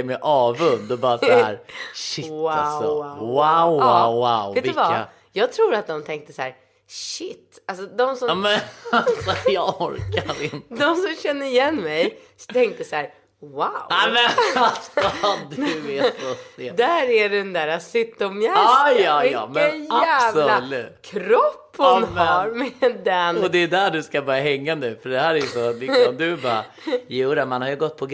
Med 0.00 0.18
avund 0.22 0.92
och 0.92 0.98
bara 0.98 1.18
så 1.18 1.26
här, 1.26 1.60
shit 1.94 2.30
Wow, 2.30 2.48
alltså. 2.48 2.94
wow, 2.94 3.18
Wow, 3.18 3.70
wow, 3.70 3.80
Ja, 3.80 4.10
wow. 4.44 4.54
Vet 4.54 4.64
Vilka... 4.64 4.80
du 4.82 4.88
vad? 4.88 5.04
Jag 5.32 5.52
tror 5.52 5.74
att 5.74 5.86
de 5.86 6.04
tänkte 6.04 6.32
så 6.32 6.42
här, 6.42 6.56
shit. 6.88 7.62
Alltså 7.66 7.86
de 7.86 8.16
som, 8.16 8.28
Ja, 8.28 8.34
men 8.34 8.60
alltså 8.92 9.50
jag 9.50 9.80
orkar 9.80 10.42
inte. 10.44 10.74
de 10.74 10.96
som 10.96 11.14
känner 11.22 11.46
igen 11.46 11.76
mig 11.76 12.18
tänkte 12.52 12.84
så 12.84 12.96
här, 12.96 13.14
wow. 13.42 13.68
Nej 13.90 14.12
men 14.12 14.62
alltså 14.62 14.90
du 15.56 15.96
är 15.98 16.02
så 16.02 16.34
sen. 16.56 16.76
Där 16.76 17.10
är 17.10 17.28
den 17.28 17.52
där 17.52 17.78
sittomjästen. 17.78 18.62
Ja, 18.64 18.92
ja, 18.92 19.24
ja, 19.24 19.50
men 19.54 19.72
Vilken 19.72 19.96
jävla 19.98 20.54
absolut. 20.56 21.02
kropp 21.02 21.74
hon 21.76 21.86
Ja, 21.86 22.00
men- 22.14 22.26
har 22.26 22.48
med 22.50 23.00
den. 23.04 23.36
Och 23.44 23.50
det 23.50 23.58
är 23.58 23.68
där 23.68 23.90
du 23.90 24.02
ska 24.02 24.22
börja 24.22 24.40
hänga 24.42 24.74
nu, 24.74 24.98
för 25.02 25.08
det 25.08 25.20
här 25.20 25.34
är 25.34 25.38
ju 25.38 25.46
så 25.46 25.72
liksom, 25.72 26.16
du 26.16 26.36
bara, 26.36 26.64
jo 27.06 27.34
då, 27.34 27.46
man 27.46 27.62
har 27.62 27.68
ju 27.68 27.76
gått 27.76 27.96
på 27.96 28.06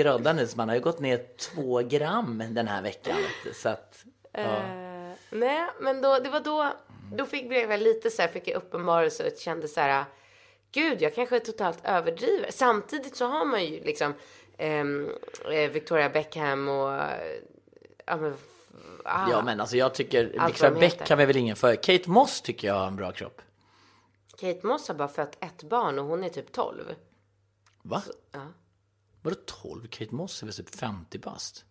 så 0.46 0.56
man 0.56 0.68
har 0.68 0.76
ju 0.76 0.82
gått 0.82 1.00
ner 1.00 1.20
två 1.54 1.78
gram 1.82 2.42
den 2.50 2.68
här 2.68 2.82
veckan. 2.82 3.16
Så 3.54 3.68
att, 3.68 4.04
ja. 4.32 4.40
Eh, 4.40 5.12
nej, 5.30 5.62
men 5.80 6.00
då, 6.00 6.18
det 6.18 6.28
var 6.30 6.40
då, 6.40 6.72
då 7.12 7.24
fick 7.26 7.52
jag 7.52 7.80
lite 7.80 8.10
så 8.10 8.22
här, 8.22 8.28
fick 8.28 8.48
jag 8.48 8.56
uppenbarelse 8.56 9.26
och 9.26 9.38
kände 9.38 9.68
så 9.68 9.80
här, 9.80 10.04
gud, 10.72 11.02
jag 11.02 11.14
kanske 11.14 11.40
totalt 11.40 11.78
överdriver. 11.84 12.46
Samtidigt 12.50 13.16
så 13.16 13.26
har 13.26 13.44
man 13.44 13.64
ju 13.64 13.84
liksom 13.84 14.14
eh, 14.58 15.70
Victoria 15.70 16.10
Beckham 16.10 16.68
och, 16.68 16.90
ja 18.06 18.16
men, 18.16 18.34
ah, 19.04 19.30
ja 19.30 19.42
men 19.42 19.60
alltså 19.60 19.76
jag 19.76 19.94
tycker, 19.94 20.34
Allt 20.38 20.50
Victoria 20.52 20.74
de 20.74 20.80
Beck 20.80 20.92
heter. 20.92 21.06
kan 21.06 21.18
vi 21.18 21.26
väl 21.26 21.36
ingen 21.36 21.56
för. 21.56 21.74
Kate 21.74 22.10
Moss 22.10 22.40
tycker 22.40 22.68
jag 22.68 22.74
har 22.74 22.86
en 22.86 22.96
bra 22.96 23.12
kropp. 23.12 23.42
Kate 24.40 24.66
Moss 24.66 24.88
har 24.88 24.94
bara 24.94 25.08
fött 25.08 25.36
ett 25.44 25.62
barn 25.62 25.98
och 25.98 26.04
hon 26.04 26.24
är 26.24 26.28
typ 26.28 26.52
12. 26.52 26.94
Va? 27.82 28.02
Ja. 28.32 28.46
Vadå 29.22 29.36
12? 29.62 29.86
Kate 29.86 30.14
Moss 30.14 30.42
är 30.42 30.46
väl 30.46 30.54
typ 30.54 30.74
50 30.74 31.18
bast? 31.18 31.64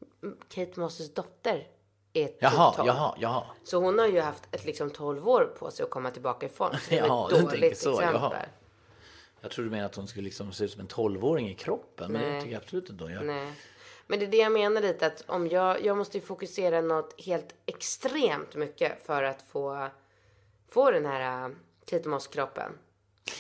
Kate 0.50 0.80
Moss 0.80 1.14
dotter 1.14 1.68
är 2.14 2.28
typ 2.28 2.38
Jaha, 2.40 2.74
12. 2.74 2.88
jaha, 2.88 3.16
jaha. 3.20 3.44
Så 3.64 3.78
hon 3.78 4.00
har 4.00 4.08
ju 4.08 4.20
haft 4.22 4.44
ett 4.52 4.66
liksom 4.66 4.90
12 4.90 5.28
år 5.30 5.56
på 5.60 5.72
sig 5.72 5.84
att 5.84 5.90
komma 5.90 6.12
tillbaka 6.12 6.46
i 6.46 6.50
form. 6.50 6.72
Så 6.74 6.90
det 6.90 6.98
är 6.98 7.04
ett 7.36 7.42
dåligt 7.42 7.78
så, 7.78 7.92
exempel. 8.00 8.22
jaha. 8.22 8.46
Jag 9.48 9.52
trodde 9.52 9.68
du 9.70 9.72
menade 9.72 9.86
att 9.90 9.96
hon 9.96 10.08
skulle 10.08 10.24
liksom 10.26 10.52
se 10.54 10.64
ut 10.64 10.72
som 10.72 10.82
en 10.82 10.88
12-åring 10.88 11.50
i 11.50 11.54
kroppen, 11.54 12.12
men 12.12 12.22
det 12.22 12.42
tycker 12.42 12.54
jag 12.54 12.62
absolut 12.64 12.90
inte 12.90 13.04
hon 13.04 13.14
gör. 13.14 13.24
Nej. 13.24 13.52
Men 14.08 14.20
det 14.20 14.26
är 14.26 14.32
det 14.32 14.38
jag 14.38 14.52
menar 14.52 14.82
lite 14.82 15.06
att 15.08 15.24
om 15.28 15.48
jag, 15.48 15.86
jag 15.86 15.98
måste 15.98 16.18
ju 16.18 16.24
fokusera 16.24 16.82
något 16.82 17.22
helt 17.26 17.56
extremt 17.66 18.56
mycket 18.56 19.06
för 19.06 19.24
att 19.24 19.42
få, 19.42 19.88
få 20.70 20.92
den 20.92 21.06
här 21.06 21.46
äh, 21.46 21.56
Kate 21.90 22.10
Moss-kroppen. 22.10 22.72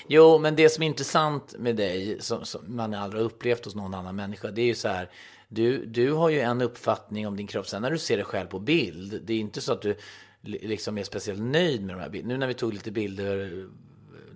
Jo, 0.07 0.37
men 0.37 0.55
det 0.55 0.69
som 0.69 0.83
är 0.83 0.87
intressant 0.87 1.55
med 1.57 1.75
dig, 1.75 2.21
som, 2.21 2.45
som 2.45 2.75
man 2.75 2.93
aldrig 2.93 3.21
har 3.21 3.25
upplevt 3.25 3.65
hos 3.65 3.75
någon 3.75 3.93
annan 3.93 4.15
människa, 4.15 4.51
det 4.51 4.61
är 4.61 4.65
ju 4.65 4.75
så 4.75 4.87
här. 4.87 5.09
Du, 5.47 5.85
du 5.85 6.11
har 6.11 6.29
ju 6.29 6.39
en 6.39 6.61
uppfattning 6.61 7.27
om 7.27 7.37
din 7.37 7.47
kropp. 7.47 7.67
Sen 7.67 7.81
när 7.81 7.91
du 7.91 7.97
ser 7.97 8.17
dig 8.17 8.25
själv 8.25 8.47
på 8.47 8.59
bild, 8.59 9.21
det 9.23 9.33
är 9.33 9.37
inte 9.37 9.61
så 9.61 9.73
att 9.73 9.81
du 9.81 9.97
li- 10.41 10.67
liksom 10.67 10.97
är 10.97 11.03
speciellt 11.03 11.41
nöjd 11.41 11.85
med 11.85 11.95
de 11.95 12.01
här 12.01 12.09
bilderna. 12.09 12.33
Nu 12.33 12.37
när 12.39 12.47
vi 12.47 12.53
tog 12.53 12.73
lite 12.73 12.91
bilder 12.91 13.67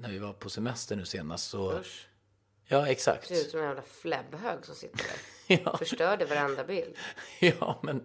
när 0.02 0.10
vi 0.10 0.20
var 0.20 0.34
på 0.34 0.50
semester 0.50 0.96
nu 0.96 1.06
senast 1.06 1.50
så... 1.50 1.80
Usch. 1.80 2.08
Ja, 2.68 2.88
exakt. 2.88 3.28
Ser 3.28 3.36
ut 3.36 3.50
som 3.52 3.60
en 3.60 3.66
jävla 3.66 3.82
fläbbhög 3.82 4.66
som 4.66 4.76
sitter 4.76 4.98
där. 4.98 5.16
Ja, 5.66 5.78
Förstörde 5.78 6.26
varenda 6.26 6.64
bild. 6.64 6.96
ja, 7.40 7.80
men... 7.84 8.04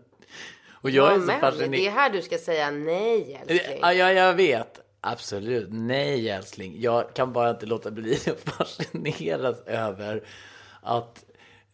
Och 0.70 0.90
jag 0.90 1.08
är 1.08 1.12
Ja, 1.14 1.20
så 1.20 1.26
men 1.26 1.40
fascinerad. 1.40 1.70
det 1.72 1.86
är 1.86 1.90
här 1.90 2.10
du 2.10 2.22
ska 2.22 2.38
säga 2.38 2.70
nej 2.70 3.34
älskling. 3.48 3.78
Ja, 3.82 3.92
ja, 3.92 4.12
jag 4.12 4.34
vet. 4.34 4.80
Absolut. 5.00 5.68
Nej, 5.70 6.30
älskling. 6.30 6.74
Jag 6.80 7.14
kan 7.14 7.32
bara 7.32 7.50
inte 7.50 7.66
låta 7.66 7.90
bli 7.90 8.14
att 8.26 8.40
fascineras 8.54 9.60
över 9.66 10.22
att 10.82 11.24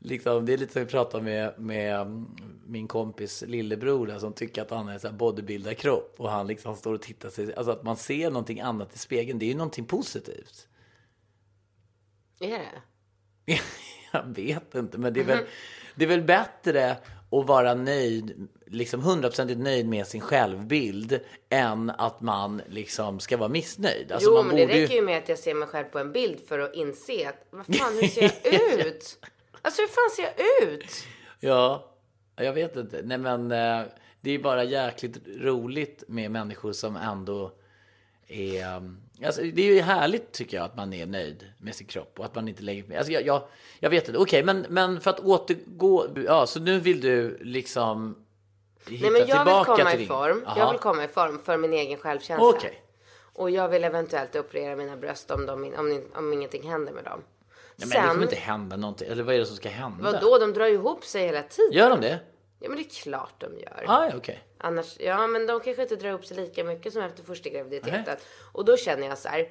liksom, 0.02 0.46
det 0.46 0.52
är 0.52 0.58
lite 0.58 0.72
som 0.72 0.84
vi 0.84 0.90
pratade 0.90 1.24
med, 1.24 1.54
med 1.58 2.24
min 2.66 2.88
kompis 2.88 3.44
lillebror 3.46 4.06
där, 4.06 4.18
som 4.18 4.32
tycker 4.32 4.62
att 4.62 4.70
han 4.70 4.88
är 4.88 5.06
en 5.06 5.16
bodybuildarkropp 5.16 6.14
och 6.18 6.30
han 6.30 6.46
liksom 6.46 6.76
står 6.76 6.94
och 6.94 7.02
tittar 7.02 7.30
sig, 7.30 7.54
alltså 7.54 7.72
att 7.72 7.82
man 7.82 7.96
ser 7.96 8.30
någonting 8.30 8.60
annat 8.60 8.94
i 8.94 8.98
spegeln, 8.98 9.38
det 9.38 9.44
är 9.44 9.48
ju 9.48 9.54
någonting 9.56 9.84
positivt. 9.84 10.68
Är 12.40 12.48
det? 12.48 13.58
Jag 14.12 14.26
vet 14.26 14.74
inte, 14.74 14.98
men 14.98 15.14
det 15.14 15.20
är 15.20 15.24
väl, 15.24 15.44
det 15.94 16.04
är 16.04 16.08
väl 16.08 16.22
bättre 16.22 16.96
att 17.30 17.46
vara 17.46 17.74
nöjd, 17.74 18.48
liksom 18.66 19.00
hundraprocentigt 19.00 19.60
nöjd 19.60 19.88
med 19.88 20.06
sin 20.06 20.20
självbild 20.20 21.20
än 21.48 21.90
att 21.90 22.20
man 22.20 22.62
liksom 22.68 23.20
ska 23.20 23.36
vara 23.36 23.48
missnöjd. 23.48 24.12
Alltså 24.12 24.30
jo, 24.30 24.42
men 24.42 24.56
det 24.56 24.66
räcker 24.66 24.94
ju 24.94 25.02
med 25.02 25.18
att 25.18 25.28
jag 25.28 25.38
ser 25.38 25.54
mig 25.54 25.68
själv 25.68 25.84
på 25.84 25.98
en 25.98 26.12
bild 26.12 26.40
för 26.48 26.58
att 26.58 26.74
inse 26.74 27.28
att 27.28 27.46
vad 27.50 27.66
fan, 27.76 27.94
hur 28.00 28.08
ser 28.08 28.32
jag 28.44 28.86
ut? 28.86 29.18
Alltså 29.62 29.82
hur 29.82 29.88
fan 29.88 30.10
ser 30.16 30.22
jag 30.22 30.68
ut? 30.72 31.04
Ja, 31.40 31.92
jag 32.36 32.52
vet 32.52 32.76
inte. 32.76 33.00
Nej 33.04 33.18
men 33.18 33.52
eh, 33.52 33.82
det 34.20 34.30
är 34.30 34.38
bara 34.38 34.64
jäkligt 34.64 35.16
roligt 35.26 36.04
med 36.06 36.30
människor 36.30 36.72
som 36.72 36.96
ändå 36.96 37.52
är... 38.28 38.76
um, 38.76 38.98
Alltså, 39.24 39.42
det 39.42 39.62
är 39.62 39.74
ju 39.74 39.80
härligt 39.80 40.32
tycker 40.32 40.56
jag 40.56 40.64
att 40.64 40.76
man 40.76 40.92
är 40.92 41.06
nöjd 41.06 41.52
med 41.58 41.74
sin 41.74 41.86
kropp 41.86 42.18
och 42.18 42.24
att 42.24 42.34
man 42.34 42.48
inte 42.48 42.62
lägger... 42.62 42.96
Alltså, 42.98 43.12
jag, 43.12 43.26
jag, 43.26 43.42
jag 43.80 43.90
vet 43.90 44.08
inte. 44.08 44.20
Okej, 44.20 44.44
men, 44.44 44.66
men 44.68 45.00
för 45.00 45.10
att 45.10 45.20
återgå... 45.20 46.06
Ja, 46.26 46.46
så 46.46 46.60
nu 46.60 46.80
vill 46.80 47.00
du 47.00 47.38
liksom 47.40 48.24
hitta 48.88 49.10
Nej, 49.10 49.20
men 49.20 49.28
jag 49.28 49.44
vill 49.44 49.64
komma 49.64 49.76
till 49.90 49.94
i 49.94 49.98
din... 49.98 50.08
form. 50.08 50.44
Aha. 50.46 50.58
Jag 50.58 50.70
vill 50.70 50.80
komma 50.80 51.04
i 51.04 51.08
form 51.08 51.38
för 51.44 51.56
min 51.56 51.72
egen 51.72 51.98
självkänsla. 51.98 52.48
Okej. 52.48 52.82
Och 53.34 53.50
jag 53.50 53.68
vill 53.68 53.84
eventuellt 53.84 54.36
operera 54.36 54.76
mina 54.76 54.96
bröst 54.96 55.30
om, 55.30 55.46
de, 55.46 55.74
om, 55.74 56.02
om 56.14 56.32
ingenting 56.32 56.68
händer 56.70 56.92
med 56.92 57.04
dem. 57.04 57.22
Nej, 57.76 57.88
men 57.88 58.02
det 58.02 58.08
kommer 58.08 58.22
inte 58.22 58.36
hända 58.36 58.76
någonting. 58.76 59.08
Eller 59.08 59.22
vad 59.22 59.34
är 59.34 59.38
det 59.38 59.46
som 59.46 59.56
ska 59.56 59.68
hända? 59.68 60.12
Vadå, 60.12 60.38
de 60.38 60.52
drar 60.52 60.66
ju 60.66 60.74
ihop 60.74 61.04
sig 61.04 61.26
hela 61.26 61.42
tiden. 61.42 61.72
Gör 61.72 61.90
de 61.90 62.00
det? 62.00 62.18
Ja, 62.58 62.68
men 62.68 62.78
det 62.78 62.82
är 62.84 63.02
klart 63.02 63.34
de 63.40 63.58
gör. 63.58 63.84
Ah, 63.86 64.06
ja, 64.06 64.12
okej. 64.16 64.42
Annars, 64.58 64.96
ja 65.00 65.26
men 65.26 65.46
de 65.46 65.60
kanske 65.60 65.82
inte 65.82 65.96
drar 65.96 66.08
ihop 66.08 66.26
sig 66.26 66.36
lika 66.36 66.64
mycket 66.64 66.92
som 66.92 67.02
efter 67.02 67.22
första 67.22 67.48
graviditeten. 67.48 68.02
Nej. 68.06 68.16
Och 68.52 68.64
då 68.64 68.76
känner 68.76 69.06
jag 69.08 69.18
så 69.18 69.28
här. 69.28 69.48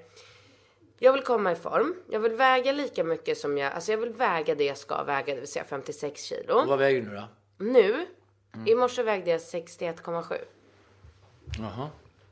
Jag 0.99 1.13
vill 1.13 1.21
komma 1.23 1.51
i 1.51 1.55
form. 1.55 1.95
Jag 2.09 2.19
vill 2.19 2.31
väga 2.31 2.71
lika 2.71 3.03
mycket 3.03 3.37
som 3.37 3.57
jag, 3.57 3.73
alltså 3.73 3.91
jag 3.91 3.97
vill 3.97 4.09
väga 4.13 4.55
det 4.55 4.63
jag 4.63 4.77
ska 4.77 5.03
väga, 5.03 5.33
det 5.33 5.39
vill 5.39 5.49
säga 5.51 5.65
56 5.65 6.23
kilo. 6.23 6.65
Vad 6.67 6.79
väger 6.79 7.01
du 7.01 7.07
nu 7.07 7.15
då? 7.15 7.23
Nu, 7.57 8.05
Mm. 8.55 8.67
i 8.67 8.75
morse 8.75 9.03
vägde 9.03 9.31
jag 9.31 9.41
61,7. 9.41 10.37
Jaha. 11.59 11.89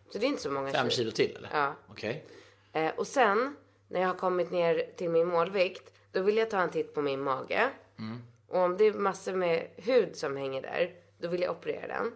Så 0.09 0.17
det 0.17 0.25
är 0.25 0.27
inte 0.27 0.41
så 0.41 0.51
många 0.51 0.71
Fem 0.71 0.89
kilo 0.89 1.11
till 1.11 1.35
eller? 1.35 1.49
Ja. 1.53 1.73
Okej. 1.89 2.25
Eh, 2.73 2.91
och 2.97 3.07
sen, 3.07 3.55
när 3.89 4.01
jag 4.01 4.07
har 4.07 4.15
kommit 4.15 4.51
ner 4.51 4.85
till 4.97 5.09
min 5.09 5.27
målvikt, 5.27 5.93
då 6.11 6.21
vill 6.21 6.37
jag 6.37 6.49
ta 6.49 6.59
en 6.61 6.69
titt 6.69 6.93
på 6.93 7.01
min 7.01 7.21
mage. 7.21 7.69
Mm. 7.99 8.21
Och 8.47 8.59
om 8.59 8.77
det 8.77 8.83
är 8.85 8.93
massor 8.93 9.33
med 9.33 9.67
hud 9.75 10.15
som 10.15 10.37
hänger 10.37 10.61
där, 10.61 10.93
då 11.19 11.27
vill 11.27 11.41
jag 11.41 11.51
operera 11.51 11.87
den. 11.87 12.11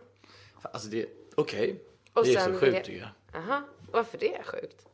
Alltså 0.61 0.87
det... 0.87 1.05
Okej. 1.35 1.81
Och 2.13 2.25
Det 2.25 2.35
är 2.35 2.45
så 2.45 2.59
sjukt 2.59 2.75
jag- 2.75 2.83
tycker 2.83 2.99
jag. 2.99 3.41
Jaha, 3.43 3.63
varför 3.91 4.17
det 4.17 4.35
är 4.35 4.43
sjukt? 4.43 4.87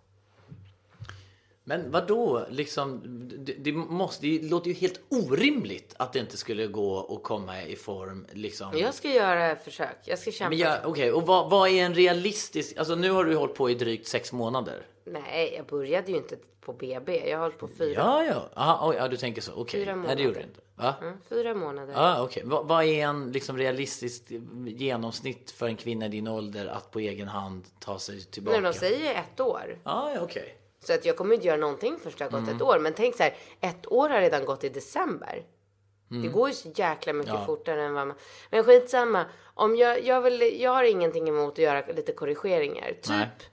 Men 1.63 1.91
vad 1.91 2.07
då? 2.07 2.45
Liksom, 2.49 3.01
det, 3.37 3.53
det, 3.53 3.71
måste, 3.71 4.25
det 4.27 4.49
låter 4.49 4.67
ju 4.67 4.73
helt 4.73 5.01
orimligt 5.09 5.93
att 5.97 6.13
det 6.13 6.19
inte 6.19 6.37
skulle 6.37 6.67
gå 6.67 7.15
att 7.15 7.23
komma 7.23 7.63
i 7.63 7.75
form. 7.75 8.25
Liksom. 8.31 8.77
Jag 8.77 8.93
ska 8.93 9.09
göra 9.09 9.55
försök. 9.55 9.97
Jag 10.05 10.19
ska 10.19 10.31
kämpa. 10.31 10.81
Okej, 10.85 11.11
och 11.11 11.27
vad, 11.27 11.49
vad 11.49 11.69
är 11.69 11.85
en 11.85 11.95
realistisk... 11.95 12.77
Alltså 12.77 12.95
nu 12.95 13.11
har 13.11 13.25
du 13.25 13.35
hållit 13.35 13.55
på 13.55 13.69
i 13.69 13.75
drygt 13.75 14.07
sex 14.07 14.31
månader. 14.31 14.85
Nej, 15.11 15.53
jag 15.57 15.65
började 15.65 16.11
ju 16.11 16.17
inte 16.17 16.37
på 16.61 16.73
BB. 16.73 17.29
Jag 17.29 17.37
har 17.37 17.43
hållit 17.43 17.57
på 17.59 17.67
fyra, 17.67 17.93
Ja, 18.01 18.23
ja. 18.23 18.49
Aha, 18.53 18.89
oj, 18.89 18.95
ja, 18.99 19.07
du 19.07 19.17
tänker 19.17 19.41
så. 19.41 19.53
Okej. 19.53 19.81
Fyra 19.85 19.95
Nej, 19.95 20.15
det 20.15 20.23
gjorde 20.23 20.39
du 20.39 20.43
inte. 20.43 20.59
Va? 20.75 20.95
mm, 21.01 21.17
fyra 21.29 21.53
månader. 21.53 21.93
Ja, 21.93 22.23
okej. 22.23 22.43
Vad, 22.45 22.67
vad 22.67 22.83
är 22.83 23.05
en 23.07 23.31
liksom, 23.31 23.57
realistisk 23.57 24.23
genomsnitt 24.67 25.51
för 25.51 25.65
en 25.67 25.75
kvinna 25.77 26.05
i 26.05 26.09
din 26.09 26.27
ålder 26.27 26.65
att 26.65 26.91
på 26.91 26.99
egen 26.99 27.27
hand 27.27 27.65
ta 27.79 27.99
sig 27.99 28.21
tillbaka? 28.25 28.61
Nej, 28.61 28.71
de 28.73 28.79
säger 28.79 29.15
ett 29.15 29.39
år. 29.39 29.79
Ja, 29.83 30.11
ja, 30.15 30.21
okej. 30.21 30.55
Så 30.79 30.93
att 30.93 31.05
jag 31.05 31.17
kommer 31.17 31.35
inte 31.35 31.47
göra 31.47 31.57
någonting 31.57 31.97
först 32.03 32.17
det 32.17 32.23
har 32.23 32.31
gått 32.31 32.39
Mm. 32.39 32.55
ett 32.55 32.61
år. 32.61 32.79
Men 32.79 32.93
tänk 32.93 33.15
så 33.15 33.23
här, 33.23 33.33
ett 33.61 33.91
år 33.91 34.09
har 34.09 34.21
redan 34.21 34.45
gått 34.45 34.63
i 34.63 34.69
december. 34.69 35.43
Det 36.21 36.27
går 36.27 36.47
ju 36.49 36.55
så 36.55 36.69
jäkla 36.75 37.13
mycket 37.13 37.29
Mm. 37.29 37.41
Ja. 37.41 37.45
fortare 37.45 37.83
än 37.83 37.93
vad 37.93 38.07
man... 38.07 38.15
Men 38.49 38.63
skitsamma. 38.63 39.25
Om 39.53 39.75
jag, 39.75 40.03
jag, 40.05 40.21
vill, 40.21 40.61
jag 40.61 40.71
har 40.71 40.83
ingenting 40.83 41.29
emot 41.29 41.53
att 41.53 41.57
göra 41.57 41.83
lite 41.95 42.11
korrigeringar. 42.11 42.87
Typ 43.01 43.49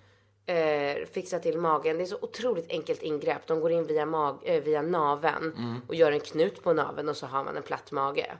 eh, 0.46 1.06
fixa 1.12 1.38
till 1.38 1.58
magen. 1.58 1.96
Det 1.98 2.04
är 2.04 2.06
så 2.06 2.18
otroligt 2.20 2.70
enkelt 2.70 3.02
ingrepp. 3.02 3.46
De 3.46 3.60
går 3.60 3.72
in 3.72 3.86
via, 3.86 4.06
mag, 4.06 4.38
eh, 4.44 4.62
via 4.62 4.82
naven 4.82 5.52
Mm. 5.56 5.80
och 5.88 5.94
gör 5.94 6.12
en 6.12 6.20
knut 6.20 6.62
på 6.62 6.72
naven 6.72 7.08
och 7.08 7.16
så 7.16 7.26
har 7.26 7.44
man 7.44 7.56
en 7.56 7.62
platt 7.62 7.92
mage. 7.92 8.36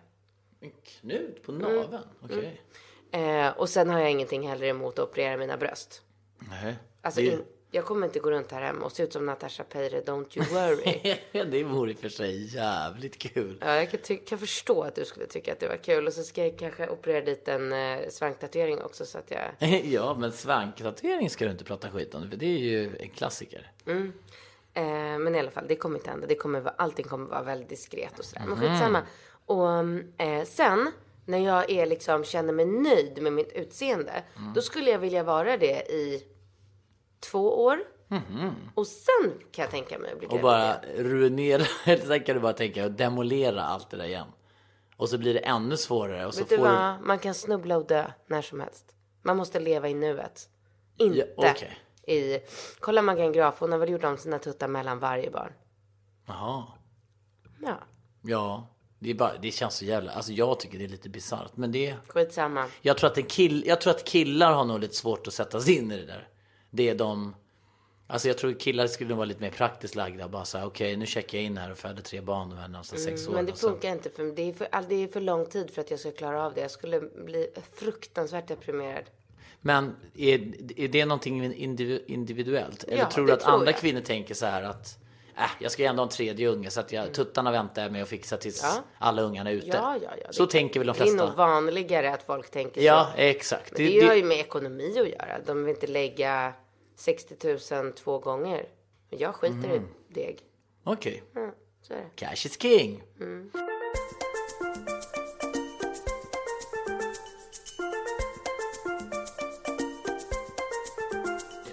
En 0.60 0.72
knut 0.84 1.42
på 1.42 1.52
naveln? 1.52 2.02
Okej. 2.22 2.60
Eh, 3.10 3.48
och 3.58 3.68
sen 3.68 3.90
har 3.90 4.00
jag 4.00 4.10
ingenting 4.10 4.48
heller 4.48 4.66
emot 4.66 4.98
att 4.98 5.08
operera 5.08 5.36
mina 5.36 5.56
bröst. 5.56 6.02
Nej. 6.50 6.76
Alltså, 7.02 7.20
det, 7.20 7.26
in, 7.26 7.44
jag 7.70 7.84
kommer 7.84 8.06
inte 8.06 8.18
gå 8.18 8.30
runt 8.30 8.52
här 8.52 8.62
hemma 8.62 8.84
och 8.84 8.92
se 8.92 9.02
ut 9.02 9.12
som 9.12 9.26
Natasha 9.26 9.64
Peire, 9.64 10.00
don't 10.00 10.38
you 10.38 10.46
worry. 10.46 11.16
det 11.50 11.64
vore 11.64 11.90
i 11.90 11.94
och 11.94 11.98
för 11.98 12.08
sig 12.08 12.54
jävligt 12.54 13.18
kul. 13.18 13.58
Ja, 13.60 13.76
jag 13.76 13.90
kan, 13.90 14.00
ty- 14.00 14.16
kan 14.16 14.38
förstå 14.38 14.82
att 14.82 14.94
du 14.94 15.04
skulle 15.04 15.26
tycka 15.26 15.52
att 15.52 15.60
det 15.60 15.68
var 15.68 15.76
kul. 15.76 16.06
Och 16.06 16.12
så 16.12 16.22
ska 16.22 16.44
jag 16.44 16.58
kanske 16.58 16.88
operera 16.88 17.20
dit 17.20 17.48
en 17.48 17.72
eh, 17.72 18.08
svanktatuering 18.08 18.82
också 18.82 19.06
så 19.06 19.18
att 19.18 19.30
jag... 19.30 19.70
ja, 19.84 20.16
men 20.18 20.32
svanktatuering 20.32 21.30
ska 21.30 21.44
du 21.44 21.50
inte 21.50 21.64
prata 21.64 21.90
skit 21.90 22.14
om, 22.14 22.30
för 22.30 22.36
det 22.36 22.46
är 22.46 22.58
ju 22.58 22.96
en 22.96 23.08
klassiker. 23.08 23.72
Eh, 24.74 25.18
men 25.18 25.34
i 25.34 25.38
alla 25.38 25.50
fall, 25.50 25.64
det 25.68 25.76
kommer 25.76 25.98
inte 25.98 26.10
hända. 26.10 26.26
Det 26.26 26.34
kommer 26.34 26.60
vara, 26.60 26.74
allting 26.78 27.04
kommer 27.04 27.26
vara 27.26 27.42
väldigt 27.42 27.68
diskret 27.68 28.18
och 28.18 28.24
sådär. 28.24 28.44
Men 28.46 28.56
skitsamma. 28.56 29.02
Och 29.46 29.68
eh, 30.26 30.44
sen, 30.44 30.92
när 31.24 31.38
jag 31.38 31.70
är 31.70 31.86
liksom, 31.86 32.24
känner 32.24 32.52
mig 32.52 32.66
nöjd 32.66 33.22
med 33.22 33.32
mitt 33.32 33.52
utseende. 33.52 34.22
Mm. 34.36 34.52
Då 34.54 34.62
skulle 34.62 34.90
jag 34.90 34.98
vilja 34.98 35.22
vara 35.22 35.56
det 35.56 35.92
i 35.92 36.22
två 37.20 37.64
år. 37.64 37.78
Och 38.74 38.86
sen 38.86 39.32
kan 39.52 39.62
jag 39.62 39.70
tänka 39.70 39.98
mig 39.98 40.12
att 40.12 40.18
bli 40.18 40.28
Mhm. 40.28 40.36
Och 40.36 40.42
gravid 40.42 40.42
bara 40.42 40.80
ruinera, 41.04 41.62
eller 41.84 42.06
sen 42.06 42.24
kan 42.24 42.34
du 42.34 42.40
bara 42.40 42.52
tänka 42.52 42.86
att 42.86 42.98
demolera 42.98 43.62
allt 43.62 43.90
det 43.90 43.96
där 43.96 44.04
igen. 44.04 44.26
Och 44.96 45.08
så 45.08 45.18
blir 45.18 45.34
det 45.34 45.40
ännu 45.40 45.76
svårare. 45.76 46.26
Och 46.26 46.34
så 46.34 46.40
Vet 46.40 46.48
får 46.48 46.56
du... 46.56 46.62
vad? 46.62 47.00
Man 47.00 47.18
kan 47.18 47.34
snubbla 47.34 47.76
och 47.76 47.86
dö 47.86 48.04
när 48.26 48.42
som 48.42 48.60
helst. 48.60 48.94
Man 49.22 49.36
måste 49.36 49.60
leva 49.60 49.88
i 49.88 49.94
nuet. 49.94 50.48
Inte 50.98 51.18
Ja, 51.36 51.50
okej. 51.50 51.78
i... 52.16 52.38
Kolla 52.80 53.02
Maggan 53.02 53.32
Graf, 53.32 53.54
hon 53.60 53.72
har 53.72 53.78
väl 53.78 53.88
gjort 53.90 54.04
om 54.04 54.16
sina 54.18 54.38
tuttar 54.38 54.68
mellan 54.68 54.98
varje 54.98 55.30
barn. 55.30 55.52
Jaha. 56.26 56.64
Ja, 57.62 57.78
Ja, 58.22 58.68
det, 58.98 59.10
är 59.10 59.14
bara, 59.14 59.32
det 59.42 59.50
känns 59.50 59.74
så 59.74 59.84
jävla... 59.84 60.12
Alltså 60.12 60.32
jag 60.32 60.60
tycker 60.60 60.78
det 60.78 60.84
är 60.84 60.88
lite 60.88 61.08
bisarrt. 61.08 61.56
Men 61.56 61.72
det... 61.72 61.94
skitsamma. 62.08 62.66
Jag 62.82 62.98
tror, 62.98 63.10
att 63.10 63.18
en 63.18 63.24
kill, 63.26 63.64
jag 63.66 63.80
tror 63.80 63.90
att 63.90 64.04
killar 64.04 64.52
har 64.52 64.64
nog 64.64 64.80
lite 64.80 64.94
svårt 64.94 65.26
att 65.26 65.32
sätta 65.34 65.60
sig 65.60 65.76
in 65.76 65.92
i 65.92 65.96
det 65.96 66.06
där. 66.06 66.28
Det 66.70 66.88
är 66.88 66.94
de... 66.94 67.34
Alltså 68.08 68.28
jag 68.28 68.38
tror 68.38 68.52
killar 68.52 68.86
skulle 68.86 69.14
vara 69.14 69.24
lite 69.24 69.40
mer 69.40 69.50
praktiskt 69.50 69.94
lagda. 69.94 70.28
Bara 70.28 70.44
säga 70.44 70.66
okej 70.66 70.96
nu 70.96 71.06
checkar 71.06 71.38
jag 71.38 71.44
in 71.44 71.56
här 71.58 71.70
och 71.70 71.78
föder 71.78 72.02
tre 72.02 72.20
barn 72.20 72.48
närmsta 72.72 72.96
sex 72.96 73.06
åren. 73.06 73.34
Mm, 73.34 73.34
Men 73.34 73.46
det 73.46 73.52
och 73.52 73.58
funkar 73.58 73.92
inte 73.92 74.10
för 74.10 74.22
mig. 74.24 74.32
Det 74.36 74.42
är 74.42 74.52
för, 74.52 74.68
all- 74.72 74.88
det 74.88 74.94
är 74.94 75.08
för 75.08 75.20
lång 75.20 75.46
tid 75.46 75.70
för 75.70 75.80
att 75.80 75.90
jag 75.90 76.00
ska 76.00 76.10
klara 76.12 76.42
av 76.46 76.54
det. 76.54 76.60
Jag 76.60 76.70
skulle 76.70 77.00
bli 77.00 77.48
fruktansvärt 77.74 78.48
deprimerad. 78.48 79.04
Men 79.60 79.96
är, 80.16 80.52
är 80.80 80.88
det 80.88 81.04
någonting 81.04 81.52
individu- 81.54 82.02
individuellt? 82.06 82.84
Eller 82.84 82.96
Ja, 82.98 83.10
tror 83.10 83.26
du 83.26 83.32
att 83.32 83.40
tror 83.40 83.52
andra 83.52 83.66
jag. 83.66 83.76
kvinnor 83.80 84.00
tänker 84.00 84.34
så 84.34 84.46
här 84.46 84.62
att 84.62 84.98
äh, 85.38 85.42
jag 85.58 85.72
ska 85.72 85.82
ju 85.82 85.86
ändå 85.88 86.00
ha 86.02 86.06
en 86.06 86.12
tredje 86.12 86.48
unge 86.48 86.70
så 86.70 86.80
att 86.80 86.92
jag, 86.92 87.14
tuttarna 87.14 87.50
väntar 87.52 87.82
jag 87.82 87.92
med 87.92 88.02
att 88.02 88.08
fixa 88.08 88.36
tills 88.36 88.62
Ja. 88.62 88.82
alla 88.98 89.22
ungarna 89.22 89.50
är 89.50 89.54
ute. 89.54 89.66
Ja, 89.66 89.96
ja, 90.02 90.10
ja. 90.24 90.26
Så 90.30 90.44
Det- 90.44 90.50
tänker 90.52 90.80
väl 90.80 90.86
de 90.86 90.92
Det 90.92 91.04
är 91.04 91.06
nog 91.06 91.16
flesta? 91.18 91.34
vanligare 91.36 92.12
att 92.14 92.22
folk 92.22 92.50
tänker 92.50 92.80
Ja, 92.80 93.08
så. 93.14 93.20
exakt. 93.20 93.72
Men 93.78 93.86
det, 93.86 94.06
har 94.06 94.14
ju 94.14 94.24
med 94.24 94.38
ekonomi 94.38 94.90
att 95.00 95.08
göra. 95.08 95.38
De 95.46 95.64
vill 95.64 95.74
inte 95.74 95.86
lägga 95.86 96.52
60 96.96 97.58
000 97.82 97.92
två 97.92 98.18
gånger. 98.18 98.68
Men 99.10 99.18
jag 99.18 99.34
skiter 99.34 99.54
Mm. 99.68 99.82
i 100.10 100.14
deg. 100.14 100.38
Okej. 100.84 101.22
Ja, 101.34 101.50
så 101.82 101.92
är 101.92 101.96
det. 101.98 102.04
Cash 102.16 102.46
is 102.46 102.60
king. 102.62 103.02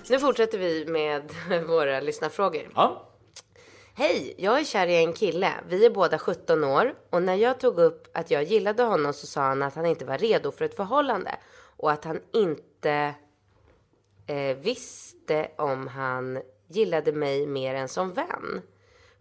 Nu 0.10 0.20
fortsätter 0.20 0.58
vi 0.58 0.86
med 0.86 1.32
våra 1.68 2.00
lyssnarfrågor. 2.00 2.70
Ja. 2.76 3.10
Hej, 3.96 4.36
jag 4.38 4.60
är 4.60 4.64
kär 4.64 4.88
i 4.88 4.96
en 4.96 5.14
kille. 5.14 5.54
Vi 5.68 5.86
är 5.86 5.90
båda 5.90 6.20
17 6.20 6.64
år 6.64 6.96
och 7.10 7.22
när 7.22 7.36
jag 7.36 7.60
tog 7.60 7.80
upp 7.80 8.08
att 8.14 8.32
jag 8.32 8.44
gillade 8.44 8.84
honom 8.84 9.14
så 9.14 9.28
sa 9.28 9.42
han 9.42 9.64
att 9.64 9.76
han 9.76 9.86
inte 9.86 10.06
var 10.06 10.18
redo 10.18 10.52
för 10.52 10.66
ett 10.66 10.76
förhållande 10.76 11.36
och 11.78 11.92
att 11.92 12.06
han 12.06 12.20
inte 12.34 13.14
eh, 14.28 14.58
visste 14.58 15.48
om 15.58 15.88
han 15.88 16.42
gillade 16.68 17.12
mig 17.12 17.48
mer 17.48 17.76
än 17.76 17.88
som 17.88 18.14
vän. 18.14 18.62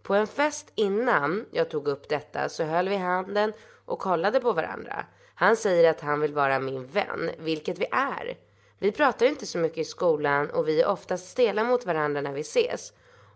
På 0.03 0.13
en 0.13 0.27
fest 0.27 0.71
innan 0.75 1.45
jag 1.51 1.69
tog 1.69 1.87
upp 1.87 2.09
detta 2.09 2.49
så 2.49 2.63
höll 2.63 2.89
vi 2.89 2.97
handen 2.97 3.53
och 3.85 3.99
kollade 3.99 4.39
på 4.39 4.53
varandra. 4.53 5.05
Han 5.35 5.57
säger 5.57 5.89
att 5.89 6.01
han 6.01 6.19
vill 6.19 6.33
vara 6.33 6.59
min 6.59 6.87
vän, 6.87 7.31
vilket 7.39 7.77
vi 7.77 7.85
är. 7.91 8.37
Vi 8.79 8.91
pratar 8.91 9.25
inte 9.25 9.45
så 9.45 9.57
mycket 9.57 9.77
i 9.77 9.85
skolan 9.85 10.49
och 10.49 10.67
vi 10.67 10.81
är 10.81 10.87
oftast 10.87 11.29
stela 11.29 11.63
mot 11.63 11.85
varandra 11.85 12.21
när 12.21 12.33
vi 12.33 12.41
ses. 12.41 12.93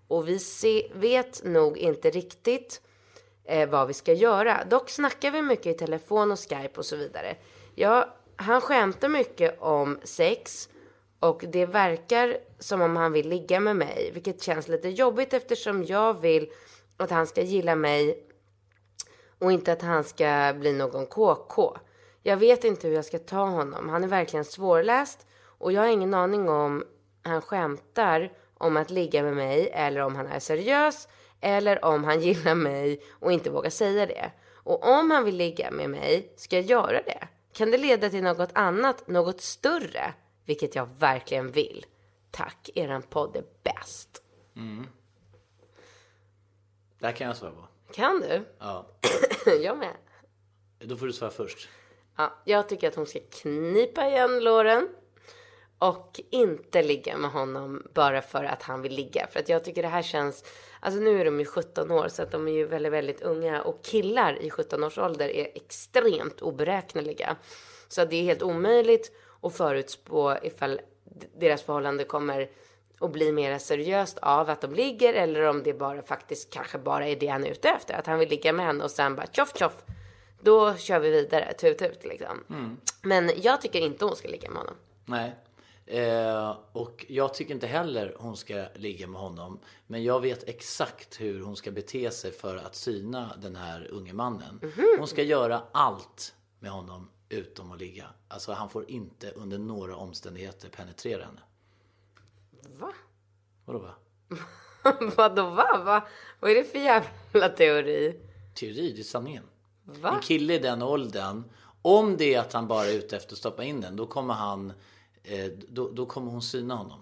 Och 0.07 0.27
vi 0.27 0.39
se, 0.39 0.91
vet 0.93 1.43
nog 1.43 1.77
inte 1.77 2.09
riktigt 2.09 2.81
eh, 3.45 3.69
vad 3.69 3.87
vi 3.87 3.93
ska 3.93 4.13
göra. 4.13 4.63
Dock 4.69 4.89
snackar 4.89 5.31
vi 5.31 5.41
mycket 5.41 5.65
i 5.65 5.73
telefon 5.73 6.31
och 6.31 6.39
Skype 6.39 6.79
och 6.79 6.85
så 6.85 6.95
vidare. 6.95 7.35
Ja, 7.75 8.17
han 8.35 8.61
skämtar 8.61 9.09
mycket 9.09 9.61
om 9.61 9.99
sex 10.03 10.69
och 11.19 11.45
det 11.47 11.65
verkar 11.65 12.37
som 12.59 12.81
om 12.81 12.95
han 12.95 13.11
vill 13.11 13.29
ligga 13.29 13.59
med 13.59 13.75
mig, 13.75 14.11
vilket 14.13 14.41
känns 14.41 14.67
lite 14.67 14.89
jobbigt 14.89 15.33
eftersom 15.33 15.83
jag 15.83 16.21
vill 16.21 16.51
att 16.97 17.11
han 17.11 17.27
ska 17.27 17.41
gilla 17.41 17.75
mig 17.75 18.23
och 19.39 19.51
inte 19.51 19.73
att 19.73 19.81
han 19.81 20.03
ska 20.03 20.53
bli 20.59 20.73
någon 20.73 21.05
KK. 21.05 21.77
Jag 22.23 22.37
vet 22.37 22.63
inte 22.63 22.87
hur 22.87 22.95
jag 22.95 23.05
ska 23.05 23.19
ta 23.19 23.45
honom. 23.45 23.89
Han 23.89 24.03
är 24.03 24.07
verkligen 24.07 24.45
svårläst 24.45 25.25
och 25.43 25.71
jag 25.71 25.81
har 25.81 25.87
ingen 25.87 26.13
aning 26.13 26.49
om 26.49 26.83
han 27.23 27.41
skämtar 27.41 28.31
om 28.57 28.77
att 28.77 28.89
ligga 28.89 29.23
med 29.23 29.35
mig 29.35 29.69
eller 29.73 30.01
om 30.01 30.15
han 30.15 30.27
är 30.27 30.39
seriös 30.39 31.07
eller 31.41 31.85
om 31.85 32.03
han 32.03 32.19
gillar 32.21 32.55
mig 32.55 33.01
och 33.11 33.31
inte 33.31 33.49
vågar 33.49 33.69
säga 33.69 34.05
det. 34.05 34.31
Och 34.53 34.99
om 34.99 35.11
han 35.11 35.23
vill 35.23 35.35
ligga 35.35 35.71
med 35.71 35.89
mig, 35.89 36.33
ska 36.35 36.55
jag 36.55 36.65
göra 36.65 37.01
det? 37.01 37.27
Kan 37.53 37.71
det 37.71 37.77
leda 37.77 38.09
till 38.09 38.23
något 38.23 38.49
annat, 38.53 39.07
något 39.07 39.41
större? 39.41 40.13
Vilket 40.45 40.75
jag 40.75 40.89
verkligen 40.99 41.51
vill. 41.51 41.85
Tack, 42.31 42.69
eran 42.75 43.01
podd 43.01 43.35
är 43.35 43.43
bäst. 43.63 44.21
Det 46.99 47.05
här 47.05 47.13
kan 47.13 47.27
jag 47.27 47.37
svara 47.37 47.51
på. 47.51 47.67
Kan 47.93 48.19
du? 48.19 48.45
Ja. 48.59 48.85
jag 49.61 49.77
med. 49.77 49.95
Då 50.79 50.95
får 50.95 51.05
du 51.05 51.13
svara 51.13 51.31
först. 51.31 51.69
Ja, 52.17 52.33
jag 52.45 52.69
tycker 52.69 52.87
att 52.87 52.95
hon 52.95 53.05
ska 53.05 53.19
knipa 53.19 54.07
igen 54.07 54.43
låren 54.43 54.89
och 55.79 56.19
inte 56.29 56.83
ligga 56.83 57.17
med 57.17 57.31
honom 57.31 57.83
bara 57.93 58.21
för 58.21 58.43
att 58.43 58.63
han 58.63 58.81
vill 58.81 58.93
ligga. 58.93 59.27
För 59.27 59.39
att 59.39 59.49
jag 59.49 59.63
tycker 59.63 59.81
det 59.81 59.87
här 59.87 60.01
känns, 60.01 60.43
alltså 60.79 60.99
nu 60.99 61.21
är 61.21 61.25
de 61.25 61.39
ju 61.39 61.45
17 61.45 61.91
år 61.91 62.07
så 62.07 62.23
att 62.23 62.31
de 62.31 62.47
är 62.47 62.51
ju 62.51 62.65
väldigt, 62.65 62.91
väldigt 62.91 63.21
unga 63.21 63.61
och 63.61 63.83
killar 63.83 64.41
i 64.41 64.49
17 64.49 64.83
års 64.83 64.97
ålder 64.97 65.29
är 65.29 65.47
extremt 65.55 66.41
oberäkneliga. 66.41 67.35
Så 67.87 68.01
att 68.01 68.09
det 68.09 68.15
är 68.15 68.23
helt 68.23 68.43
omöjligt 68.43 69.11
att 69.41 69.57
förutspå 69.57 70.35
ifall 70.43 70.81
deras 71.39 71.61
förhållande 71.61 72.03
kommer 72.03 72.49
att 72.99 73.11
bli 73.11 73.31
mer 73.31 73.57
seriöst 73.57 74.17
av 74.17 74.49
att 74.49 74.61
de 74.61 74.73
ligger 74.73 75.13
eller 75.13 75.41
om 75.41 75.63
det 75.63 75.73
bara 75.73 76.01
faktiskt 76.01 76.53
kanske 76.53 76.77
bara 76.77 77.07
är 77.07 77.15
det 77.15 77.27
han 77.27 77.43
är 77.43 77.49
ute 77.49 77.69
efter. 77.69 77.93
Att 77.93 78.05
han 78.05 78.19
vill 78.19 78.29
ligga 78.29 78.53
med 78.53 78.65
henne 78.65 78.83
och 78.83 78.91
sen 78.91 79.15
bara 79.15 79.27
tjoff 79.31 79.57
tjoff. 79.57 79.83
Då 80.41 80.75
kör 80.75 80.99
vi 80.99 81.09
vidare, 81.09 81.53
tut 81.53 81.77
tut 81.77 82.05
liksom. 82.05 82.43
Men 83.01 83.31
jag 83.37 83.61
tycker 83.61 83.79
inte 83.79 84.05
hon 84.05 84.15
ska 84.15 84.27
ligga 84.27 84.49
med 84.49 84.57
honom. 84.57 84.75
Nej. 85.05 85.35
Eh, 85.87 86.57
och 86.71 87.05
jag 87.09 87.33
tycker 87.33 87.53
inte 87.53 87.67
heller 87.67 88.15
hon 88.19 88.37
ska 88.37 88.65
ligga 88.75 89.07
med 89.07 89.21
honom. 89.21 89.59
Men 89.87 90.03
jag 90.03 90.21
vet 90.21 90.47
exakt 90.49 91.21
hur 91.21 91.41
hon 91.41 91.55
ska 91.55 91.71
bete 91.71 92.11
sig 92.11 92.31
för 92.31 92.57
att 92.57 92.75
syna 92.75 93.31
den 93.41 93.55
här 93.55 93.87
unge 93.91 94.13
mannen. 94.13 94.59
Hon 94.97 95.07
ska 95.07 95.23
göra 95.23 95.63
allt 95.71 96.35
med 96.59 96.71
honom 96.71 97.09
utom 97.29 97.71
att 97.71 97.79
ligga. 97.79 98.05
Alltså 98.27 98.51
han 98.53 98.69
får 98.69 98.89
inte 98.89 99.31
under 99.31 99.57
några 99.57 99.95
omständigheter 99.95 100.69
penetrera 100.69 101.25
henne. 101.25 101.41
Va? 102.79 102.93
Vadå 103.65 103.79
va? 103.79 103.93
Vadå 105.15 105.49
va? 105.49 105.81
va? 105.85 106.07
Vad 106.39 106.51
är 106.51 106.55
det 106.55 106.63
för 106.63 106.79
jävla 106.79 107.49
teori? 107.49 108.19
Teori, 108.53 108.93
det 108.93 109.01
är 109.01 109.03
sanningen. 109.03 109.43
Va? 109.83 110.15
En 110.15 110.21
kille 110.21 110.53
i 110.53 110.59
den 110.59 110.81
åldern, 110.81 111.43
om 111.81 112.17
det 112.17 112.35
är 112.35 112.39
att 112.39 112.53
han 112.53 112.67
bara 112.67 112.85
är 112.85 112.93
ute 112.93 113.17
efter 113.17 113.33
att 113.33 113.37
stoppa 113.37 113.63
in 113.63 113.81
den, 113.81 113.95
då 113.95 114.07
kommer 114.07 114.33
han, 114.33 114.73
Eh, 115.27 115.51
då, 115.69 115.89
då 115.89 116.05
kommer 116.05 116.31
hon 116.31 116.41
syna 116.41 116.75
honom. 116.75 116.99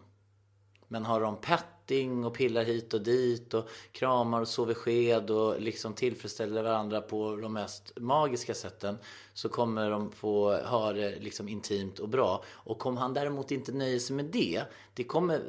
Men 0.88 1.06
har 1.06 1.22
de 1.22 1.38
petting 1.38 2.26
och 2.26 2.34
pillar 2.34 2.64
hit 2.64 2.94
och 2.94 3.02
dit 3.02 3.54
och 3.54 3.70
kramar 3.92 4.42
och 4.42 4.48
sover 4.48 4.74
sked 4.74 5.30
och 5.30 5.62
liksom 5.62 5.94
tillfredsställer 5.94 6.64
varandra 6.64 7.02
på 7.02 7.36
de 7.36 7.54
mest 7.54 7.94
magiska 7.98 8.54
sätten 8.54 8.98
så 9.34 9.50
kommer 9.50 9.92
de 9.92 10.12
få 10.12 10.58
ha 10.58 10.94
det 10.94 11.20
liksom 11.20 11.50
intimt 11.50 12.00
och 12.00 12.10
bra. 12.10 12.44
Och 12.50 12.86
om 12.86 12.98
han 12.98 13.14
däremot 13.14 13.52
inte 13.52 13.72
nöjer 13.72 14.00
sig 14.00 14.16
med 14.16 14.26
det, 14.26 14.64
det 14.94 15.04
kommer, 15.04 15.42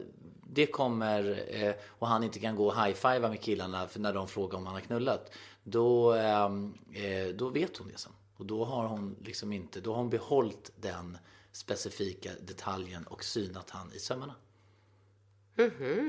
det 0.46 0.66
kommer 0.66 1.44
eh, 1.50 1.74
och 1.88 2.08
han 2.08 2.24
inte 2.24 2.38
kan 2.38 2.56
gå 2.56 2.66
och 2.66 2.84
high-fivea 2.84 3.28
med 3.28 3.40
killarna 3.40 3.88
för 3.88 4.00
när 4.00 4.12
de 4.12 4.28
frågar 4.28 4.58
om 4.58 4.66
han 4.66 4.74
har 4.74 4.82
knullat, 4.82 5.32
då, 5.64 6.14
eh, 6.14 6.44
eh 6.44 7.28
då 7.34 7.48
vet 7.48 7.76
hon 7.76 7.88
det 7.88 7.98
sen. 7.98 8.12
Och 8.36 8.46
då 8.46 8.64
har 8.64 8.86
hon 8.86 9.16
liksom 9.24 9.52
inte, 9.52 9.80
då 9.80 9.90
har 9.90 9.98
hon 9.98 10.10
behållit 10.10 10.72
den 10.76 11.18
specifika 11.56 12.30
detaljen 12.40 13.06
och 13.06 13.24
synat 13.24 13.70
han 13.70 13.92
i 13.92 13.98
sömmarna. 13.98 14.34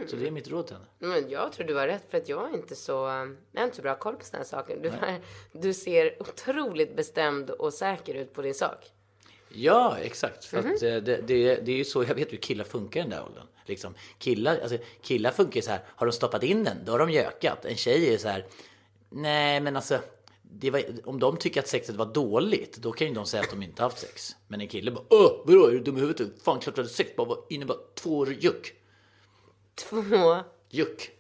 Så 0.08 0.16
det 0.16 0.28
är 0.28 0.32
mitt 0.32 0.48
råd 0.48 0.68
till 0.68 0.76
henne. 0.76 0.88
Men 1.00 1.30
jag 1.30 1.54
tror 1.54 1.68
du 1.68 1.76
har 1.76 1.88
rätt 1.88 2.12
för 2.12 2.18
att 2.18 2.30
jag 2.30 2.50
är 2.50 2.54
inte 2.54 2.76
så, 2.76 2.91
jag 3.52 3.62
har 3.62 3.66
inte 3.66 3.76
så 3.76 3.82
bra 3.82 3.95
koll 3.95 4.16
på 4.16 4.26
sådana 4.26 4.43
här 4.43 4.50
saker. 4.50 4.78
Du, 4.78 4.91
du 5.60 5.74
ser 5.74 6.22
otroligt 6.22 6.95
bestämd 6.95 7.50
och 7.50 7.74
säker 7.74 8.14
ut 8.14 8.34
på 8.34 8.41
din 8.41 8.54
sak. 8.54 8.91
Ja, 9.50 9.98
exakt. 9.98 10.45
För 10.45 10.58
att 10.58 10.66
eh, 10.66 10.72
det, 10.80 11.00
det, 11.00 11.56
det 11.56 11.72
är 11.72 11.78
ju 11.78 11.86
så, 11.86 12.04
jag 12.04 12.16
vet 12.16 12.34
hur 12.34 12.38
killar 12.38 12.66
funkar 12.66 13.00
i 13.00 13.04
den 13.04 13.10
där 13.10 13.24
åldern. 13.26 13.48
Liksom, 13.66 13.93
killar, 14.18 14.60
alltså, 14.60 14.78
killar 15.02 15.32
funkar 15.32 15.56
ju 15.56 15.62
så 15.62 15.72
här, 15.72 15.82
har 15.88 16.08
de 16.08 16.12
stoppat 16.12 16.43
in 16.43 16.64
den, 16.64 16.78
då 16.86 16.91
har 16.91 17.00
de 17.00 17.10
gökat. 17.10 17.66
En 17.66 17.76
tjej 17.76 18.14
är 18.14 18.18
så 18.18 18.28
här, 18.28 18.45
nej 19.10 19.60
men 19.60 19.76
alltså, 19.76 20.00
var, 20.72 20.84
om 21.10 21.20
de 21.20 21.38
tycker 21.38 21.60
att 21.62 21.68
sexet 21.68 21.95
var 21.95 22.06
dåligt, 22.06 22.78
då 22.78 22.91
kan 22.91 23.08
ju 23.08 23.14
de 23.14 23.26
säga 23.26 23.43
att 23.43 23.50
de 23.50 23.64
inte 23.64 23.84
haft 23.84 24.00
sex. 24.00 24.36
Men 24.48 24.62
en 24.62 24.68
kille 24.68 24.91
bara, 24.91 25.06
åh, 25.10 25.41
vadå, 25.45 25.66
är 25.68 25.72
du 25.72 25.80
dum 25.80 25.98
i 25.98 26.00
huvudet? 26.00 26.41
Fan, 26.43 26.60
klart 26.60 26.76
du 26.76 26.82
hade 26.82 26.93
sex, 26.93 27.16
bara 27.16 27.28
var 27.28 27.43
inne 27.50 27.66
bara 27.66 27.78
två 27.95 28.28
juck. 28.28 28.74
Två 29.76 30.04
Juck. 30.70 31.12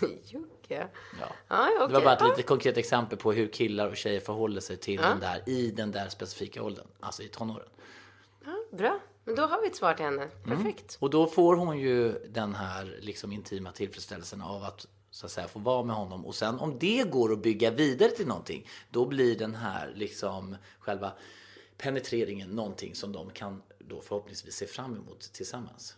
Jocke. 0.30 0.46
Ja, 0.68 0.88
Ja. 1.20 1.28
ja 1.48 1.68
okej. 1.76 1.86
Det 1.88 1.94
var 1.94 2.00
bara 2.00 2.12
ett 2.14 2.20
Ja. 2.20 2.26
litet 2.28 2.46
konkret 2.46 2.76
exempel 2.76 3.18
på 3.18 3.32
hur 3.32 3.48
killar 3.48 3.88
och 3.88 3.96
tjejer 3.96 4.20
förhåller 4.20 4.60
sig 4.60 4.76
till 4.76 5.00
den 5.00 5.20
där, 5.20 5.42
i 5.48 5.70
den 5.70 5.90
där 5.92 6.08
specifika 6.08 6.62
åldern, 6.62 6.86
alltså 7.00 7.22
i 7.22 7.28
tonåren. 7.28 7.68
Bra, 8.72 8.98
men 9.24 9.34
då 9.34 9.42
har 9.42 9.60
vi 9.60 9.66
ett 9.66 9.76
svar 9.76 9.94
till 9.94 10.04
henne. 10.04 10.22
Mm. 10.44 10.56
Perfekt. 10.56 10.96
Och 11.00 11.10
då 11.10 11.26
får 11.26 11.56
hon 11.56 11.78
ju 11.78 12.12
den 12.28 12.54
här 12.54 12.98
liksom 13.00 13.32
intima 13.32 13.72
tillfredsställelsen 13.72 14.42
av 14.42 14.62
att 14.64 14.86
så 15.16 15.26
att 15.26 15.32
säga 15.32 15.48
få 15.48 15.58
vara 15.58 15.82
med 15.82 15.96
honom. 15.96 16.26
Och 16.26 16.34
sen 16.34 16.58
om 16.58 16.78
det 16.78 17.10
går 17.10 17.32
att 17.32 17.42
bygga 17.42 17.70
vidare 17.70 18.10
till 18.10 18.26
någonting, 18.26 18.68
då 18.90 19.06
blir 19.06 19.38
den 19.38 19.54
här 19.54 19.92
liksom 19.94 20.56
själva 20.78 21.12
penetreringen 21.78 22.50
någonting 22.50 22.94
som 22.94 23.12
de 23.12 23.30
kan 23.30 23.62
då 23.78 24.00
förhoppningsvis 24.00 24.54
se 24.56 24.66
fram 24.66 24.94
emot 24.96 25.20
tillsammans. 25.32 25.96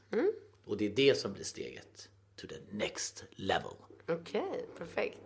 Och 0.66 0.76
det 0.76 0.86
är 0.86 0.90
det 0.90 1.18
som 1.18 1.32
blir 1.32 1.44
steget 1.44 2.08
to 2.36 2.46
the 2.46 2.76
next 2.76 3.24
level. 3.30 3.72
Okej, 4.08 4.66
perfekt. 4.78 5.18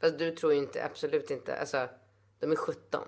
Fast 0.00 0.18
du 0.18 0.30
tror 0.36 0.52
ju 0.52 0.58
inte, 0.58 0.84
absolut 0.84 1.30
inte, 1.30 1.56
alltså 1.56 1.88
de 2.40 2.52
är 2.52 2.56
17. 2.56 3.00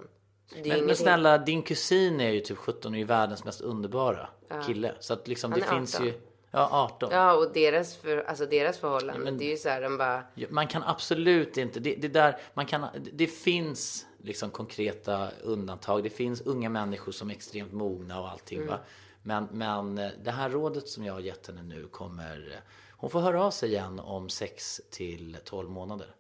Så 0.47 0.55
det 0.55 0.61
är 0.61 0.63
Men, 0.63 0.69
men 0.69 0.79
ingenting- 0.79 0.97
snälla, 0.97 1.39
din 1.39 1.63
kusin 1.63 2.21
är 2.21 2.31
ju 2.31 2.41
typ 2.41 2.59
17 2.59 2.93
och 2.95 2.99
är 3.01 3.05
världens 3.05 3.45
mest 3.45 3.61
underbara 3.61 4.29
kille. 4.67 4.95
Så 5.01 5.13
att 5.13 5.29
liksom 5.29 5.51
det 5.51 5.63
finns 5.63 5.95
18. 5.95 6.07
ju... 6.07 6.13
Ja, 6.51 6.69
18. 6.73 7.09
Ja, 7.13 7.35
och 7.37 7.53
deras, 7.53 7.97
för, 7.97 8.19
alltså 8.19 8.47
deras 8.47 8.79
förhållande, 8.79 9.25
men- 9.25 9.39
det 9.39 9.45
är 9.45 9.51
ju 9.51 9.57
så 9.57 9.69
här, 9.69 9.83
de 9.83 9.99
bara, 9.99 10.25
Ja, 10.35 10.47
Man 10.51 10.67
kan 10.69 10.83
absolut 10.83 11.57
inte, 11.57 11.81
det, 11.81 11.95
det 11.95 12.09
där, 12.09 12.41
man 12.55 12.67
kan, 12.67 12.81
det- 12.81 13.11
det 13.13 13.27
finns 13.27 14.07
liksom 14.19 14.51
konkreta 14.51 15.31
undantag. 15.43 16.03
Det 16.03 16.11
finns 16.11 16.41
unga 16.41 16.69
människor 16.69 17.13
som 17.13 17.31
är 17.31 17.35
extremt 17.35 17.73
mogna 17.73 18.21
och 18.21 18.29
allting 18.31 18.67
va. 18.67 18.79
Men, 19.23 19.49
men 19.53 19.99
eh, 19.99 20.11
det 20.25 20.31
här 20.31 20.51
rådet 20.51 20.89
som 20.89 21.05
jag 21.05 21.13
har 21.13 21.21
gett 21.21 21.47
henne 21.47 21.63
nu 21.63 21.87
kommer, 21.89 22.51
eh, 22.55 22.59
hon 22.91 23.11
får 23.11 23.21
höra 23.21 23.45
av 23.45 23.51
sig 23.51 23.69
igen 23.69 24.01
om 24.01 24.29
6 24.29 24.81
till 24.91 25.37
12 25.45 25.71
månader. 25.71 26.15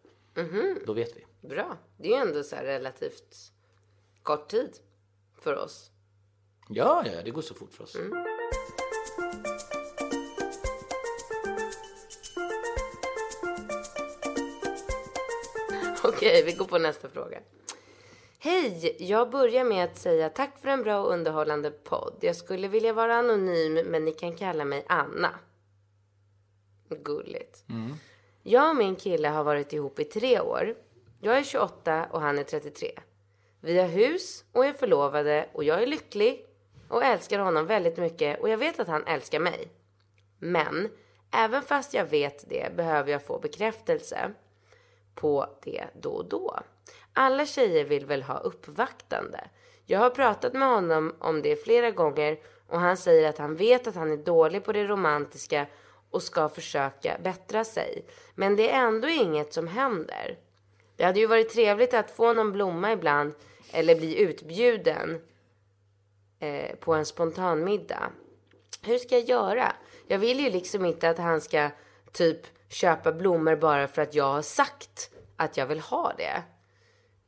Då 0.87 0.93
vet 0.93 1.17
vi. 1.17 1.49
bra. 1.49 1.77
Det 1.99 2.09
är 2.09 2.13
ju 2.17 2.29
ändå 2.29 2.43
så 2.43 2.57
här 2.57 2.65
relativt 2.65 3.53
kort 4.23 4.49
tid 4.49 4.71
för 5.41 5.57
oss. 5.57 5.91
Ja, 6.69 7.05
ja, 7.07 7.23
det 7.25 7.31
går 7.31 7.43
så 7.43 7.55
fort 7.55 7.73
för 7.75 7.85
oss. 7.85 7.97
Okej, 16.27 16.43
vi 16.47 16.53
går 16.53 16.65
på 16.65 16.79
nästa 16.79 17.09
fråga. 17.09 17.39
Hej! 18.39 18.97
Jag 18.99 19.31
börjar 19.31 19.65
med 19.65 19.85
att 19.85 19.97
säga 19.97 20.29
tack 20.29 20.59
för 20.59 20.69
en 20.69 20.83
bra 20.83 21.01
och 21.01 21.13
underhållande 21.13 21.71
podd. 21.71 22.15
Jag 22.21 22.37
skulle 22.37 22.69
vilja 22.69 22.93
vara 22.93 23.15
anonym, 23.15 23.75
men 23.75 24.05
ni 24.05 24.13
kan 24.13 24.37
kalla 24.37 24.65
mig 24.65 24.85
Anna. 24.89 25.31
Gulligt. 26.89 27.65
Jag 28.43 28.71
och 28.71 28.77
min 28.77 28.97
kille 28.97 29.29
har 29.29 29.45
varit 29.45 29.73
ihop 29.73 29.99
i 29.99 30.05
tre 30.05 30.41
år. 30.41 30.75
Jag 31.21 31.39
är 31.39 31.43
28 31.43 32.07
och 32.11 32.21
han 32.21 32.39
är 32.39 32.45
33. 32.45 32.91
Vi 33.61 33.79
har 33.79 33.89
hus 33.89 34.45
och 34.53 34.67
är 34.67 34.73
förlovade 34.73 35.49
och 35.53 35.65
jag 35.65 35.83
är 35.83 35.87
lycklig 35.87 36.47
och 36.89 37.05
älskar 37.05 37.39
honom 37.39 37.67
väldigt 37.67 37.97
mycket 37.97 38.41
och 38.41 38.49
jag 38.49 38.59
vet 38.59 38.81
att 38.81 38.89
han 38.89 39.05
älskar 39.05 39.41
mig. 39.41 39.69
Men 40.39 40.89
även 41.33 41.63
fast 41.63 41.95
jag 41.95 42.05
vet 42.05 42.51
det 42.51 42.77
behöver 42.77 43.13
jag 43.13 43.23
få 43.23 43.39
bekräftelse 43.39 44.35
på 45.17 45.47
det 45.63 45.85
då 45.95 46.11
och 46.11 46.29
då. 46.29 46.61
Alla 47.13 47.47
tjejer 47.47 47.85
vill 47.85 48.07
väl 48.07 48.23
ha 48.23 48.39
uppvaktande. 48.39 49.49
Jag 49.85 49.99
har 49.99 50.11
pratat 50.11 50.53
med 50.53 50.69
honom 50.69 51.15
om 51.19 51.43
det 51.43 51.65
flera 51.65 51.91
gånger 51.91 52.39
och 52.69 52.81
han 52.81 52.97
säger 52.97 53.29
att 53.29 53.39
han 53.39 53.57
vet 53.57 53.87
att 53.87 53.95
han 53.95 54.13
är 54.13 54.17
dålig 54.17 54.65
på 54.65 54.73
det 54.73 54.85
romantiska 54.85 55.67
och 56.11 56.23
ska 56.23 56.49
försöka 56.49 57.19
bättra 57.25 57.65
sig. 57.65 58.05
Men 58.35 58.57
det 58.57 58.71
är 58.71 58.87
ändå 58.87 59.09
inget 59.09 59.53
som 59.53 59.69
händer. 59.69 60.39
Det 60.97 61.05
hade 61.05 61.21
ju 61.21 61.27
varit 61.27 61.53
trevligt 61.53 61.95
att 61.95 62.11
få 62.11 62.33
någon 62.33 62.53
blomma 62.53 62.93
ibland 62.93 63.35
eller 63.73 63.97
bli 63.97 64.21
utbjuden 64.21 65.21
eh, 66.41 66.77
på 66.77 66.95
en 66.95 67.07
spontanmiddag. 67.07 68.13
Hur 68.83 68.99
ska 68.99 69.15
jag 69.19 69.29
göra? 69.29 69.73
Jag 70.07 70.19
vill 70.19 70.41
ju 70.41 70.51
liksom 70.51 70.85
inte 70.85 71.11
att 71.11 71.19
han 71.19 71.41
ska 71.41 71.71
typ 72.13 72.56
köpa 72.69 73.13
blommor 73.13 73.57
bara 73.57 73.89
för 73.89 74.03
att 74.03 74.15
jag 74.15 74.25
har 74.33 74.43
sagt 74.43 75.11
att 75.37 75.57
jag 75.57 75.67
vill 75.67 75.81
ha 75.81 76.13
det. 76.17 76.43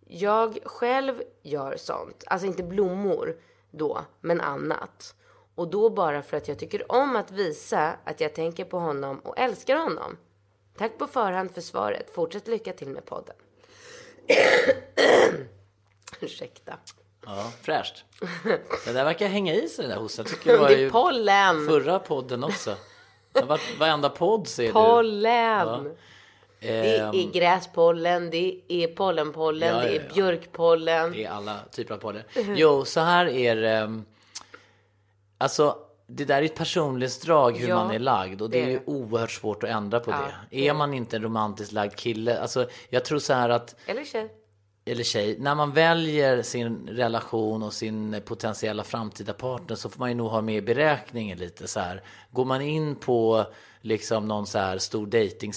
Jag 0.07 0.59
själv 0.65 1.23
gör 1.43 1.77
sånt, 1.77 2.25
alltså 2.27 2.47
inte 2.47 2.63
blommor 2.63 3.37
då, 3.71 4.05
men 4.21 4.41
annat. 4.41 5.15
Och 5.55 5.71
då 5.71 5.91
bara 5.91 6.23
för 6.23 6.37
att 6.37 6.49
jag 6.49 6.59
tycker 6.59 6.93
om 6.93 7.17
att 7.17 7.31
visa 7.31 7.97
att 8.05 8.21
jag 8.21 8.35
tänker 8.35 8.65
på 8.65 8.79
honom 8.79 9.19
och 9.19 9.39
älskar 9.39 9.77
honom. 9.77 10.17
Tack 10.79 10.99
på 10.99 11.07
förhand 11.07 11.51
för 11.51 11.61
svaret. 11.61 12.11
Fortsätt 12.15 12.49
lycka 12.49 12.73
till 12.73 12.89
med 12.89 13.05
podden. 13.05 13.37
Ursäkta. 16.21 16.75
Ja, 17.27 17.53
fräscht. 17.63 18.05
Det 18.85 18.93
där 18.93 19.05
verkar 19.05 19.29
hänga 19.29 19.55
i 19.55 19.69
sig 19.69 19.83
den 19.83 19.95
där 19.95 20.01
hostan. 20.03 20.27
Det 20.45 20.51
är 20.85 20.91
pollen. 20.91 21.67
förra 21.67 21.99
podden 21.99 22.45
också. 22.45 22.77
Var, 23.47 23.79
varenda 23.79 24.09
podd 24.09 24.49
ser 24.49 24.73
Pollen. 24.73 25.85
du. 25.85 25.97
Det 26.61 26.99
Ehm, 26.99 27.15
är 27.15 27.33
gräspollen, 27.33 28.31
det 28.31 28.61
är 28.69 28.87
pollenpollen, 28.89 29.69
Ja, 29.69 29.83
ja, 29.85 29.89
det 29.91 29.97
är 29.97 30.05
ja. 30.09 30.15
björkpollen. 30.15 31.13
Det 31.13 31.25
är 31.25 31.31
alla 31.31 31.57
typer 31.71 31.95
av 31.95 31.99
podden. 31.99 32.23
Mhm. 32.37 32.57
Jo, 32.57 32.85
så 32.85 33.01
här 33.01 33.27
är 33.27 33.57
det. 33.57 34.03
Alltså, 35.39 35.77
det 36.07 36.25
där 36.25 36.37
är 36.39 36.43
ett 36.43 36.55
personlighetsdrag 36.57 37.57
hur 37.57 37.69
Ja, 37.69 37.75
man 37.77 37.91
är 37.95 37.99
lagd 37.99 38.43
och 38.43 38.51
det, 38.51 38.61
det 38.65 38.73
är 38.73 38.79
det. 38.79 38.83
oerhört 38.87 39.31
svårt 39.31 39.63
att 39.65 39.71
ändra 39.71 40.01
på 40.01 40.11
Ja, 40.11 40.17
det. 40.17 40.35
det 40.51 40.67
Är 40.67 40.71
är 40.71 40.75
man 40.75 40.95
inte 40.95 41.17
en 41.17 41.23
romantiskt 41.23 41.73
lagd 41.73 41.95
kille, 41.97 42.41
alltså 42.41 42.67
jag 42.89 43.05
tror 43.05 43.19
så 43.19 43.33
här 43.33 43.49
att 43.49 43.75
Eller 43.87 44.05
tjej. 44.05 44.31
Eller 44.91 45.05
tjej, 45.05 45.37
när 45.39 45.55
man 45.55 45.73
väljer 45.73 46.43
sin 46.43 46.89
relation 46.89 47.63
och 47.63 47.73
sin 47.73 48.23
potentiella 48.25 48.85
framtida 48.85 49.33
partner 49.33 49.77
så 49.77 49.89
får 49.89 49.99
man 49.99 50.09
ju 50.09 50.15
nog 50.15 50.31
ha 50.31 50.41
med 50.41 50.57
i 50.57 50.63
beräkningen 50.63 51.39
lite 51.39 51.69
så 51.69 51.81
här. 51.81 52.03
Går 52.31 52.45
man 52.45 52.63
in 52.63 52.97
på 52.97 53.47
liksom 53.81 54.29
någon 54.29 54.47
så 54.47 54.59
här 54.59 54.79
stor 54.79 55.07
dating 55.07 55.53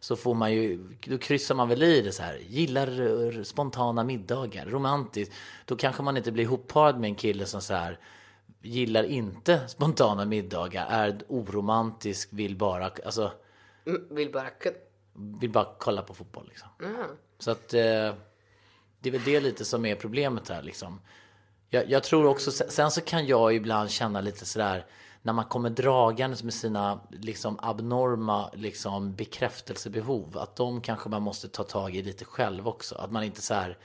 så 0.00 0.16
får 0.16 0.34
man 0.34 0.52
ju, 0.52 0.88
då 1.06 1.18
kryssar 1.18 1.54
man 1.54 1.68
väl 1.68 1.82
i 1.82 2.00
det 2.00 2.12
så 2.12 2.22
här. 2.22 2.38
Gillar 2.48 3.42
spontana 3.44 4.04
middagar, 4.04 4.66
romantiskt. 4.66 5.34
Då 5.64 5.76
kanske 5.76 6.02
man 6.02 6.16
inte 6.16 6.32
blir 6.32 6.44
ihopparad 6.44 7.00
med 7.00 7.08
en 7.08 7.14
kille 7.14 7.46
som 7.46 7.60
så 7.60 7.74
här 7.74 7.98
gillar 8.62 9.04
inte 9.04 9.68
spontana 9.68 10.24
middagar, 10.24 10.86
är 10.90 11.20
oromantisk, 11.28 12.28
vill 12.32 12.56
bara, 12.56 12.90
alltså 13.04 13.32
Mm, 13.86 14.06
Vill 14.10 14.32
bara 14.32 14.50
vill 15.40 15.50
bara 15.50 15.66
kolla 15.78 16.02
på 16.02 16.14
fotboll 16.14 16.46
liksom. 16.48 16.68
Så 17.38 17.50
att 17.50 17.74
eh, 17.74 18.14
det 19.00 19.08
är 19.08 19.12
väl 19.12 19.24
det 19.24 19.40
lite 19.40 19.64
som 19.64 19.86
är 19.86 19.94
problemet 19.94 20.48
här 20.48 20.62
liksom. 20.62 21.00
Jag, 21.70 21.90
jag 21.90 22.02
tror 22.02 22.26
också, 22.26 22.50
sen 22.50 22.90
så 22.90 23.00
kan 23.00 23.26
jag 23.26 23.54
ibland 23.54 23.90
känna 23.90 24.20
lite 24.20 24.46
sådär 24.46 24.86
när 25.22 25.32
man 25.32 25.44
kommer 25.44 25.70
dragandes 25.70 26.42
med 26.42 26.54
sina 26.54 27.00
liksom 27.10 27.58
abnorma 27.62 28.50
liksom 28.54 29.14
bekräftelsebehov. 29.14 30.38
Att 30.38 30.56
de 30.56 30.80
kanske 30.80 31.08
man 31.08 31.22
måste 31.22 31.48
ta 31.48 31.62
tag 31.62 31.96
i 31.96 32.02
lite 32.02 32.24
själv 32.24 32.68
också. 32.68 32.94
Att 32.94 33.10
man 33.10 33.24
inte 33.24 33.42
så 33.42 33.54
här 33.54 33.78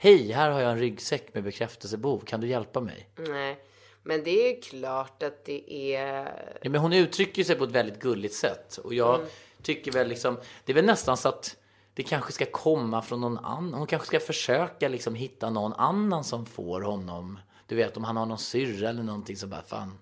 Hej, 0.00 0.32
här 0.32 0.50
har 0.50 0.60
jag 0.60 0.72
en 0.72 0.78
ryggsäck 0.78 1.34
med 1.34 1.44
bekräftelsebehov. 1.44 2.18
Kan 2.18 2.40
du 2.40 2.46
hjälpa 2.46 2.80
mig? 2.80 3.08
Nej. 3.16 3.58
Men 4.02 4.24
det 4.24 4.30
är 4.30 4.54
ju 4.54 4.60
klart 4.60 5.22
att 5.22 5.44
det 5.44 5.72
är... 5.94 6.24
Ja, 6.62 6.70
men 6.70 6.80
hon 6.80 6.92
uttrycker 6.92 7.44
sig 7.44 7.56
på 7.56 7.64
ett 7.64 7.70
väldigt 7.70 8.00
gulligt 8.00 8.34
sätt. 8.34 8.76
Och 8.76 8.94
jag 8.94 9.20
tycker 9.62 9.92
väl 9.92 10.08
liksom, 10.08 10.38
det 10.64 10.72
är 10.72 10.74
väl 10.74 10.84
nästan 10.84 11.16
så 11.16 11.28
att 11.28 11.56
det 11.98 12.04
kanske 12.04 12.32
ska 12.32 12.44
komma 12.46 13.02
från 13.02 13.20
någon 13.20 13.38
annan. 13.38 13.74
Hon 13.74 13.86
kanske 13.86 14.06
ska 14.06 14.20
försöka 14.20 14.88
liksom 14.88 15.14
hitta 15.14 15.50
någon 15.50 15.72
annan 15.72 16.24
som 16.24 16.46
får 16.46 16.80
honom. 16.80 17.38
Du 17.66 17.76
vet 17.76 17.96
om 17.96 18.04
han 18.04 18.16
har 18.16 18.26
någon 18.26 18.38
syrra 18.38 18.88
eller 18.88 19.02
någonting 19.02 19.36
så 19.36 19.46
bara 19.46 19.62
fan. 19.62 19.98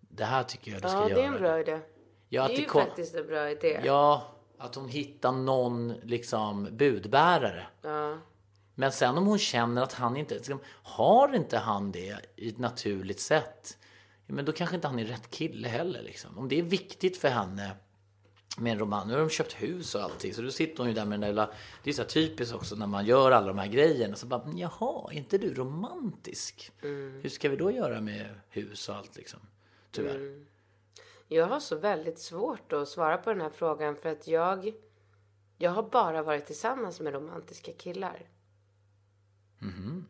Det 0.00 0.24
här 0.24 0.42
tycker 0.42 0.72
jag 0.72 0.82
du 0.82 0.88
ska 0.88 0.98
Ja, 0.98 1.08
göra. 1.08 1.20
det 1.20 1.24
är 1.26 1.32
en 1.32 1.38
bra 1.40 1.60
idé. 1.60 1.80
Ja, 2.28 2.42
det 2.42 2.52
är 2.52 2.56
det 2.56 2.62
ju 2.62 2.68
kom- 2.68 2.82
faktiskt 2.84 3.14
en 3.14 3.26
bra 3.26 3.50
idé. 3.50 3.80
Ja, 3.84 4.22
att 4.58 4.74
hon 4.74 4.88
hittar 4.88 5.32
någon 5.32 5.88
liksom 6.02 6.68
budbärare. 6.76 7.66
Ja. 7.82 8.16
Men 8.74 8.92
sen 8.92 9.18
om 9.18 9.26
hon 9.26 9.38
känner 9.38 9.82
att 9.82 9.92
han 9.92 10.16
inte, 10.16 10.34
liksom, 10.34 10.60
har 10.82 11.34
inte 11.34 11.58
han 11.58 11.92
det 11.92 12.16
i 12.36 12.48
ett 12.48 12.58
naturligt 12.58 13.20
sätt. 13.20 13.78
Ja, 14.26 14.34
men 14.34 14.44
då 14.44 14.52
kanske 14.52 14.76
inte 14.76 14.88
han 14.88 14.98
är 14.98 15.04
rätt 15.04 15.30
kille 15.30 15.68
heller 15.68 16.02
liksom. 16.02 16.38
Om 16.38 16.48
det 16.48 16.58
är 16.58 16.62
viktigt 16.62 17.16
för 17.16 17.28
henne 17.28 17.70
med 18.56 18.72
en 18.72 18.78
roman. 18.78 19.08
Nu 19.08 19.14
har 19.14 19.20
de 19.20 19.30
köpt 19.30 19.52
hus 19.52 19.94
och 19.94 20.02
allting. 20.02 20.34
Så 20.34 20.42
då 20.42 20.50
sitter 20.50 20.78
hon 20.78 20.88
ju 20.88 20.94
där 20.94 21.04
med 21.04 21.12
den 21.12 21.20
där 21.20 21.28
lilla... 21.28 21.50
Det 21.84 21.90
är 21.90 21.94
så 21.94 22.04
typiskt 22.04 22.54
också 22.54 22.76
när 22.76 22.86
man 22.86 23.06
gör 23.06 23.30
alla 23.30 23.46
de 23.46 23.58
här 23.58 23.66
grejerna. 23.66 24.16
Så 24.16 24.26
bara, 24.26 24.52
jaha, 24.54 25.12
är 25.12 25.16
inte 25.16 25.38
du 25.38 25.54
romantisk? 25.54 26.72
Hur 26.80 27.28
ska 27.28 27.48
vi 27.48 27.56
då 27.56 27.70
göra 27.70 28.00
med 28.00 28.40
hus 28.48 28.88
och 28.88 28.94
allt 28.94 29.16
liksom? 29.16 29.40
Tyvärr. 29.90 30.44
Jag 31.28 31.46
har 31.46 31.60
så 31.60 31.76
väldigt 31.76 32.18
svårt 32.18 32.72
att 32.72 32.88
svara 32.88 33.18
på 33.18 33.30
den 33.30 33.40
här 33.40 33.50
frågan 33.50 33.96
för 33.96 34.08
att 34.08 34.28
jag... 34.28 34.72
Jag 35.60 35.70
har 35.70 35.82
bara 35.82 36.22
varit 36.22 36.46
tillsammans 36.46 37.00
med 37.00 37.12
romantiska 37.12 37.72
killar. 37.72 38.28
Mhm. 39.58 40.06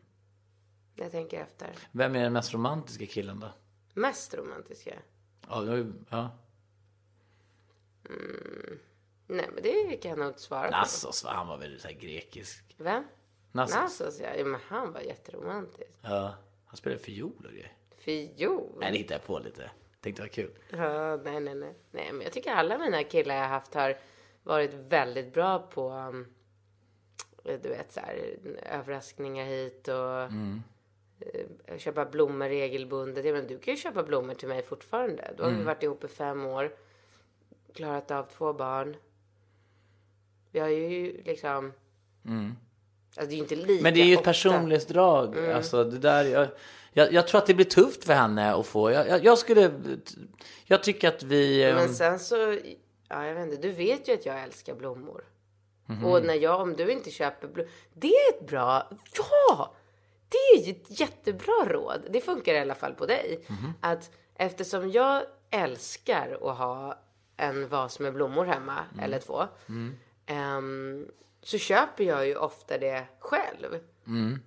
Jag 0.95 1.11
tänker 1.11 1.41
efter. 1.41 1.71
Vem 1.91 2.15
är 2.15 2.23
den 2.23 2.33
mest 2.33 2.53
romantiska 2.53 3.05
killen 3.05 3.39
då? 3.39 3.47
Mest 3.93 4.33
romantiska? 4.33 4.93
Ja, 5.49 5.61
det 5.61 5.93
ja. 8.09 8.75
Nej, 9.27 9.49
men 9.53 9.63
det 9.63 9.97
kan 9.97 10.09
jag 10.09 10.19
nog 10.19 10.27
inte 10.27 10.41
svara 10.41 10.71
på. 10.71 10.71
Nassos, 10.71 11.23
va? 11.23 11.31
han 11.33 11.47
var 11.47 11.57
väl 11.57 11.79
så 11.79 11.87
här 11.87 11.95
grekisk. 11.95 12.75
Vem? 12.77 13.03
Nassos. 13.51 13.75
Nassos, 13.75 14.19
ja. 14.19 14.29
ja. 14.37 14.45
Men 14.45 14.59
han 14.67 14.93
var 14.93 15.01
jätteromantisk. 15.01 15.91
Ja, 16.01 16.35
han 16.65 16.77
spelade 16.77 17.03
fiol 17.03 17.45
och 17.45 17.51
grejer. 17.51 17.73
Fiol? 17.97 18.77
Nej, 18.79 18.91
det 18.91 18.97
hittade 18.97 19.13
jag 19.13 19.23
på 19.23 19.39
lite. 19.39 19.71
Tänkte 20.01 20.21
det 20.21 20.23
var 20.23 20.33
kul. 20.33 20.51
Ja, 20.69 21.15
nej, 21.23 21.39
nej, 21.39 21.55
nej. 21.55 21.73
Nej, 21.91 22.11
men 22.11 22.21
jag 22.21 22.33
tycker 22.33 22.51
alla 22.51 22.77
mina 22.77 23.03
killar 23.03 23.35
jag 23.35 23.47
haft 23.47 23.73
har 23.73 23.97
varit 24.43 24.73
väldigt 24.73 25.33
bra 25.33 25.59
på, 25.59 25.89
um, 25.89 26.27
du 27.43 27.69
vet, 27.69 27.91
så 27.91 27.99
här, 27.99 28.37
överraskningar 28.63 29.45
hit 29.45 29.87
och 29.87 30.21
eh, 31.65 31.77
köpa 31.77 32.05
blommor 32.05 32.49
regelbundet. 32.49 33.25
Jag 33.25 33.33
menar, 33.33 33.49
du 33.49 33.59
kan 33.59 33.73
ju 33.73 33.79
köpa 33.79 34.03
blommor 34.03 34.33
till 34.33 34.47
mig 34.47 34.63
fortfarande. 34.63 35.33
Då 35.37 35.43
har 35.43 35.51
vi 35.51 35.63
varit 35.63 35.83
ihop 35.83 36.03
i 36.03 36.07
fem 36.07 36.45
år, 36.45 36.75
klarat 37.75 38.11
av 38.11 38.23
två 38.37 38.53
barn. 38.53 38.95
Vi 40.51 40.59
har 40.59 40.67
ju 40.67 41.21
liksom... 41.25 41.73
Alltså 43.17 43.29
det 43.29 43.33
är 43.33 43.35
ju 43.35 43.41
inte 43.41 43.55
lika 43.55 43.83
Men 43.83 43.93
det 43.93 44.01
är 44.01 44.05
ju 44.05 44.13
ett 44.13 44.19
ofta. 44.19 44.29
personlighetsdrag. 44.29 45.37
Alltså, 45.49 45.83
det 45.83 45.97
där, 45.97 46.25
jag, 46.25 46.47
jag, 46.93 47.13
jag 47.13 47.27
tror 47.27 47.41
att 47.41 47.47
det 47.47 47.53
blir 47.53 47.65
tufft 47.65 48.03
för 48.03 48.13
henne 48.13 48.53
att 48.53 48.65
få. 48.65 48.91
Jag, 48.91 49.07
jag, 49.07 49.25
jag 49.25 49.37
skulle... 49.37 49.71
Jag 50.65 50.83
tycker 50.83 51.07
att 51.07 51.23
vi... 51.23 51.63
ehm, 51.63 51.75
Men 51.75 51.93
sen 51.95 52.19
så, 52.19 52.35
ja 53.09 53.25
jag 53.25 53.35
vet 53.35 53.49
inte, 53.49 53.61
du 53.67 53.71
vet 53.71 54.07
ju 54.07 54.13
att 54.13 54.25
jag 54.25 54.43
älskar 54.43 54.75
blommor. 54.75 55.23
Mhm. 55.85 56.05
Och 56.05 56.25
när 56.25 56.33
jag, 56.33 56.61
om 56.61 56.73
du 56.75 56.91
inte 56.91 57.11
köper 57.11 57.47
blommor, 57.47 57.71
det 57.93 58.07
är 58.07 58.29
ett 58.33 58.47
bra, 58.47 58.89
ja! 59.17 59.73
Det 60.29 60.37
är 60.37 60.69
ett 60.71 60.99
jättebra 60.99 61.65
råd. 61.67 62.01
Det 62.09 62.21
funkar 62.21 62.53
i 62.53 62.59
alla 62.59 62.75
fall 62.75 62.93
på 62.93 63.05
dig. 63.05 63.45
Mhm. 63.47 63.73
Att 63.81 64.11
eftersom 64.35 64.91
jag 64.91 65.23
älskar 65.49 66.37
att 66.49 66.57
ha 66.57 66.99
en 67.39 67.67
vas 67.67 67.99
med 67.99 68.13
blommor 68.13 68.45
hemma, 68.45 68.85
Mm. 68.93 69.03
eller 69.05 69.19
två. 69.19 69.43
ehm, 70.25 71.07
så 71.41 71.57
köper 71.57 72.03
jag 72.03 72.27
ju 72.27 72.35
ofta 72.35 72.77
det 72.77 73.05
själv. 73.19 73.79
Mm. 74.07 74.39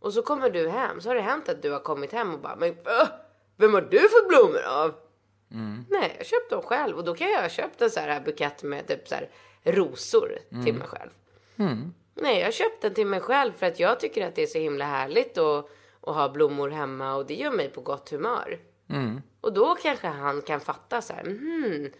Och 0.00 0.12
så 0.12 0.22
kommer 0.22 0.50
du 0.50 0.68
hem, 0.68 1.00
så 1.00 1.08
har 1.08 1.14
det 1.14 1.20
hänt 1.20 1.48
att 1.48 1.62
du 1.62 1.70
har 1.70 1.80
kommit 1.80 2.12
hem 2.12 2.34
och 2.34 2.40
bara, 2.40 2.56
men 2.56 2.68
äh, 2.70 3.08
vem 3.56 3.74
har 3.74 3.80
du 3.80 3.98
fått 4.08 4.28
blommor 4.28 4.62
av? 4.66 4.94
Nej, 5.88 6.14
jag 6.18 6.26
köpte 6.26 6.54
dem 6.54 6.62
själv 6.64 6.96
och 6.96 7.04
då 7.04 7.14
kan 7.14 7.30
jag 7.30 7.42
ha 7.42 7.48
köpt 7.48 7.82
en 7.82 7.90
så 7.90 8.00
här 8.00 8.20
bukett 8.20 8.62
med 8.62 8.86
typ 8.88 9.08
så 9.08 9.14
här 9.14 9.28
rosor 9.64 10.38
till 10.64 10.74
mig 10.74 10.88
själv. 10.88 11.10
Nej, 12.14 12.40
jag 12.40 12.54
köpte 12.54 12.88
den 12.88 12.94
till 12.94 13.06
mig 13.06 13.20
själv 13.20 13.52
för 13.52 13.66
att 13.66 13.80
jag 13.80 14.00
tycker 14.00 14.26
att 14.28 14.34
det 14.34 14.42
är 14.42 14.46
så 14.46 14.58
himla 14.58 14.84
härligt 14.84 15.38
att, 15.38 15.66
att 16.00 16.14
ha 16.14 16.28
blommor 16.28 16.68
hemma 16.70 17.14
och 17.14 17.26
det 17.26 17.34
gör 17.34 17.50
mig 17.50 17.68
på 17.70 17.80
gott 17.80 18.10
humör. 18.10 18.58
Och 19.40 19.52
då 19.52 19.74
kanske 19.74 20.06
han 20.06 20.42
kan 20.42 20.60
fatta 20.60 21.02
så 21.02 21.12
här, 21.12 21.24
mhm, 21.24 21.90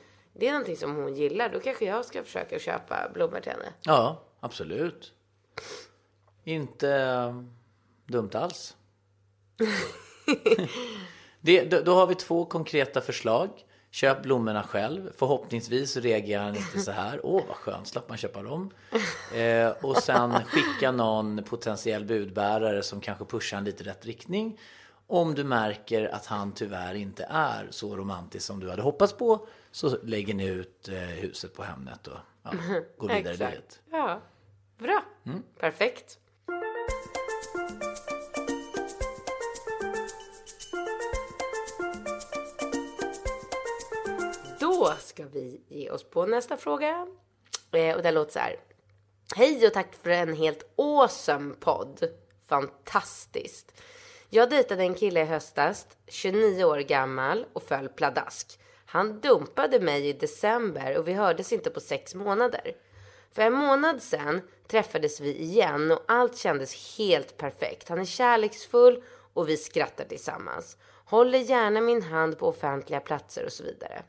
det 0.40 0.48
är 0.48 0.52
någonting 0.52 0.76
som 0.76 0.96
hon 0.96 1.14
gillar, 1.14 1.48
då 1.48 1.60
kanske 1.60 1.84
jag 1.84 2.04
ska 2.04 2.22
försöka 2.22 2.58
köpa 2.58 3.10
blommor 3.14 3.40
till 3.40 3.52
henne. 3.52 3.72
Ja, 3.82 4.22
absolut. 4.40 5.12
Inte 6.44 6.90
eh, 6.90 7.42
dumt 8.06 8.30
alls. 8.34 8.76
det, 11.40 11.64
då, 11.64 11.80
då 11.80 11.94
har 11.94 12.06
vi 12.06 12.14
två 12.14 12.44
konkreta 12.44 13.00
förslag. 13.00 13.50
Köp 13.90 14.22
blommorna 14.22 14.62
själv. 14.62 15.12
Förhoppningsvis 15.16 15.96
reagerar 15.96 16.42
han 16.42 16.56
inte 16.56 16.80
så 16.80 16.90
här. 16.90 17.20
Åh, 17.22 17.42
vad 17.48 17.56
skönt, 17.56 17.88
slapp 17.88 18.08
man 18.08 18.18
köpa 18.18 18.42
dem. 18.42 18.70
Eh, 19.34 19.68
och 19.68 19.96
sen 19.96 20.44
skicka 20.44 20.92
någon 20.92 21.44
potentiell 21.44 22.04
budbärare 22.04 22.82
som 22.82 23.00
kanske 23.00 23.24
pushar 23.24 23.58
en 23.58 23.64
lite 23.64 23.84
rätt 23.84 24.06
riktning. 24.06 24.58
Om 25.12 25.34
du 25.34 25.44
märker 25.44 26.14
att 26.14 26.26
han 26.26 26.52
tyvärr 26.52 26.94
inte 26.94 27.26
är 27.30 27.68
så 27.70 27.96
romantisk 27.96 28.46
som 28.46 28.60
du 28.60 28.70
hade 28.70 28.82
hoppats 28.82 29.12
på 29.12 29.46
så 29.70 29.98
lägger 30.02 30.34
ni 30.34 30.46
ut 30.46 30.88
eh, 30.88 30.94
huset 30.94 31.54
på 31.54 31.62
Hemnet 31.62 32.06
och 32.06 32.18
ja, 32.42 32.50
går 32.96 33.08
vidare 33.08 33.18
Exakt. 33.34 33.40
livet. 33.40 33.80
Ja, 33.90 34.20
bra. 34.78 35.04
Mm. 35.26 35.42
Perfekt. 35.58 36.18
Då 44.60 44.94
ska 44.98 45.26
vi 45.26 45.60
ge 45.68 45.90
oss 45.90 46.04
på 46.04 46.26
nästa 46.26 46.56
fråga. 46.56 47.06
Eh, 47.72 47.96
och 47.96 48.02
det 48.02 48.10
låter 48.10 48.32
så 48.32 48.38
här. 48.38 48.56
Hej 49.36 49.66
och 49.66 49.72
tack 49.72 49.94
för 49.94 50.10
en 50.10 50.34
helt 50.34 50.72
awesome 50.76 51.54
podd. 51.54 52.04
Fantastiskt. 52.46 53.72
Jag 54.32 54.50
dejtade 54.50 54.82
en 54.82 54.94
kille 54.94 55.20
i 55.20 55.24
höstas, 55.24 55.86
29 56.08 56.64
år 56.64 56.78
gammal 56.78 57.46
och 57.52 57.62
föll 57.62 57.88
pladask. 57.88 58.58
Han 58.86 59.20
dumpade 59.20 59.80
mig 59.80 60.08
i 60.08 60.12
december 60.12 60.98
och 60.98 61.08
vi 61.08 61.12
hördes 61.12 61.52
inte 61.52 61.70
på 61.70 61.80
sex 61.80 62.14
månader. 62.14 62.72
För 63.32 63.42
en 63.42 63.52
månad 63.52 64.02
sen 64.02 64.40
träffades 64.68 65.20
vi 65.20 65.36
igen 65.36 65.90
och 65.90 66.04
allt 66.08 66.36
kändes 66.36 66.98
helt 66.98 67.36
perfekt. 67.36 67.88
Han 67.88 68.00
är 68.00 68.04
kärleksfull 68.04 69.02
och 69.34 69.48
vi 69.48 69.56
skrattar 69.56 70.04
tillsammans. 70.04 70.76
Håller 71.04 71.38
gärna 71.38 71.80
min 71.80 72.02
hand 72.02 72.38
på 72.38 72.48
offentliga 72.48 73.00
platser 73.00 73.44
och 73.44 73.52
så 73.52 73.64
vidare. 73.64 74.02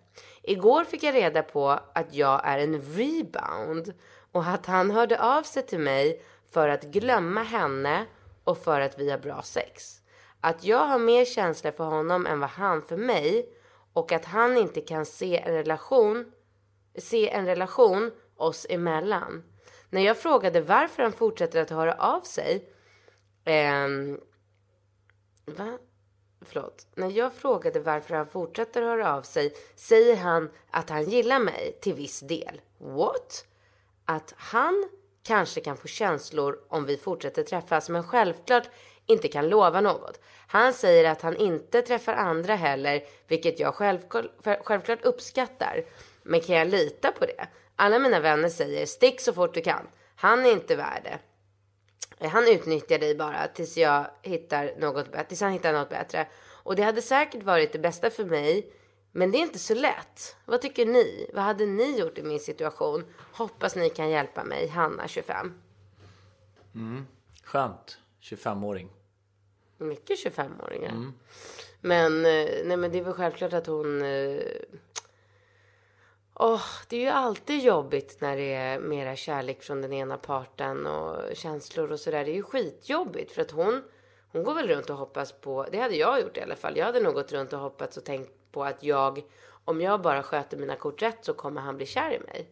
Igår 0.44 0.84
fick 0.84 1.04
jag 1.04 1.16
reda 1.16 1.44
på 1.44 1.70
att 1.70 2.14
jag 2.14 2.42
är 2.44 2.60
en 2.60 2.82
rebound 2.82 3.94
och 4.32 4.48
att 4.48 4.66
han 4.66 4.92
hörde 4.92 5.20
av 5.20 5.44
sig 5.44 5.66
till 5.66 5.80
mig 5.80 6.22
för 6.52 6.70
att 6.70 6.84
glömma 6.84 7.44
henne 7.44 8.06
och 8.44 8.58
för 8.58 8.82
att 8.82 9.00
vi 9.00 9.12
har 9.12 9.18
bra 9.18 9.42
sex. 9.42 10.01
Att 10.42 10.64
jag 10.64 10.86
har 10.86 11.00
mer 11.00 11.26
känslor 11.26 11.72
för 11.72 11.84
honom 11.84 12.26
än 12.26 12.40
vad 12.40 12.50
han 12.50 12.82
för 12.82 12.98
mig 12.98 13.50
och 13.94 14.12
att 14.12 14.26
han 14.26 14.58
inte 14.58 14.82
kan 14.82 15.06
se 15.06 15.38
en 15.38 15.54
relation 15.54 16.32
se 16.96 17.30
en 17.30 17.46
relation 17.46 18.12
oss 18.36 18.66
emellan. 18.70 19.44
När 19.90 20.02
jag 20.02 20.18
frågade 20.18 20.62
varför 20.62 21.04
han 21.04 21.12
fortsätter 21.14 21.62
att 21.62 21.70
höra 21.70 21.94
av 21.94 22.22
sig 22.22 22.68
Eh, 23.46 23.88
Va? 25.46 25.78
Förlåt. 26.42 26.88
När 26.96 27.10
jag 27.10 27.34
frågade 27.34 27.80
varför 27.80 28.16
han 28.16 28.28
fortsätter 28.28 28.82
höra 28.82 29.16
av 29.16 29.22
sig 29.22 29.54
säger 29.76 30.16
han 30.16 30.50
att 30.72 30.90
han 30.90 31.04
gillar 31.04 31.40
mig 31.40 31.78
till 31.82 31.94
viss 31.94 32.20
del. 32.20 32.62
What? 32.78 33.46
Att 34.06 34.34
han 34.38 34.90
kanske 35.24 35.62
kan 35.62 35.78
få 35.78 35.88
känslor 35.88 36.60
om 36.68 36.86
vi 36.86 36.98
fortsätter 36.98 37.44
träffas 37.44 37.90
men 37.90 38.04
självklart 38.04 38.70
inte 39.12 39.28
kan 39.28 39.50
lova 39.50 39.82
något. 39.82 40.20
Han 40.48 40.74
säger 40.74 41.12
att 41.12 41.22
han 41.22 41.38
inte 41.38 41.82
träffar 41.82 42.14
andra 42.14 42.56
heller, 42.56 43.04
vilket 43.28 43.60
jag 43.60 43.76
självklart, 43.76 44.26
självklart 44.64 45.06
uppskattar. 45.06 45.84
Men 46.24 46.42
kan 46.42 46.56
jag 46.56 46.68
lita 46.68 47.12
på 47.12 47.26
det? 47.26 47.48
Alla 47.76 48.00
mina 48.00 48.20
vänner 48.20 48.50
säger 48.50 48.86
stick 48.86 49.22
så 49.22 49.34
fort 49.34 49.54
du 49.54 49.62
kan. 49.62 49.88
Han 50.16 50.46
är 50.46 50.52
inte 50.52 50.76
värd 50.76 51.02
det. 51.04 51.20
Han 52.28 52.48
utnyttjar 52.48 53.00
dig 53.00 53.16
bara 53.16 53.48
tills 53.48 53.78
jag 53.78 54.06
hittar 54.22 54.80
något 54.80 55.12
bättre, 55.12 55.24
tills 55.24 55.42
han 55.42 55.52
hittar 55.52 55.74
något 55.74 55.90
bättre. 55.90 56.28
Och 56.64 56.76
det 56.76 56.84
hade 56.84 57.02
säkert 57.02 57.44
varit 57.44 57.74
det 57.74 57.80
bästa 57.80 58.10
för 58.10 58.26
mig. 58.26 58.74
Men 59.12 59.32
det 59.32 59.38
är 59.38 59.42
inte 59.42 59.60
så 59.60 59.74
lätt. 59.74 60.36
Vad 60.46 60.62
tycker 60.62 60.86
ni? 60.86 61.30
Vad 61.34 61.44
hade 61.44 61.66
ni 61.66 62.00
gjort 62.00 62.18
i 62.18 62.24
min 62.24 62.40
situation? 62.40 63.06
Hoppas 63.34 63.76
ni 63.76 63.90
kan 63.90 64.10
hjälpa 64.10 64.44
mig. 64.44 64.68
Hanna 64.68 65.08
25. 65.08 65.54
Mm. 66.76 67.08
Skönt. 67.44 67.98
25-åring. 68.22 68.90
Mycket 69.82 70.26
25-åringar. 70.26 71.12
Men, 71.82 72.26
eh, 72.26 72.50
nej, 72.66 72.78
men 72.78 72.92
det 72.92 73.00
är 73.00 73.04
väl 73.04 73.14
självklart 73.14 73.54
att 73.54 73.68
hon... 73.68 74.04
Åh, 76.44 76.62
det 76.88 76.96
är 76.96 77.02
ju 77.02 77.08
alltid 77.08 77.64
jobbigt 77.64 78.22
när 78.22 78.38
det 78.38 78.54
är 78.54 78.80
mera 78.80 79.16
kärlek 79.16 79.64
från 79.64 79.82
den 79.82 79.94
ena 79.94 80.18
parten 80.18 80.88
och 80.88 81.36
känslor 81.36 81.92
och 81.92 82.00
sådär. 82.00 82.26
Det 82.26 82.32
är 82.32 82.36
ju 82.36 82.44
skitjobbigt 82.44 83.32
för 83.32 83.42
att 83.42 83.52
hon, 83.52 83.84
hon 84.32 84.44
går 84.44 84.54
väl 84.54 84.68
runt 84.68 84.90
och 84.90 84.96
hoppas 84.96 85.32
på, 85.32 85.66
det 85.72 85.78
hade 85.78 85.96
jag 85.96 86.22
gjort 86.22 86.38
i 86.38 86.42
alla 86.42 86.56
fall. 86.56 86.78
Jag 86.78 86.86
hade 86.86 87.00
nog 87.00 87.14
gått 87.14 87.32
runt 87.32 87.54
och 87.54 87.60
hoppats 87.60 87.98
och 87.98 88.06
tänkt 88.06 88.32
på 88.52 88.64
att 88.64 88.84
jag, 88.84 89.22
om 89.66 89.82
jag 89.82 90.02
bara 90.02 90.24
sköter 90.24 90.58
mina 90.58 90.76
kort 90.76 91.02
rätt 91.02 91.26
så 91.26 91.34
kommer 91.34 91.62
han 91.62 91.78
bli 91.78 91.86
kär 91.86 92.12
i 92.12 92.20
mig. 92.20 92.50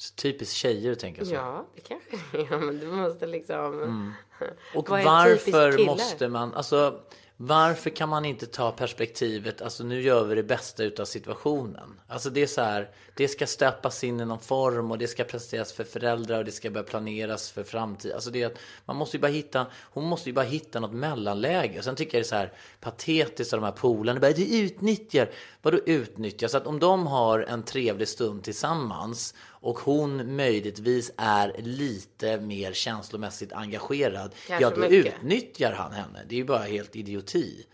Så 0.00 0.14
Typiskt 0.14 0.54
tjejer 0.54 0.92
att 0.92 0.98
tänka 0.98 1.24
så. 1.24 1.34
Ja, 1.34 1.66
det 1.74 1.80
kanske 1.80 2.16
Ja, 2.50 2.58
men 2.58 2.78
du 2.78 2.86
måste 2.86 3.26
liksom... 3.26 3.82
Mm. 3.82 4.12
Och 4.74 4.90
varför 4.90 5.86
måste 5.86 6.28
man, 6.28 6.54
alltså 6.54 7.00
varför 7.42 7.90
kan 7.90 8.08
man 8.08 8.24
inte 8.24 8.46
ta 8.46 8.72
perspektivet, 8.72 9.62
alltså 9.62 9.84
nu 9.84 10.02
gör 10.02 10.24
vi 10.24 10.34
det 10.34 10.42
bästa 10.42 10.84
utav 10.84 11.04
situationen. 11.04 12.00
Alltså 12.08 12.30
det 12.30 12.42
är 12.42 12.46
så 12.46 12.60
här, 12.60 12.90
det 13.14 13.28
ska 13.28 13.46
stöpas 13.46 14.04
in 14.04 14.20
i 14.20 14.24
någon 14.24 14.40
form 14.40 14.90
och 14.90 14.98
det 14.98 15.08
ska 15.08 15.24
presenteras 15.24 15.72
för 15.72 15.84
föräldrar 15.84 16.38
och 16.38 16.44
det 16.44 16.52
ska 16.52 16.70
börja 16.70 16.84
planeras 16.84 17.50
för 17.50 17.62
framtiden. 17.62 18.14
Alltså 18.14 18.30
det 18.30 18.42
är 18.42 18.46
att 18.46 18.58
man 18.84 18.96
måste 18.96 19.16
ju 19.16 19.20
bara 19.20 19.32
hitta, 19.32 19.66
hon 19.82 20.04
måste 20.04 20.28
ju 20.28 20.32
bara 20.32 20.44
hitta 20.44 20.80
något 20.80 20.92
mellanläge. 20.92 21.78
Och 21.78 21.84
sen 21.84 21.96
tycker 21.96 22.18
jag 22.18 22.22
det 22.22 22.26
är 22.26 22.28
så 22.28 22.36
här 22.36 22.52
patetiskt 22.80 23.52
av 23.52 23.60
de 23.60 23.66
här 23.66 23.72
polarna, 23.72 24.20
bara 24.20 24.30
utnyttjar. 24.30 25.30
Vadå 25.62 25.78
utnyttjar? 25.86 26.48
Så 26.48 26.56
att 26.56 26.66
om 26.66 26.78
de 26.78 27.06
har 27.06 27.40
en 27.40 27.62
trevlig 27.62 28.08
stund 28.08 28.42
tillsammans 28.42 29.34
och 29.60 29.78
hon 29.78 30.36
möjligtvis 30.36 31.12
är 31.16 31.54
lite 31.58 32.40
mer 32.40 32.72
känslomässigt 32.72 33.52
engagerad, 33.52 34.34
Kanske 34.46 34.64
ja 34.64 34.70
då 34.70 34.80
mycket. 34.80 35.14
utnyttjar 35.14 35.72
han 35.72 35.92
henne. 35.92 36.20
Det 36.28 36.34
är 36.34 36.38
ju 36.38 36.44
bara 36.44 36.62
helt 36.62 36.96
idioti. 36.96 37.66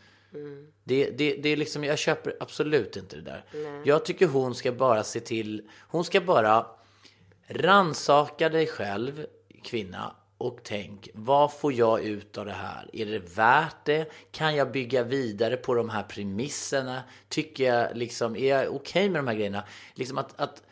Det, 0.84 1.10
det, 1.10 1.36
det 1.36 1.48
är 1.48 1.56
liksom, 1.56 1.84
jag 1.84 1.98
köper 1.98 2.36
absolut 2.40 2.96
inte 2.96 3.16
det 3.16 3.22
där. 3.22 3.44
Jag 3.84 4.04
tycker 4.04 4.26
hon 4.26 4.54
ska 4.54 4.72
bara 4.72 5.04
se 5.04 5.20
till, 5.20 5.62
hon 5.88 6.04
ska 6.04 6.20
bara 6.20 6.66
ransaka 7.48 8.48
dig 8.48 8.66
själv, 8.66 9.26
kvinna, 9.62 10.16
och 10.38 10.60
tänk, 10.62 11.08
vad 11.14 11.52
får 11.52 11.72
jag 11.72 12.02
ut 12.02 12.38
av 12.38 12.46
det 12.46 12.52
här? 12.52 12.90
Är 12.92 13.06
det 13.06 13.18
värt 13.18 13.84
det? 13.84 14.10
Kan 14.30 14.56
jag 14.56 14.72
bygga 14.72 15.02
vidare 15.02 15.56
på 15.56 15.74
de 15.74 15.90
här 15.90 16.02
premisserna? 16.02 17.02
Tycker 17.28 17.64
jag 17.74 17.96
liksom, 17.96 18.36
är 18.36 18.48
jag 18.48 18.74
okej 18.74 19.08
med 19.08 19.18
de 19.18 19.28
här 19.28 19.34
grejerna? 19.34 19.64
Liksom 19.94 20.18
att, 20.18 20.40
att 20.40 20.62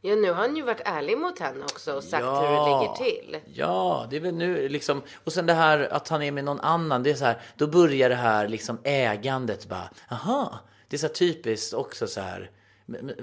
Ja, 0.00 0.14
nu 0.14 0.28
har 0.28 0.34
han 0.34 0.56
ju 0.56 0.62
varit 0.62 0.80
ärlig 0.84 1.18
mot 1.18 1.38
henne 1.38 1.64
också 1.64 1.92
och 1.92 2.04
sagt 2.04 2.24
hur 2.24 2.42
det 2.42 2.64
ligger 2.64 2.94
till. 2.94 3.36
Ja, 3.54 4.06
det 4.10 4.16
är 4.16 4.20
väl 4.20 4.34
nu 4.34 4.68
liksom. 4.68 5.02
Och 5.24 5.32
sen 5.32 5.46
det 5.46 5.54
här 5.54 5.92
att 5.92 6.08
han 6.08 6.22
är 6.22 6.32
med 6.32 6.44
någon 6.44 6.60
annan. 6.60 7.02
Det 7.02 7.10
är 7.10 7.14
så 7.14 7.24
här, 7.24 7.40
då 7.56 7.66
börjar 7.66 8.08
det 8.08 8.14
här 8.14 8.48
liksom 8.48 8.78
ägandet 8.82 9.68
bara. 9.68 9.90
Aha, 10.10 10.58
det 10.88 10.96
är 10.96 10.98
så 10.98 11.06
här 11.06 11.14
typiskt 11.14 11.74
också 11.74 12.06
så 12.06 12.20
här. 12.20 12.50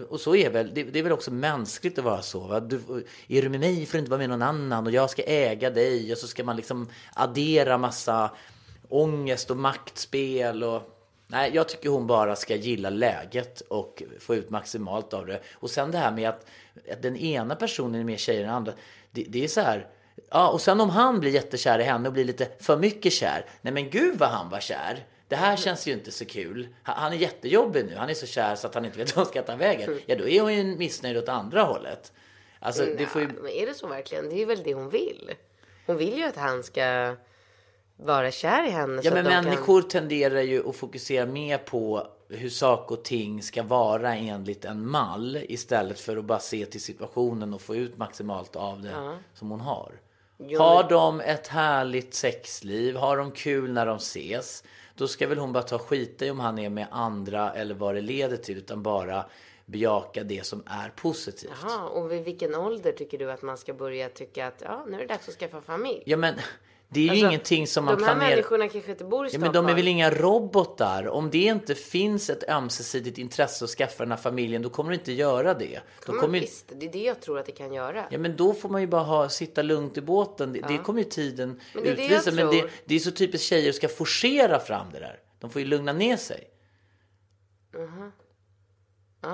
Och 0.09 0.19
så 0.19 0.35
är 0.35 0.49
väl, 0.49 0.73
det, 0.73 0.83
det 0.83 0.99
är 0.99 1.03
väl 1.03 1.11
också 1.11 1.31
mänskligt 1.31 1.97
att 1.97 2.05
vara 2.05 2.21
så. 2.21 2.39
Va? 2.39 2.59
Du, 2.59 3.05
är 3.27 3.41
du 3.41 3.49
med 3.49 3.59
mig 3.59 3.85
får 3.85 3.93
du 3.93 3.99
inte 3.99 4.11
vara 4.11 4.19
med 4.19 4.29
någon 4.29 4.41
annan 4.41 4.85
och 4.85 4.91
jag 4.93 5.09
ska 5.09 5.23
äga 5.23 5.69
dig 5.69 6.11
och 6.11 6.17
så 6.17 6.27
ska 6.27 6.43
man 6.43 6.55
liksom 6.55 6.89
addera 7.13 7.77
massa 7.77 8.31
ångest 8.89 9.51
och 9.51 9.57
maktspel 9.57 10.63
och 10.63 10.92
Nej, 11.27 11.51
jag 11.53 11.69
tycker 11.69 11.89
hon 11.89 12.07
bara 12.07 12.35
ska 12.35 12.55
gilla 12.55 12.89
läget 12.89 13.61
och 13.61 14.03
få 14.19 14.35
ut 14.35 14.49
maximalt 14.49 15.13
av 15.13 15.25
det. 15.25 15.39
Och 15.53 15.69
sen 15.69 15.91
det 15.91 15.97
här 15.97 16.11
med 16.11 16.29
att, 16.29 16.45
att 16.91 17.01
den 17.01 17.17
ena 17.17 17.55
personen 17.55 18.01
är 18.01 18.03
mer 18.03 18.17
tjej 18.17 18.37
än 18.37 18.41
den 18.41 18.55
andra. 18.55 18.73
Det, 19.11 19.25
det 19.29 19.43
är 19.43 19.47
så 19.47 19.61
här. 19.61 19.87
Ja, 20.29 20.47
och 20.47 20.61
sen 20.61 20.81
om 20.81 20.89
han 20.89 21.19
blir 21.19 21.31
jättekär 21.31 21.79
i 21.79 21.83
henne 21.83 22.07
och 22.07 22.13
blir 22.13 22.25
lite 22.25 22.47
för 22.59 22.77
mycket 22.77 23.13
kär. 23.13 23.45
Nej 23.61 23.73
men 23.73 23.89
gud 23.89 24.19
vad 24.19 24.29
han 24.29 24.49
var 24.49 24.59
kär. 24.59 25.05
Det 25.27 25.35
här 25.35 25.55
känns 25.55 25.87
ju 25.87 25.93
inte 25.93 26.11
så 26.11 26.25
kul. 26.25 26.67
Han 26.83 27.13
är 27.13 27.17
jättejobbig 27.17 27.85
nu. 27.85 27.95
Han 27.95 28.09
är 28.09 28.13
så 28.13 28.25
kär 28.25 28.55
så 28.55 28.67
att 28.67 28.75
han 28.75 28.85
inte 28.85 28.97
vet 28.97 29.09
vad 29.15 29.25
han 29.25 29.31
ska 29.31 29.41
ta 29.41 29.55
vägen. 29.55 29.99
Ja, 30.05 30.15
då 30.15 30.27
är 30.27 30.41
hon 30.41 30.53
ju 30.53 30.63
missnöjd 30.63 31.17
åt 31.17 31.29
andra 31.29 31.63
hållet. 31.63 32.11
Alltså, 32.59 32.85
det 32.97 33.05
får 33.05 33.21
ju... 33.21 33.27
Men 33.27 33.51
är 33.51 33.65
det 33.65 33.73
så 33.73 33.87
verkligen? 33.87 34.29
Det 34.29 34.41
är 34.41 34.45
väl 34.45 34.63
det 34.63 34.73
hon 34.73 34.89
vill. 34.89 35.31
Hon 35.85 35.97
vill 35.97 36.17
ju 36.17 36.23
att 36.23 36.35
han 36.35 36.63
ska 36.63 37.15
vara 37.97 38.31
kär 38.31 38.67
i 38.67 38.69
henne. 38.69 39.01
Ja, 39.03 39.13
men 39.13 39.25
de 39.25 39.31
kan- 39.31 39.43
människor 39.43 39.81
tenderar 39.81 40.41
ju 40.41 40.69
att 40.69 40.75
fokusera 40.75 41.25
mer 41.25 41.57
på 41.57 42.07
hur 42.29 42.49
saker 42.49 42.95
och 42.95 43.03
ting 43.03 43.43
ska 43.43 43.63
vara 43.63 44.15
enligt 44.15 44.65
en 44.65 44.87
mall 44.89 45.39
istället 45.49 45.99
för 45.99 46.17
att 46.17 46.25
bara 46.25 46.39
se 46.39 46.65
till 46.65 46.81
situationen 46.81 47.53
och 47.53 47.61
få 47.61 47.75
ut 47.75 47.97
maximalt 47.97 48.55
av 48.55 48.81
det 48.81 49.17
som 49.33 49.51
hon 49.51 49.59
har. 49.61 49.91
Jo, 50.37 50.59
har 50.59 50.89
de 50.89 51.21
ett 51.21 51.47
härligt 51.47 52.13
sexliv, 52.13 52.95
har 52.95 53.17
de 53.17 53.31
kul 53.31 53.73
när 53.73 53.85
de 53.85 53.97
ses, 53.97 54.63
då 54.95 55.07
ska 55.07 55.27
väl 55.27 55.37
hon 55.37 55.53
bara 55.53 55.63
ta 55.63 55.77
skit 55.79 56.21
i 56.21 56.29
om 56.29 56.39
han 56.39 56.59
är 56.59 56.69
med 56.69 56.87
andra 56.91 57.53
eller 57.53 57.75
vad 57.75 57.95
det 57.95 58.01
leder 58.01 58.37
till, 58.37 58.57
utan 58.57 58.83
bara 58.83 59.25
bejaka 59.65 60.23
det 60.23 60.45
som 60.45 60.63
är 60.65 60.89
positivt. 60.89 61.51
Jaha, 61.63 61.87
och 61.87 62.11
vid 62.11 62.23
vilken 62.23 62.55
ålder 62.55 62.91
tycker 62.91 63.17
du 63.17 63.31
att 63.31 63.41
man 63.41 63.57
ska 63.57 63.73
börja 63.73 64.09
tycka 64.09 64.47
att 64.47 64.61
ja, 64.65 64.85
nu 64.87 64.95
är 64.95 64.99
det 65.01 65.07
dags 65.07 65.29
att 65.29 65.35
skaffa 65.35 65.61
familj? 65.61 66.03
Ja, 66.05 66.17
men 66.17 66.35
det 66.93 66.99
är 66.99 67.03
ju 67.03 67.09
Alltså, 67.09 67.25
ingenting 67.27 67.67
som 67.67 67.85
man 67.85 67.95
de 67.97 68.03
här 68.03 68.11
planerar. 68.13 68.29
människorna 68.35 68.67
kanske 68.67 68.91
inte 68.91 69.03
bor 69.03 69.25
i 69.25 69.27
Ja, 69.27 69.29
Stockholm. 69.29 69.53
men 69.53 69.65
de 69.65 69.71
är 69.71 69.75
väl 69.75 69.87
inga 69.87 70.09
robotar? 70.11 71.07
Om 71.07 71.29
det 71.29 71.37
inte 71.43 71.75
finns 71.75 72.29
ett 72.29 72.49
ömsesidigt 72.49 73.17
intresse 73.17 73.65
att 73.65 73.71
skaffa 73.71 74.03
den 74.03 74.11
här 74.11 74.17
familjen, 74.17 74.61
då 74.61 74.69
kommer 74.69 74.89
det 74.91 74.95
inte 74.95 75.11
göra 75.11 75.53
det. 75.53 75.79
Kommer 76.05 76.33
ju- 76.35 76.39
visst, 76.39 76.71
det 76.75 76.85
är 76.85 76.91
det 76.91 77.03
jag 77.03 77.21
tror 77.21 77.39
att 77.39 77.45
det 77.45 77.51
kan 77.51 77.73
göra. 77.73 78.05
Ja 78.09 78.17
men 78.17 78.35
då 78.35 78.53
får 78.53 78.69
man 78.69 78.81
ju 78.81 78.87
bara 78.87 79.03
ha, 79.03 79.29
sitta 79.29 79.61
lugnt 79.61 79.97
i 79.97 80.01
båten. 80.01 80.53
Det, 80.53 80.59
det 80.67 80.77
kommer 80.77 80.99
ju 80.99 81.09
tiden 81.09 81.61
Men 81.73 81.83
det 81.83 81.93
det 81.93 82.03
utvisa. 82.05 82.29
jag 82.29 82.35
Men 82.35 82.47
det, 82.49 82.69
det 82.85 82.95
är 82.95 82.99
så 82.99 83.11
typiskt 83.11 83.47
tjejer 83.47 83.71
ska 83.71 83.87
forcera 83.87 84.59
fram 84.59 84.87
det 84.93 84.99
där. 84.99 85.19
De 85.39 85.49
får 85.49 85.61
ju 85.61 85.67
lugna 85.67 85.93
ner 85.93 86.17
sig. 86.17 86.49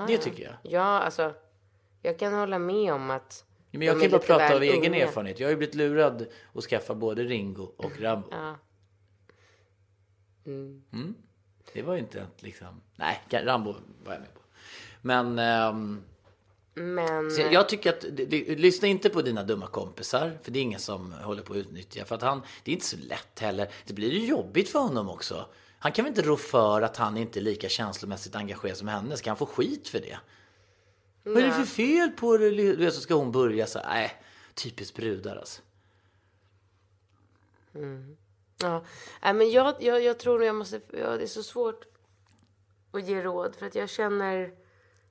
det 0.08 0.18
tycker 0.18 0.42
jag. 0.44 0.54
Ja, 0.62 0.80
alltså, 1.00 1.34
jag 2.02 2.18
kan 2.18 2.32
hålla 2.32 2.58
med 2.58 2.92
om 2.92 3.10
att 3.10 3.44
Ja, 3.46 3.49
Men 3.70 3.82
jag 3.82 3.94
kan 3.94 4.02
ju 4.02 4.08
bara 4.08 4.20
prata 4.20 4.54
av 4.54 4.62
egen 4.62 4.94
unga. 4.94 5.06
erfarenhet. 5.06 5.40
Jag 5.40 5.46
har 5.46 5.50
ju 5.50 5.56
blivit 5.56 5.74
lurad 5.74 6.26
att 6.54 6.64
skaffa 6.64 6.94
både 6.94 7.24
Ringo 7.24 7.72
och 7.76 8.00
Rambo. 8.00 8.28
Ja. 8.30 8.56
Mm. 10.46 11.14
Det 11.72 11.82
var 11.82 11.94
ju 11.94 12.00
inte 12.00 12.26
liksom... 12.38 12.80
Nej, 12.96 13.20
Rambo 13.30 13.74
var 14.04 14.12
jag 14.12 14.20
med 14.20 14.34
på. 14.34 14.40
Men... 15.02 15.38
ehm, 15.38 16.02
Men 16.74 17.30
Så 17.30 17.40
jag, 17.52 17.68
tycker 17.68 17.90
att, 17.90 18.04
lyssna 18.58 18.88
inte 18.88 19.10
på 19.10 19.22
dina 19.22 19.42
dumma 19.42 19.66
kompisar, 19.66 20.38
för 20.42 20.50
det 20.50 20.58
är 20.58 20.62
ingen 20.62 20.80
som 20.80 21.12
håller 21.12 21.42
på 21.42 21.52
att 21.52 21.56
utnyttja. 21.56 22.04
För 22.04 22.14
att 22.14 22.22
han, 22.22 22.42
det 22.64 22.70
är 22.70 22.72
inte 22.72 22.86
så 22.86 22.96
lätt 22.96 23.38
heller. 23.38 23.68
Det 23.86 23.92
blir 23.92 24.10
ju 24.12 24.26
jobbigt 24.26 24.68
för 24.68 24.78
honom 24.78 25.08
också. 25.08 25.46
Han 25.78 25.92
kan 25.92 26.04
väl 26.04 26.10
inte 26.10 26.22
rå 26.22 26.36
för 26.36 26.82
att 26.82 26.96
han 26.96 27.16
inte 27.16 27.38
är 27.38 27.42
lika 27.42 27.68
känslomässigt 27.68 28.36
engagerad 28.36 28.76
som 28.76 28.88
henne? 28.88 29.16
Ska 29.16 29.30
han 29.30 29.36
få 29.36 29.46
skit 29.46 29.88
för 29.88 29.98
det? 29.98 30.18
Vad 31.34 31.42
är 31.42 31.46
det 31.46 31.52
för 31.52 31.64
fel 31.64 32.10
på 32.10 32.36
det? 32.36 32.50
Du 32.50 32.90
så 32.90 33.00
ska 33.00 33.14
hon 33.14 33.32
börja 33.32 33.66
så 33.66 33.78
nej, 33.84 34.22
typiskt 34.54 34.96
brudar 34.96 35.36
alltså. 35.36 35.62
Ja, 38.60 38.84
Nej, 39.22 39.34
men 39.34 39.50
jag, 39.50 39.74
jag, 39.80 40.02
jag 40.02 40.18
tror 40.18 40.44
jag 40.44 40.54
måste, 40.54 40.80
ja, 40.92 41.16
det 41.16 41.22
är 41.22 41.26
så 41.26 41.42
svårt 41.42 41.84
att 42.92 43.08
ge 43.08 43.22
råd 43.22 43.56
för 43.56 43.66
att 43.66 43.74
jag 43.74 43.90
känner, 43.90 44.52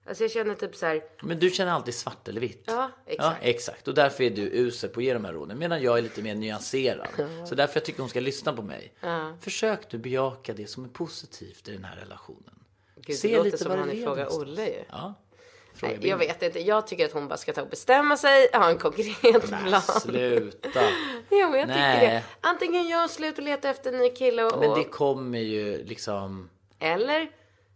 alltså 0.05 0.23
jag 0.23 0.31
känner 0.31 0.55
typ 0.55 0.75
så 0.75 0.85
här, 0.85 1.03
Men 1.21 1.39
du 1.39 1.49
känner 1.49 1.71
alltid 1.71 1.93
svart 1.93 2.27
eller 2.27 2.41
vitt. 2.41 2.63
ja 2.65 2.73
Ja, 2.73 2.91
exakt. 3.05 3.39
exakt. 3.45 3.87
Och 3.87 3.93
därför 3.93 4.23
är 4.23 4.29
du 4.29 4.41
usel 4.41 4.89
på 4.89 4.99
att 4.99 5.03
ge 5.03 5.13
de 5.13 5.25
här 5.25 5.33
råden. 5.33 5.59
Medan 5.59 5.81
jag 5.81 5.97
är 5.97 6.01
lite 6.01 6.21
mer 6.21 6.35
nyanserad. 6.35 7.07
Så 7.49 7.55
därför 7.55 7.75
jag 7.79 7.85
tycker 7.85 7.99
hon 7.99 8.09
ska 8.09 8.19
lyssna 8.19 8.53
på 8.53 8.61
mig. 8.61 8.93
Försök 9.39 9.89
du 9.89 9.97
bejaka 9.97 10.53
det 10.53 10.67
som 10.67 10.85
är 10.85 10.89
positivt 10.89 11.67
i 11.67 11.71
den 11.71 11.83
här 11.83 11.95
relationen. 11.95 12.63
Gud, 12.95 13.19
det 13.21 13.37
låter 13.37 13.57
som 13.57 13.69
vad 13.69 13.77
han 13.79 13.87
det 13.87 13.93
är 13.93 13.95
leder 13.95 14.07
Fråga 14.07 14.23
någonstans. 14.23 14.49
Olle 14.49 14.69
ju. 14.69 14.83
Ja. 14.89 15.13
Nej, 15.81 15.97
jag 16.01 16.17
vet 16.17 16.43
inte, 16.43 16.59
jag 16.59 16.87
tycker 16.87 17.05
att 17.05 17.11
hon 17.11 17.27
bara 17.27 17.37
ska 17.37 17.53
ta 17.53 17.61
och 17.61 17.69
bestämma 17.69 18.17
sig, 18.17 18.49
ha 18.53 18.69
en 18.69 18.77
konkret 18.77 19.47
plan. 19.47 19.81
Sluta. 19.81 20.81
Men 21.29 21.39
jag 21.39 21.51
Nej. 21.51 21.65
tycker 21.67 22.13
det. 22.13 22.23
Antingen 22.41 22.87
gör 22.87 22.99
hon 22.99 23.09
slut 23.09 23.37
och 23.37 23.43
letar 23.43 23.69
efter 23.69 23.93
en 23.93 23.99
ny 23.99 24.09
kille 24.09 24.43
och, 24.43 24.59
Men 24.59 24.73
det 24.73 24.83
kommer 24.83 25.39
ju 25.39 25.83
liksom... 25.83 26.49
eller 26.79 27.31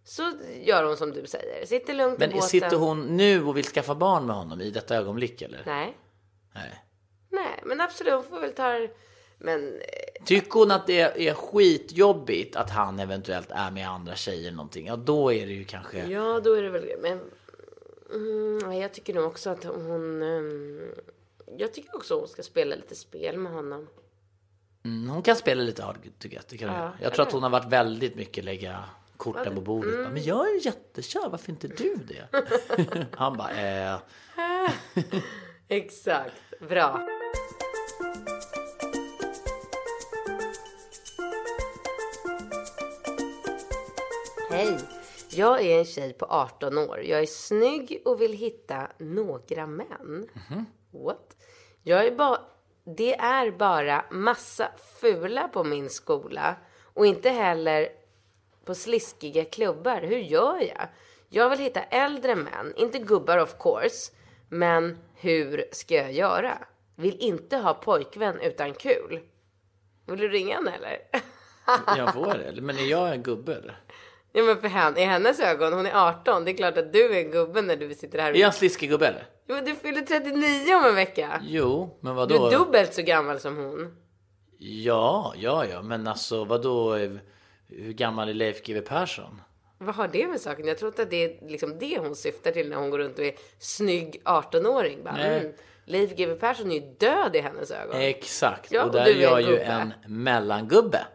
så 0.06 0.32
gör 0.64 0.84
hon 0.84 0.98
som 0.98 1.12
du 1.12 1.28
säger, 1.28 1.66
sitter 1.66 1.94
lugnt 1.94 2.18
i 2.18 2.20
Men 2.20 2.30
båten. 2.30 2.50
sitter 2.50 2.76
hon 2.76 3.18
nu 3.18 3.46
och 3.46 3.58
vill 3.58 3.66
skaffa 3.66 3.96
barn 3.96 4.26
med 4.26 4.36
honom 4.36 4.62
i 4.62 4.70
detta 4.72 4.96
ögonblick 4.96 5.42
eller? 5.42 5.62
Nej, 5.66 5.98
Nej. 6.56 6.84
nej, 7.30 7.60
men 7.64 7.82
absolut, 7.82 8.14
hon 8.14 8.24
får 8.24 8.40
väl 8.40 8.54
ta 8.54 8.88
men 9.44 9.74
eh, 9.76 10.26
Tycker 10.26 10.60
hon 10.60 10.72
att 10.72 10.88
det 10.88 11.28
är 11.28 11.34
skitjobbigt 11.34 12.56
att 12.56 12.70
han 12.70 13.00
eventuellt 13.00 13.52
är 13.52 13.72
med 13.72 13.90
andra 13.90 14.16
tjejer 14.16 14.48
eller 14.48 14.58
någonting? 14.58 14.88
Ja, 14.88 14.96
då 14.96 15.34
är 15.34 15.46
det 15.46 15.54
ju 15.54 15.66
kanske... 15.66 16.06
Ja, 16.06 16.40
då 16.44 16.54
är 16.54 16.62
det 16.64 16.70
väl 16.70 16.92
men 17.02 17.22
mm, 18.14 18.74
Jag 18.74 18.94
tycker 18.94 19.14
nog 19.14 19.26
också 19.26 19.50
att 19.50 19.64
hon... 19.64 20.22
ehm, 20.22 20.92
jag 21.58 21.74
tycker 21.74 21.96
också 21.96 22.14
att 22.14 22.20
hon 22.20 22.30
ska 22.30 22.44
spela 22.44 22.76
lite 22.76 22.96
spel 22.96 23.38
med 23.38 23.52
honom. 23.52 23.88
Mm, 24.86 25.10
hon 25.10 25.22
kan 25.22 25.36
spela 25.36 25.64
lite 25.64 25.84
hard, 25.84 25.98
tycker 26.20 26.42
jag. 26.50 26.72
Hon 26.72 26.80
Ja, 26.82 26.94
jag 27.02 27.14
tror 27.14 27.26
att 27.26 27.32
hon 27.32 27.44
har 27.44 27.50
varit 27.50 27.72
väldigt 27.72 28.16
mycket 28.16 28.44
lägga 28.44 28.84
korten 29.18 29.56
på 29.56 29.62
bordet. 29.62 29.96
Mm. 29.96 30.14
Men 30.14 30.24
jag 30.24 30.50
är 30.50 30.66
jättekär, 30.66 31.30
varför 31.30 31.50
inte 31.52 31.68
du 31.68 31.96
det? 31.96 32.46
han 33.16 33.38
bara, 33.38 33.52
eh... 33.52 34.00
Exakt, 35.68 36.60
bra. 36.70 37.08
Jag 45.38 45.62
är 45.62 45.80
en 45.80 45.86
tjej 45.86 46.14
på 46.14 46.26
18 46.26 46.78
år. 46.78 47.00
Jag 47.04 47.20
är 47.20 47.26
snygg 47.26 48.02
och 48.06 48.22
vill 48.22 48.34
hitta 48.34 48.88
några 48.98 49.68
män. 49.68 50.28
What? 50.92 51.38
Jag 51.84 52.08
är 52.08 52.16
bara... 52.16 52.42
Det 52.86 53.16
är 53.16 53.52
bara 53.52 54.06
massa 54.12 54.72
fula 55.02 55.48
på 55.48 55.64
min 55.64 55.90
skola 55.90 56.56
och 56.94 57.06
inte 57.06 57.30
heller 57.30 57.90
på 58.66 58.76
sliskiga 58.76 59.46
klubbar. 59.46 60.02
Hur 60.02 60.18
gör 60.18 60.60
jag? 60.60 60.88
Jag 61.30 61.50
vill 61.50 61.60
hitta 61.60 61.82
äldre 61.82 62.36
män, 62.36 62.74
inte 62.76 63.00
gubbar 63.00 63.38
of 63.38 63.56
course. 63.60 64.12
Men 64.50 64.98
hur 65.16 65.66
ska 65.72 65.96
jag 65.96 66.12
göra? 66.12 66.58
Vill 66.96 67.20
inte 67.20 67.58
ha 67.58 67.74
pojkvän 67.74 68.40
utan 68.40 68.74
kul. 68.74 69.20
Vill 70.06 70.20
du 70.20 70.30
ringa 70.30 70.56
henne 70.56 70.72
eller? 70.72 70.98
Jag 71.98 72.14
får 72.14 72.34
det. 72.34 72.62
Men 72.62 72.78
är 72.78 72.86
jag 72.86 73.12
en 73.12 73.24
gubbe 73.24 73.56
eller? 73.56 73.80
Ja 74.36 74.44
men 74.44 74.62
för 74.62 74.68
henne, 74.68 75.02
i 75.02 75.04
hennes 75.04 75.40
ögon, 75.40 75.74
hon 75.74 75.86
är 75.86 76.08
18. 76.08 76.46
Det 76.46 76.52
är 76.52 76.58
klart 76.58 76.78
att 76.78 76.94
du 76.94 77.16
är 77.16 77.26
en 77.26 77.32
gubbe 77.32 77.62
när 77.62 77.76
du 77.76 77.94
sitter 77.94 78.20
här. 78.20 78.32
Är 78.32 78.36
jag 78.38 78.48
en 78.48 78.54
sliskig 78.54 78.90
gubbe 78.90 79.08
eller? 79.08 79.26
Men 79.48 79.66
du 79.66 79.76
fyller 79.76 80.02
39 80.02 80.76
om 80.76 80.86
en 80.86 80.96
vecka. 80.96 81.42
Jo, 81.44 81.98
men 82.02 82.12
Du 82.12 82.16
vadå? 82.16 82.48
är 82.48 82.52
dubbelt 82.52 82.94
så 82.94 83.02
gammal 83.02 83.40
som 83.40 83.58
hon. 83.58 83.96
Ja, 84.58 85.34
ja, 85.38 85.66
ja, 85.66 85.82
men 85.82 86.08
alltså 86.08 86.44
vadå? 86.46 86.96
eh, 86.96 87.12
Hur 87.70 87.94
gammal 87.94 88.30
är 88.30 88.34
Leif 88.34 88.64
GW 88.64 88.82
Persson? 88.82 89.42
Vad 89.78 89.96
har 89.96 90.08
det 90.08 90.28
med 90.28 90.42
saken? 90.42 90.68
Jag 90.68 90.78
tror 90.78 90.88
inte 90.90 91.02
att 91.02 91.10
det 91.10 91.24
är 91.24 91.50
liksom 91.50 91.80
det 91.80 91.98
hon 92.00 92.16
syftar 92.16 92.52
till 92.52 92.70
när 92.70 92.78
hon 92.78 92.90
går 92.90 92.98
runt 92.98 93.20
och 93.20 93.26
är 93.26 93.34
snygg 93.60 94.22
18-åring. 94.26 95.04
Bara, 95.04 95.14
Nej. 95.16 95.40
mm, 95.40 95.54
Leif 95.86 96.16
GW 96.16 96.36
Persson 96.40 96.72
är 96.72 96.76
ju 96.76 96.94
död 97.00 97.36
i 97.36 97.40
hennes 97.40 97.72
ögon. 97.72 97.96
Exakt, 98.02 98.72
Ja, 98.72 98.82
och 98.82 98.88
och 98.88 98.94
där 98.94 99.06
du 99.06 99.12
är 99.12 99.22
jag 99.22 99.42
ju 99.42 99.58
en 99.60 99.94
mellangubbe. 100.08 101.06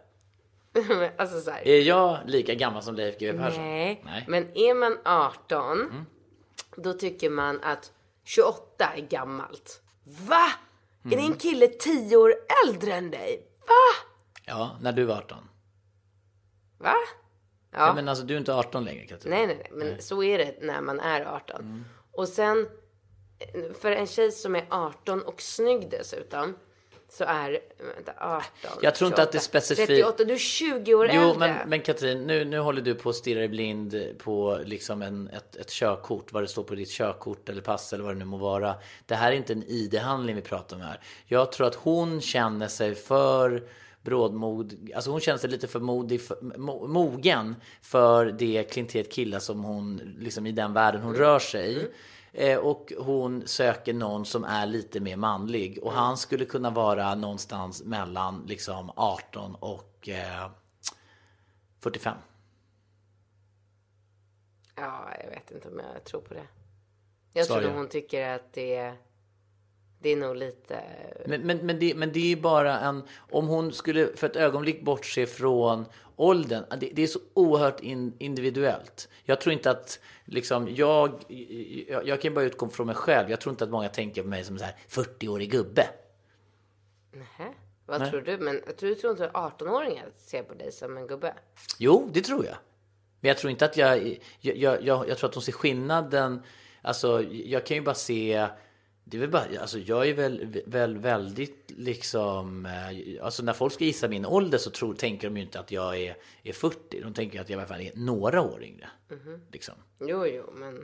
alltså 1.17 1.41
så 1.41 1.51
här. 1.51 1.69
Är 1.69 1.81
jag 1.81 2.19
lika 2.27 2.55
gammal 2.55 2.83
som 2.83 2.95
Leif 2.95 3.19
GW 3.19 3.39
Persson? 3.39 3.63
Nej, 3.63 4.03
Nej. 4.05 4.25
men 4.29 4.57
är 4.57 4.75
man 4.75 4.99
18 5.05 6.07
då 6.77 6.93
tycker 6.93 7.31
man 7.31 7.61
att 7.63 7.93
28 8.25 8.85
är 8.97 9.01
gammalt. 9.01 9.83
Va? 10.29 10.47
Är 11.05 11.17
det 11.17 11.23
en 11.23 11.35
kille 11.35 11.69
10 11.69 12.17
år 12.17 12.35
äldre 12.67 12.93
än 12.95 13.11
dig? 13.11 13.47
Va? 13.61 14.07
Ja, 14.47 14.77
när 14.81 14.93
du 14.93 15.05
var 15.05 15.17
18. 15.17 15.39
Va? 16.79 16.95
Ja. 17.73 17.79
Ja. 17.79 17.95
men 17.95 18.09
alltså 18.09 18.25
du 18.25 18.35
är 18.35 18.39
inte 18.39 18.55
18 18.55 18.85
längre 18.85 19.07
Katrin. 19.07 19.31
Nej, 19.31 19.47
nej, 19.47 19.57
nej. 19.57 19.71
Men 19.73 20.03
så 20.03 20.23
är 20.23 20.39
det 20.39 20.55
när 20.61 20.81
man 20.81 21.01
är 21.01 21.25
18. 21.25 21.85
Och 22.13 22.29
sen, 22.29 22.69
för 23.81 23.91
en 23.91 24.07
tjej 24.07 24.33
som 24.33 24.57
är 24.57 24.67
18 24.71 25.23
och 25.23 25.43
snygg 25.43 25.91
dessutom, 25.91 26.57
så 27.11 27.25
är, 27.25 27.59
vänta, 27.95 28.13
18, 28.21 28.43
Jag 28.83 28.95
tror 28.95 29.09
inte 29.09 29.23
att 29.23 29.33
det 29.33 29.39
är 29.39 29.41
28, 29.41 29.61
specifikt- 29.61 29.87
38, 29.87 30.25
du 30.25 30.35
är 30.35 30.39
20 30.39 30.95
år 30.95 31.11
Jo, 31.13 31.21
äldre. 31.23 31.39
men, 31.39 31.69
men 31.69 31.81
Katrin, 31.81 32.27
nu, 32.27 32.45
nu 32.45 32.59
håller 32.59 32.83
du 32.83 32.95
på 32.95 33.09
att 33.11 33.17
stirra 33.17 33.39
dig 33.39 33.49
blind 33.49 34.05
på 34.19 34.59
liksom 34.65 35.03
en, 35.03 35.29
ett, 35.29 35.57
ett 35.57 35.71
körkort, 35.71 36.33
vad 36.33 36.43
det 36.43 36.49
står 36.49 36.63
på 36.65 36.75
ditt 36.75 36.91
körkort 36.91 37.49
eller 37.49 37.63
pass 37.63 37.93
eller 37.93 38.05
vad 38.05 38.15
det 38.15 38.19
nu 38.19 38.25
må 38.25 38.37
vara. 38.37 38.75
Det 39.07 39.15
här 39.15 39.33
är 39.33 39.37
inte 39.37 39.53
en 39.53 39.65
ID-handling 39.69 40.37
vi 40.37 40.43
pratar 40.43 40.77
om 40.77 40.83
här. 40.83 41.01
Jag 41.27 41.53
tror 41.53 41.67
att 41.67 41.75
hon 41.75 42.21
känner 42.21 42.69
sig 42.69 42.95
för 42.95 43.63
brådmod, 44.03 44.91
alltså 44.95 45.11
hon 45.11 45.21
känner 45.21 45.39
sig 45.39 45.51
lite 45.51 45.69
för 45.69 45.81
modig, 45.81 46.23
för, 46.23 46.59
mo, 46.59 46.87
mogen 46.87 47.57
för 47.83 48.27
det 48.27 48.65
klientet 48.71 49.13
killar 49.13 49.39
som 49.39 49.65
hon, 49.65 49.97
liksom 50.19 50.47
i 50.47 50.53
den 50.53 50.73
världen 50.73 51.03
hon 51.03 51.15
rör 51.15 51.39
sig 51.39 51.73
i. 51.73 51.89
Eh, 52.33 52.59
och 52.59 52.93
hon 52.99 53.47
söker 53.47 53.95
någon 53.95 54.27
som 54.27 54.45
är 54.45 54.67
lite 54.67 55.01
mer 55.01 55.17
manlig. 55.17 55.79
Och 55.83 55.93
han 55.93 56.17
skulle 56.17 56.45
kunna 56.45 56.71
vara 56.71 57.15
någonstans 57.15 57.85
mellan 57.85 58.45
liksom 58.47 58.91
18 58.97 59.55
och 59.55 60.09
eh, 60.09 60.51
45. 61.81 62.17
Ja, 64.77 65.09
jag 65.25 65.31
vet 65.31 65.51
inte 65.51 65.69
om 65.69 65.81
jag 65.95 66.05
tror 66.05 66.21
på 66.21 66.35
det. 66.35 66.47
Jag 67.33 67.47
Sorry. 67.47 67.61
tror 67.61 67.71
nog 67.71 67.79
hon 67.79 67.89
tycker 67.89 68.29
att 68.29 68.53
det, 68.53 68.95
det 69.99 70.09
är 70.09 70.17
nog 70.17 70.37
lite... 70.37 70.83
Men, 71.27 71.41
men, 71.41 71.59
men, 71.59 71.79
det, 71.79 71.95
men 71.95 72.13
det 72.13 72.33
är 72.33 72.37
bara 72.37 72.81
en... 72.81 73.03
Om 73.19 73.49
hon 73.49 73.73
skulle 73.73 74.17
för 74.17 74.27
ett 74.27 74.37
ögonblick 74.37 74.83
bortse 74.83 75.27
från 75.27 75.85
åldern. 76.17 76.65
Det, 76.81 76.91
det 76.93 77.03
är 77.03 77.07
så 77.07 77.19
oerhört 77.35 77.81
in, 77.81 78.13
individuellt. 78.19 79.09
Jag 79.25 79.41
tror 79.41 79.53
inte 79.53 79.71
att... 79.71 80.01
Liksom, 80.25 80.69
jag, 80.75 81.25
jag, 81.89 82.09
jag 82.09 82.21
kan 82.21 82.35
bara 82.35 82.45
utgå 82.45 82.69
från 82.69 82.87
mig 82.87 82.97
själv. 82.97 83.31
Jag 83.31 83.41
tror 83.41 83.51
inte 83.51 83.65
att 83.65 83.71
många 83.71 83.89
tänker 83.89 84.23
på 84.23 84.29
mig 84.29 84.45
som 84.45 84.55
en 84.55 84.59
så 84.59 84.65
här 84.65 84.77
40-årig 84.89 85.51
gubbe. 85.51 85.87
Nähä. 87.13 87.55
Vad 87.87 88.01
Nej. 88.01 88.11
tror 88.11 88.21
du? 88.21 88.39
Men 88.39 88.63
jag 88.67 88.77
tror, 88.77 88.95
tror 88.95 89.11
inte 89.11 89.29
18-åringar 89.29 90.07
ser 90.17 90.43
på 90.43 90.55
dig 90.55 90.73
som 90.73 90.97
en 90.97 91.07
gubbe? 91.07 91.35
Jo, 91.79 92.11
det 92.13 92.21
tror 92.21 92.47
jag. 92.47 92.57
Men 93.21 93.29
jag 93.29 93.39
tror 93.39 93.51
inte 93.51 93.65
att 93.65 93.77
jag... 93.77 94.19
Jag, 94.41 94.57
jag, 94.57 94.83
jag, 94.83 95.09
jag 95.09 95.19
tror 95.19 95.29
att 95.29 95.35
de 95.35 95.43
ser 95.43 95.53
skillnaden. 95.53 96.43
Alltså, 96.83 97.23
jag 97.23 97.67
kan 97.67 97.77
ju 97.77 97.83
bara 97.83 97.95
se... 97.95 98.49
Det 99.11 99.17
är 99.17 99.21
väl 99.21 99.31
bara, 99.31 99.61
alltså 99.61 99.79
jag 99.79 100.09
är 100.09 100.15
väl, 100.15 100.63
väl 100.67 100.99
väldigt 100.99 101.71
liksom, 101.77 102.67
eh, 102.67 103.25
alltså 103.25 103.43
när 103.43 103.53
folk 103.53 103.73
ska 103.73 103.85
gissa 103.85 104.09
min 104.09 104.27
ålder 104.27 104.59
så 104.59 104.71
tror, 104.71 104.95
tänker 104.95 105.29
de 105.29 105.37
ju 105.37 105.43
inte 105.43 105.61
att 105.61 105.71
jag 105.71 106.01
är, 106.01 106.17
är 106.43 106.53
40. 106.53 107.01
De 107.01 107.15
tänker 107.15 107.41
att 107.41 107.49
jag 107.49 107.57
i 107.57 107.61
alla 107.61 107.69
fall 107.69 107.81
är 107.81 107.93
några 107.95 108.43
år 108.43 108.65
yngre. 108.65 108.89
Liksom. 109.53 109.75
Jo, 110.01 110.27
jo, 110.27 110.53
men... 110.55 110.75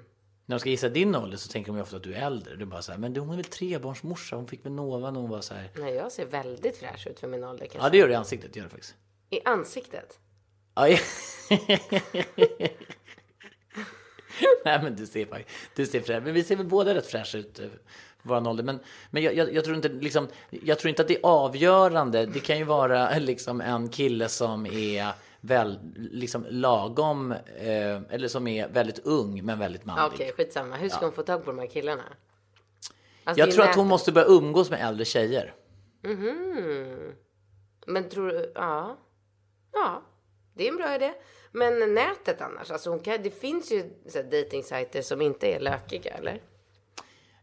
När 0.46 0.56
de 0.56 0.60
ska 0.60 0.70
gissa 0.70 0.88
din 0.88 1.14
ålder 1.14 1.36
så 1.36 1.48
tänker 1.48 1.72
de 1.72 1.76
ju 1.76 1.82
ofta 1.82 1.96
att 1.96 2.02
du 2.02 2.14
är 2.14 2.26
äldre. 2.26 2.56
Du 2.56 2.64
bara 2.64 2.82
så 2.82 2.92
här, 2.92 2.98
men 2.98 3.12
du, 3.12 3.20
hon 3.20 3.30
är 3.30 3.36
väl 3.36 3.44
trebarnsmorsa, 3.44 4.36
hon 4.36 4.46
fick 4.46 4.64
väl 4.64 4.72
Nova 4.72 5.10
när 5.10 5.20
hon 5.20 5.30
var 5.30 5.40
så 5.40 5.54
här. 5.54 5.70
Nej, 5.74 5.94
jag 5.94 6.12
ser 6.12 6.26
väldigt 6.26 6.76
fräsch 6.76 7.06
ut 7.06 7.20
för 7.20 7.28
min 7.28 7.44
ålder 7.44 7.66
kanske. 7.66 7.86
Ja, 7.86 7.90
det 7.90 7.98
gör 7.98 8.06
det 8.08 8.12
i 8.12 8.16
ansiktet, 8.16 8.52
det 8.52 8.58
gör 8.58 8.64
det 8.64 8.70
faktiskt. 8.70 8.94
I 9.30 9.40
ansiktet? 9.44 10.18
Ja, 10.74 10.88
ja. 10.88 10.98
Nej 14.64 14.82
men 14.82 14.96
du 14.96 15.06
ser 15.06 15.26
faktiskt, 15.26 15.70
du 15.74 15.86
ser 15.86 16.00
fräsch 16.00 16.22
Men 16.22 16.34
vi 16.34 16.44
ser 16.44 16.56
väl 16.56 16.66
båda 16.66 16.94
rätt 16.94 17.06
fräscha 17.06 17.38
ut 17.38 17.60
våran 18.24 18.46
ålder. 18.46 18.64
Men, 18.64 18.80
men 19.10 19.22
jag, 19.22 19.34
jag, 19.34 19.54
jag, 19.54 19.64
tror 19.64 19.76
inte 19.76 19.88
liksom, 19.88 20.28
jag 20.50 20.78
tror 20.78 20.88
inte 20.88 21.02
att 21.02 21.08
det 21.08 21.16
är 21.16 21.20
avgörande. 21.22 22.26
Det 22.26 22.40
kan 22.40 22.58
ju 22.58 22.64
vara 22.64 23.18
liksom 23.18 23.60
en 23.60 23.88
kille 23.88 24.28
som 24.28 24.66
är 24.66 25.12
väl, 25.40 25.78
liksom 25.96 26.46
lagom, 26.48 27.32
eh, 27.56 28.02
eller 28.10 28.28
som 28.28 28.46
är 28.46 28.68
väldigt 28.68 28.98
ung 28.98 29.44
men 29.44 29.58
väldigt 29.58 29.84
manlig. 29.84 30.14
Okej, 30.14 30.32
skitsamma. 30.36 30.76
Hur 30.76 30.88
ska 30.88 31.04
hon 31.04 31.12
få 31.12 31.22
tag 31.22 31.44
på 31.44 31.50
de 31.50 31.58
här 31.58 31.66
killarna? 31.66 32.02
Alltså, 33.24 33.40
Jag 33.40 33.50
tror 33.50 33.64
att 33.64 33.76
hon 33.76 33.84
nätet. 33.84 33.90
måste 33.90 34.12
börja 34.12 34.26
umgås 34.26 34.70
med 34.70 34.80
äldre 34.88 35.04
tjejer. 35.04 35.54
Men 37.86 38.08
tror 38.08 38.28
du... 38.28 38.52
Ja. 38.54 38.98
Ja, 39.72 40.02
det 40.54 40.64
är 40.64 40.70
en 40.70 40.76
bra 40.76 40.94
idé. 40.94 41.12
Men 41.52 41.94
nätet 41.94 42.40
annars? 42.40 42.70
Alltså 42.70 42.90
hon 42.90 42.98
kan, 42.98 43.22
det 43.22 43.30
finns 43.30 43.72
ju 43.72 43.90
dejtingsajter 44.30 45.02
som 45.02 45.22
inte 45.22 45.46
är 45.46 45.60
lökiga, 45.60 46.14
eller? 46.14 46.40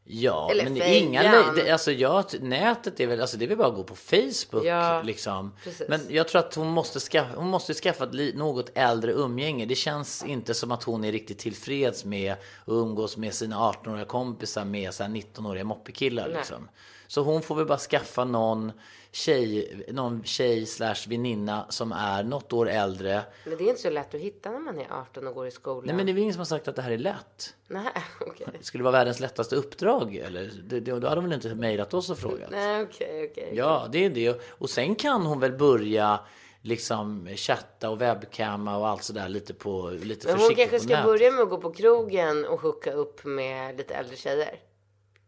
Ja, 0.04 0.52
Eller 0.52 0.64
men 0.64 0.78
är 0.82 0.98
inga... 0.98 1.22
fejan. 1.22 1.56
det- 1.56 1.72
Alltså 1.72 1.92
jag, 1.92 2.26
nätet 2.42 3.00
är 3.00 3.08
väl, 3.08 3.22
alltså 3.22 3.38
det 3.38 3.46
är 3.46 3.50
väl 3.50 3.58
bara 3.58 3.68
att 3.68 3.76
gå 3.76 3.84
på 3.84 3.96
Facebook 3.96 4.66
Ja, 4.66 5.02
liksom. 5.02 5.54
precis. 5.64 5.88
Men 5.90 6.02
jag 6.10 6.28
tror 6.28 6.40
att 6.40 6.56
hon 6.56 6.68
måste 6.68 7.00
skaffa, 7.00 7.36
hon 7.36 7.48
måste 7.48 7.74
skaffa 7.74 8.04
ett 8.04 8.36
något 8.36 8.70
äldre 8.76 9.12
umgänge. 9.12 9.66
Det 9.66 9.76
känns 9.76 10.26
inte 10.26 10.54
som 10.54 10.72
att 10.72 10.84
hon 10.84 11.04
är 11.04 11.12
riktigt 11.12 11.40
tillfreds 11.40 12.06
med 12.06 12.34
att 12.34 12.40
umgås 12.68 13.18
med 13.18 13.34
sina 13.34 13.56
18-åriga 13.72 14.06
kompisar 14.06 14.66
med 14.66 14.94
så 14.94 15.04
här 15.04 15.10
19-åriga 15.10 15.64
moppekillar 15.64 16.28
liksom. 16.30 16.68
Så 17.08 17.22
hon 17.22 17.42
får 17.42 17.56
väl 17.56 17.66
bara 17.66 17.78
skaffa 17.78 18.26
någon 18.26 18.72
tjej, 19.12 19.84
någon 19.88 20.24
tjej 20.24 20.66
slash 20.66 20.96
väninna 21.08 21.66
som 21.70 21.92
är 21.92 22.24
något 22.24 22.54
år 22.54 22.70
äldre. 22.70 23.22
Men 23.46 23.58
det 23.58 23.64
är 23.64 23.70
inte 23.70 23.82
så 23.82 23.90
lätt 23.90 24.16
att 24.16 24.22
hitta 24.22 24.52
när 24.52 24.60
man 24.60 24.80
är 24.80 24.88
18 24.92 25.28
och 25.28 25.34
går 25.36 25.48
i 25.48 25.52
skolan. 25.52 25.84
Nej 25.86 25.96
men 25.96 26.06
det 26.06 26.12
är 26.12 26.14
väl 26.14 26.22
ingen 26.22 26.34
som 26.34 26.40
har 26.40 26.46
sagt 26.46 26.68
att 26.68 26.76
det 26.76 26.82
här 26.82 26.92
är 26.92 26.98
lätt. 26.98 27.56
Nej, 27.68 27.84
okej. 28.28 28.48
Det 28.60 28.66
skulle 28.66 28.84
vara 28.84 28.92
världens 28.92 29.20
lättaste 29.20 29.56
uppdrag 29.56 30.16
eller? 30.16 30.52
Det, 30.64 30.80
det, 30.80 31.00
då 31.00 31.08
hade 31.08 31.22
de 31.22 31.24
väl 31.24 31.34
inte 31.34 31.56
mejlat 31.56 31.94
oss 31.94 32.10
och 32.10 32.18
frågat. 32.18 32.52
Nej, 32.52 32.82
okej, 32.84 33.30
okej. 33.32 33.50
Ja, 33.54 33.88
det 33.92 34.06
är 34.06 34.10
det. 34.10 34.42
Och 34.50 34.70
sen 34.70 34.96
kan 34.96 35.26
hon 35.26 35.40
väl 35.40 35.52
börja 35.52 36.20
liksom 36.62 37.28
chatta 37.36 37.90
och 37.90 38.02
webbcamma 38.02 38.78
och 38.78 38.88
allt 38.88 39.04
sådär 39.04 39.30
lite 39.30 39.54
på 39.54 39.90
lite 39.90 40.28
Men 40.28 40.40
hon 40.40 40.56
kanske 40.56 40.80
ska 40.80 40.96
nät. 40.96 41.06
börja 41.06 41.32
med 41.32 41.42
att 41.44 41.50
gå 41.50 41.58
på 41.58 41.72
krogen 41.72 42.46
och 42.46 42.62
hooka 42.62 42.94
upp 42.94 43.24
med 43.26 43.78
lite 43.78 43.94
äldre 43.94 44.16
tjejer. 44.16 44.60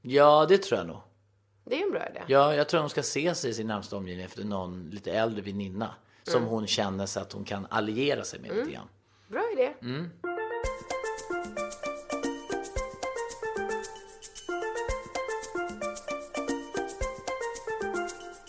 Ja, 0.02 0.46
det 0.50 0.58
tror 0.58 0.78
jag 0.80 0.88
nog. 0.88 0.98
Det 1.66 1.80
är 1.82 1.86
en 1.86 1.92
bra 1.92 2.08
idé. 2.10 2.22
Ja, 2.28 2.56
jag 2.56 2.70
tror 2.70 2.80
hon 2.82 2.90
ska 2.90 3.04
se 3.04 3.36
sig 3.36 3.50
i 3.50 3.54
sin 3.54 3.68
närmsta 3.68 3.98
omgivning 3.98 4.26
efter 4.26 4.44
någon 4.44 4.90
lite 4.90 5.12
äldre 5.12 5.42
väninna 5.42 5.96
som 6.24 6.38
Mm. 6.38 6.50
hon 6.50 6.68
känner 6.68 7.06
sig 7.06 7.22
att 7.22 7.34
hon 7.34 7.44
kan 7.44 7.68
alliera 7.70 8.24
sig 8.24 8.40
med 8.40 8.56
lite 8.56 8.72
grann. 8.72 8.88
Bra 9.28 9.42
idé. 9.54 9.74
Mm. 9.82 10.10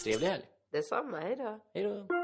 Trevlig 0.05 0.27
helg. 0.27 0.43
Detsamma, 0.73 1.21
hej 1.21 1.37
då. 1.37 1.61
Hej 1.75 1.85
då. 1.85 2.24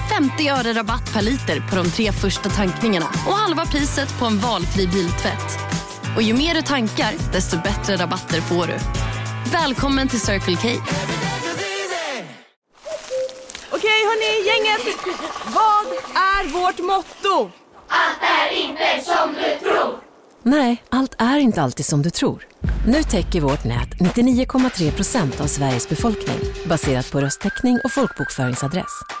50 0.11 0.49
öre 0.49 0.73
rabatt 0.73 1.13
per 1.13 1.21
liter 1.21 1.59
på 1.69 1.75
de 1.75 1.89
tre 1.89 2.11
första 2.11 2.49
tankningarna 2.49 3.05
och 3.05 3.33
halva 3.33 3.65
priset 3.65 4.19
på 4.19 4.25
en 4.25 4.37
valfri 4.39 4.87
biltvätt. 4.87 5.59
Och 6.15 6.21
ju 6.21 6.33
mer 6.33 6.53
du 6.55 6.61
tankar, 6.61 7.13
desto 7.33 7.57
bättre 7.57 7.95
rabatter 7.95 8.41
får 8.41 8.67
du. 8.67 8.77
Välkommen 9.51 10.07
till 10.07 10.19
Circle 10.19 10.55
K. 10.55 10.67
Okej 13.71 14.01
hörni, 14.09 14.47
gänget. 14.47 14.97
Vad 15.45 15.85
är 16.15 16.47
vårt 16.53 16.79
motto? 16.79 17.51
Nej, 20.43 20.83
allt 20.89 21.15
är 21.17 21.37
inte 21.37 21.61
alltid 21.61 21.85
som 21.85 22.01
du 22.01 22.09
tror. 22.09 22.47
Nu 22.87 23.03
täcker 23.03 23.41
vårt 23.41 23.63
nät 23.63 23.89
99,3 23.89 24.91
procent 24.91 25.41
av 25.41 25.47
Sveriges 25.47 25.89
befolkning 25.89 26.39
baserat 26.65 27.11
på 27.11 27.21
röstteckning 27.21 27.79
och 27.83 27.91
folkbokföringsadress. 27.91 29.20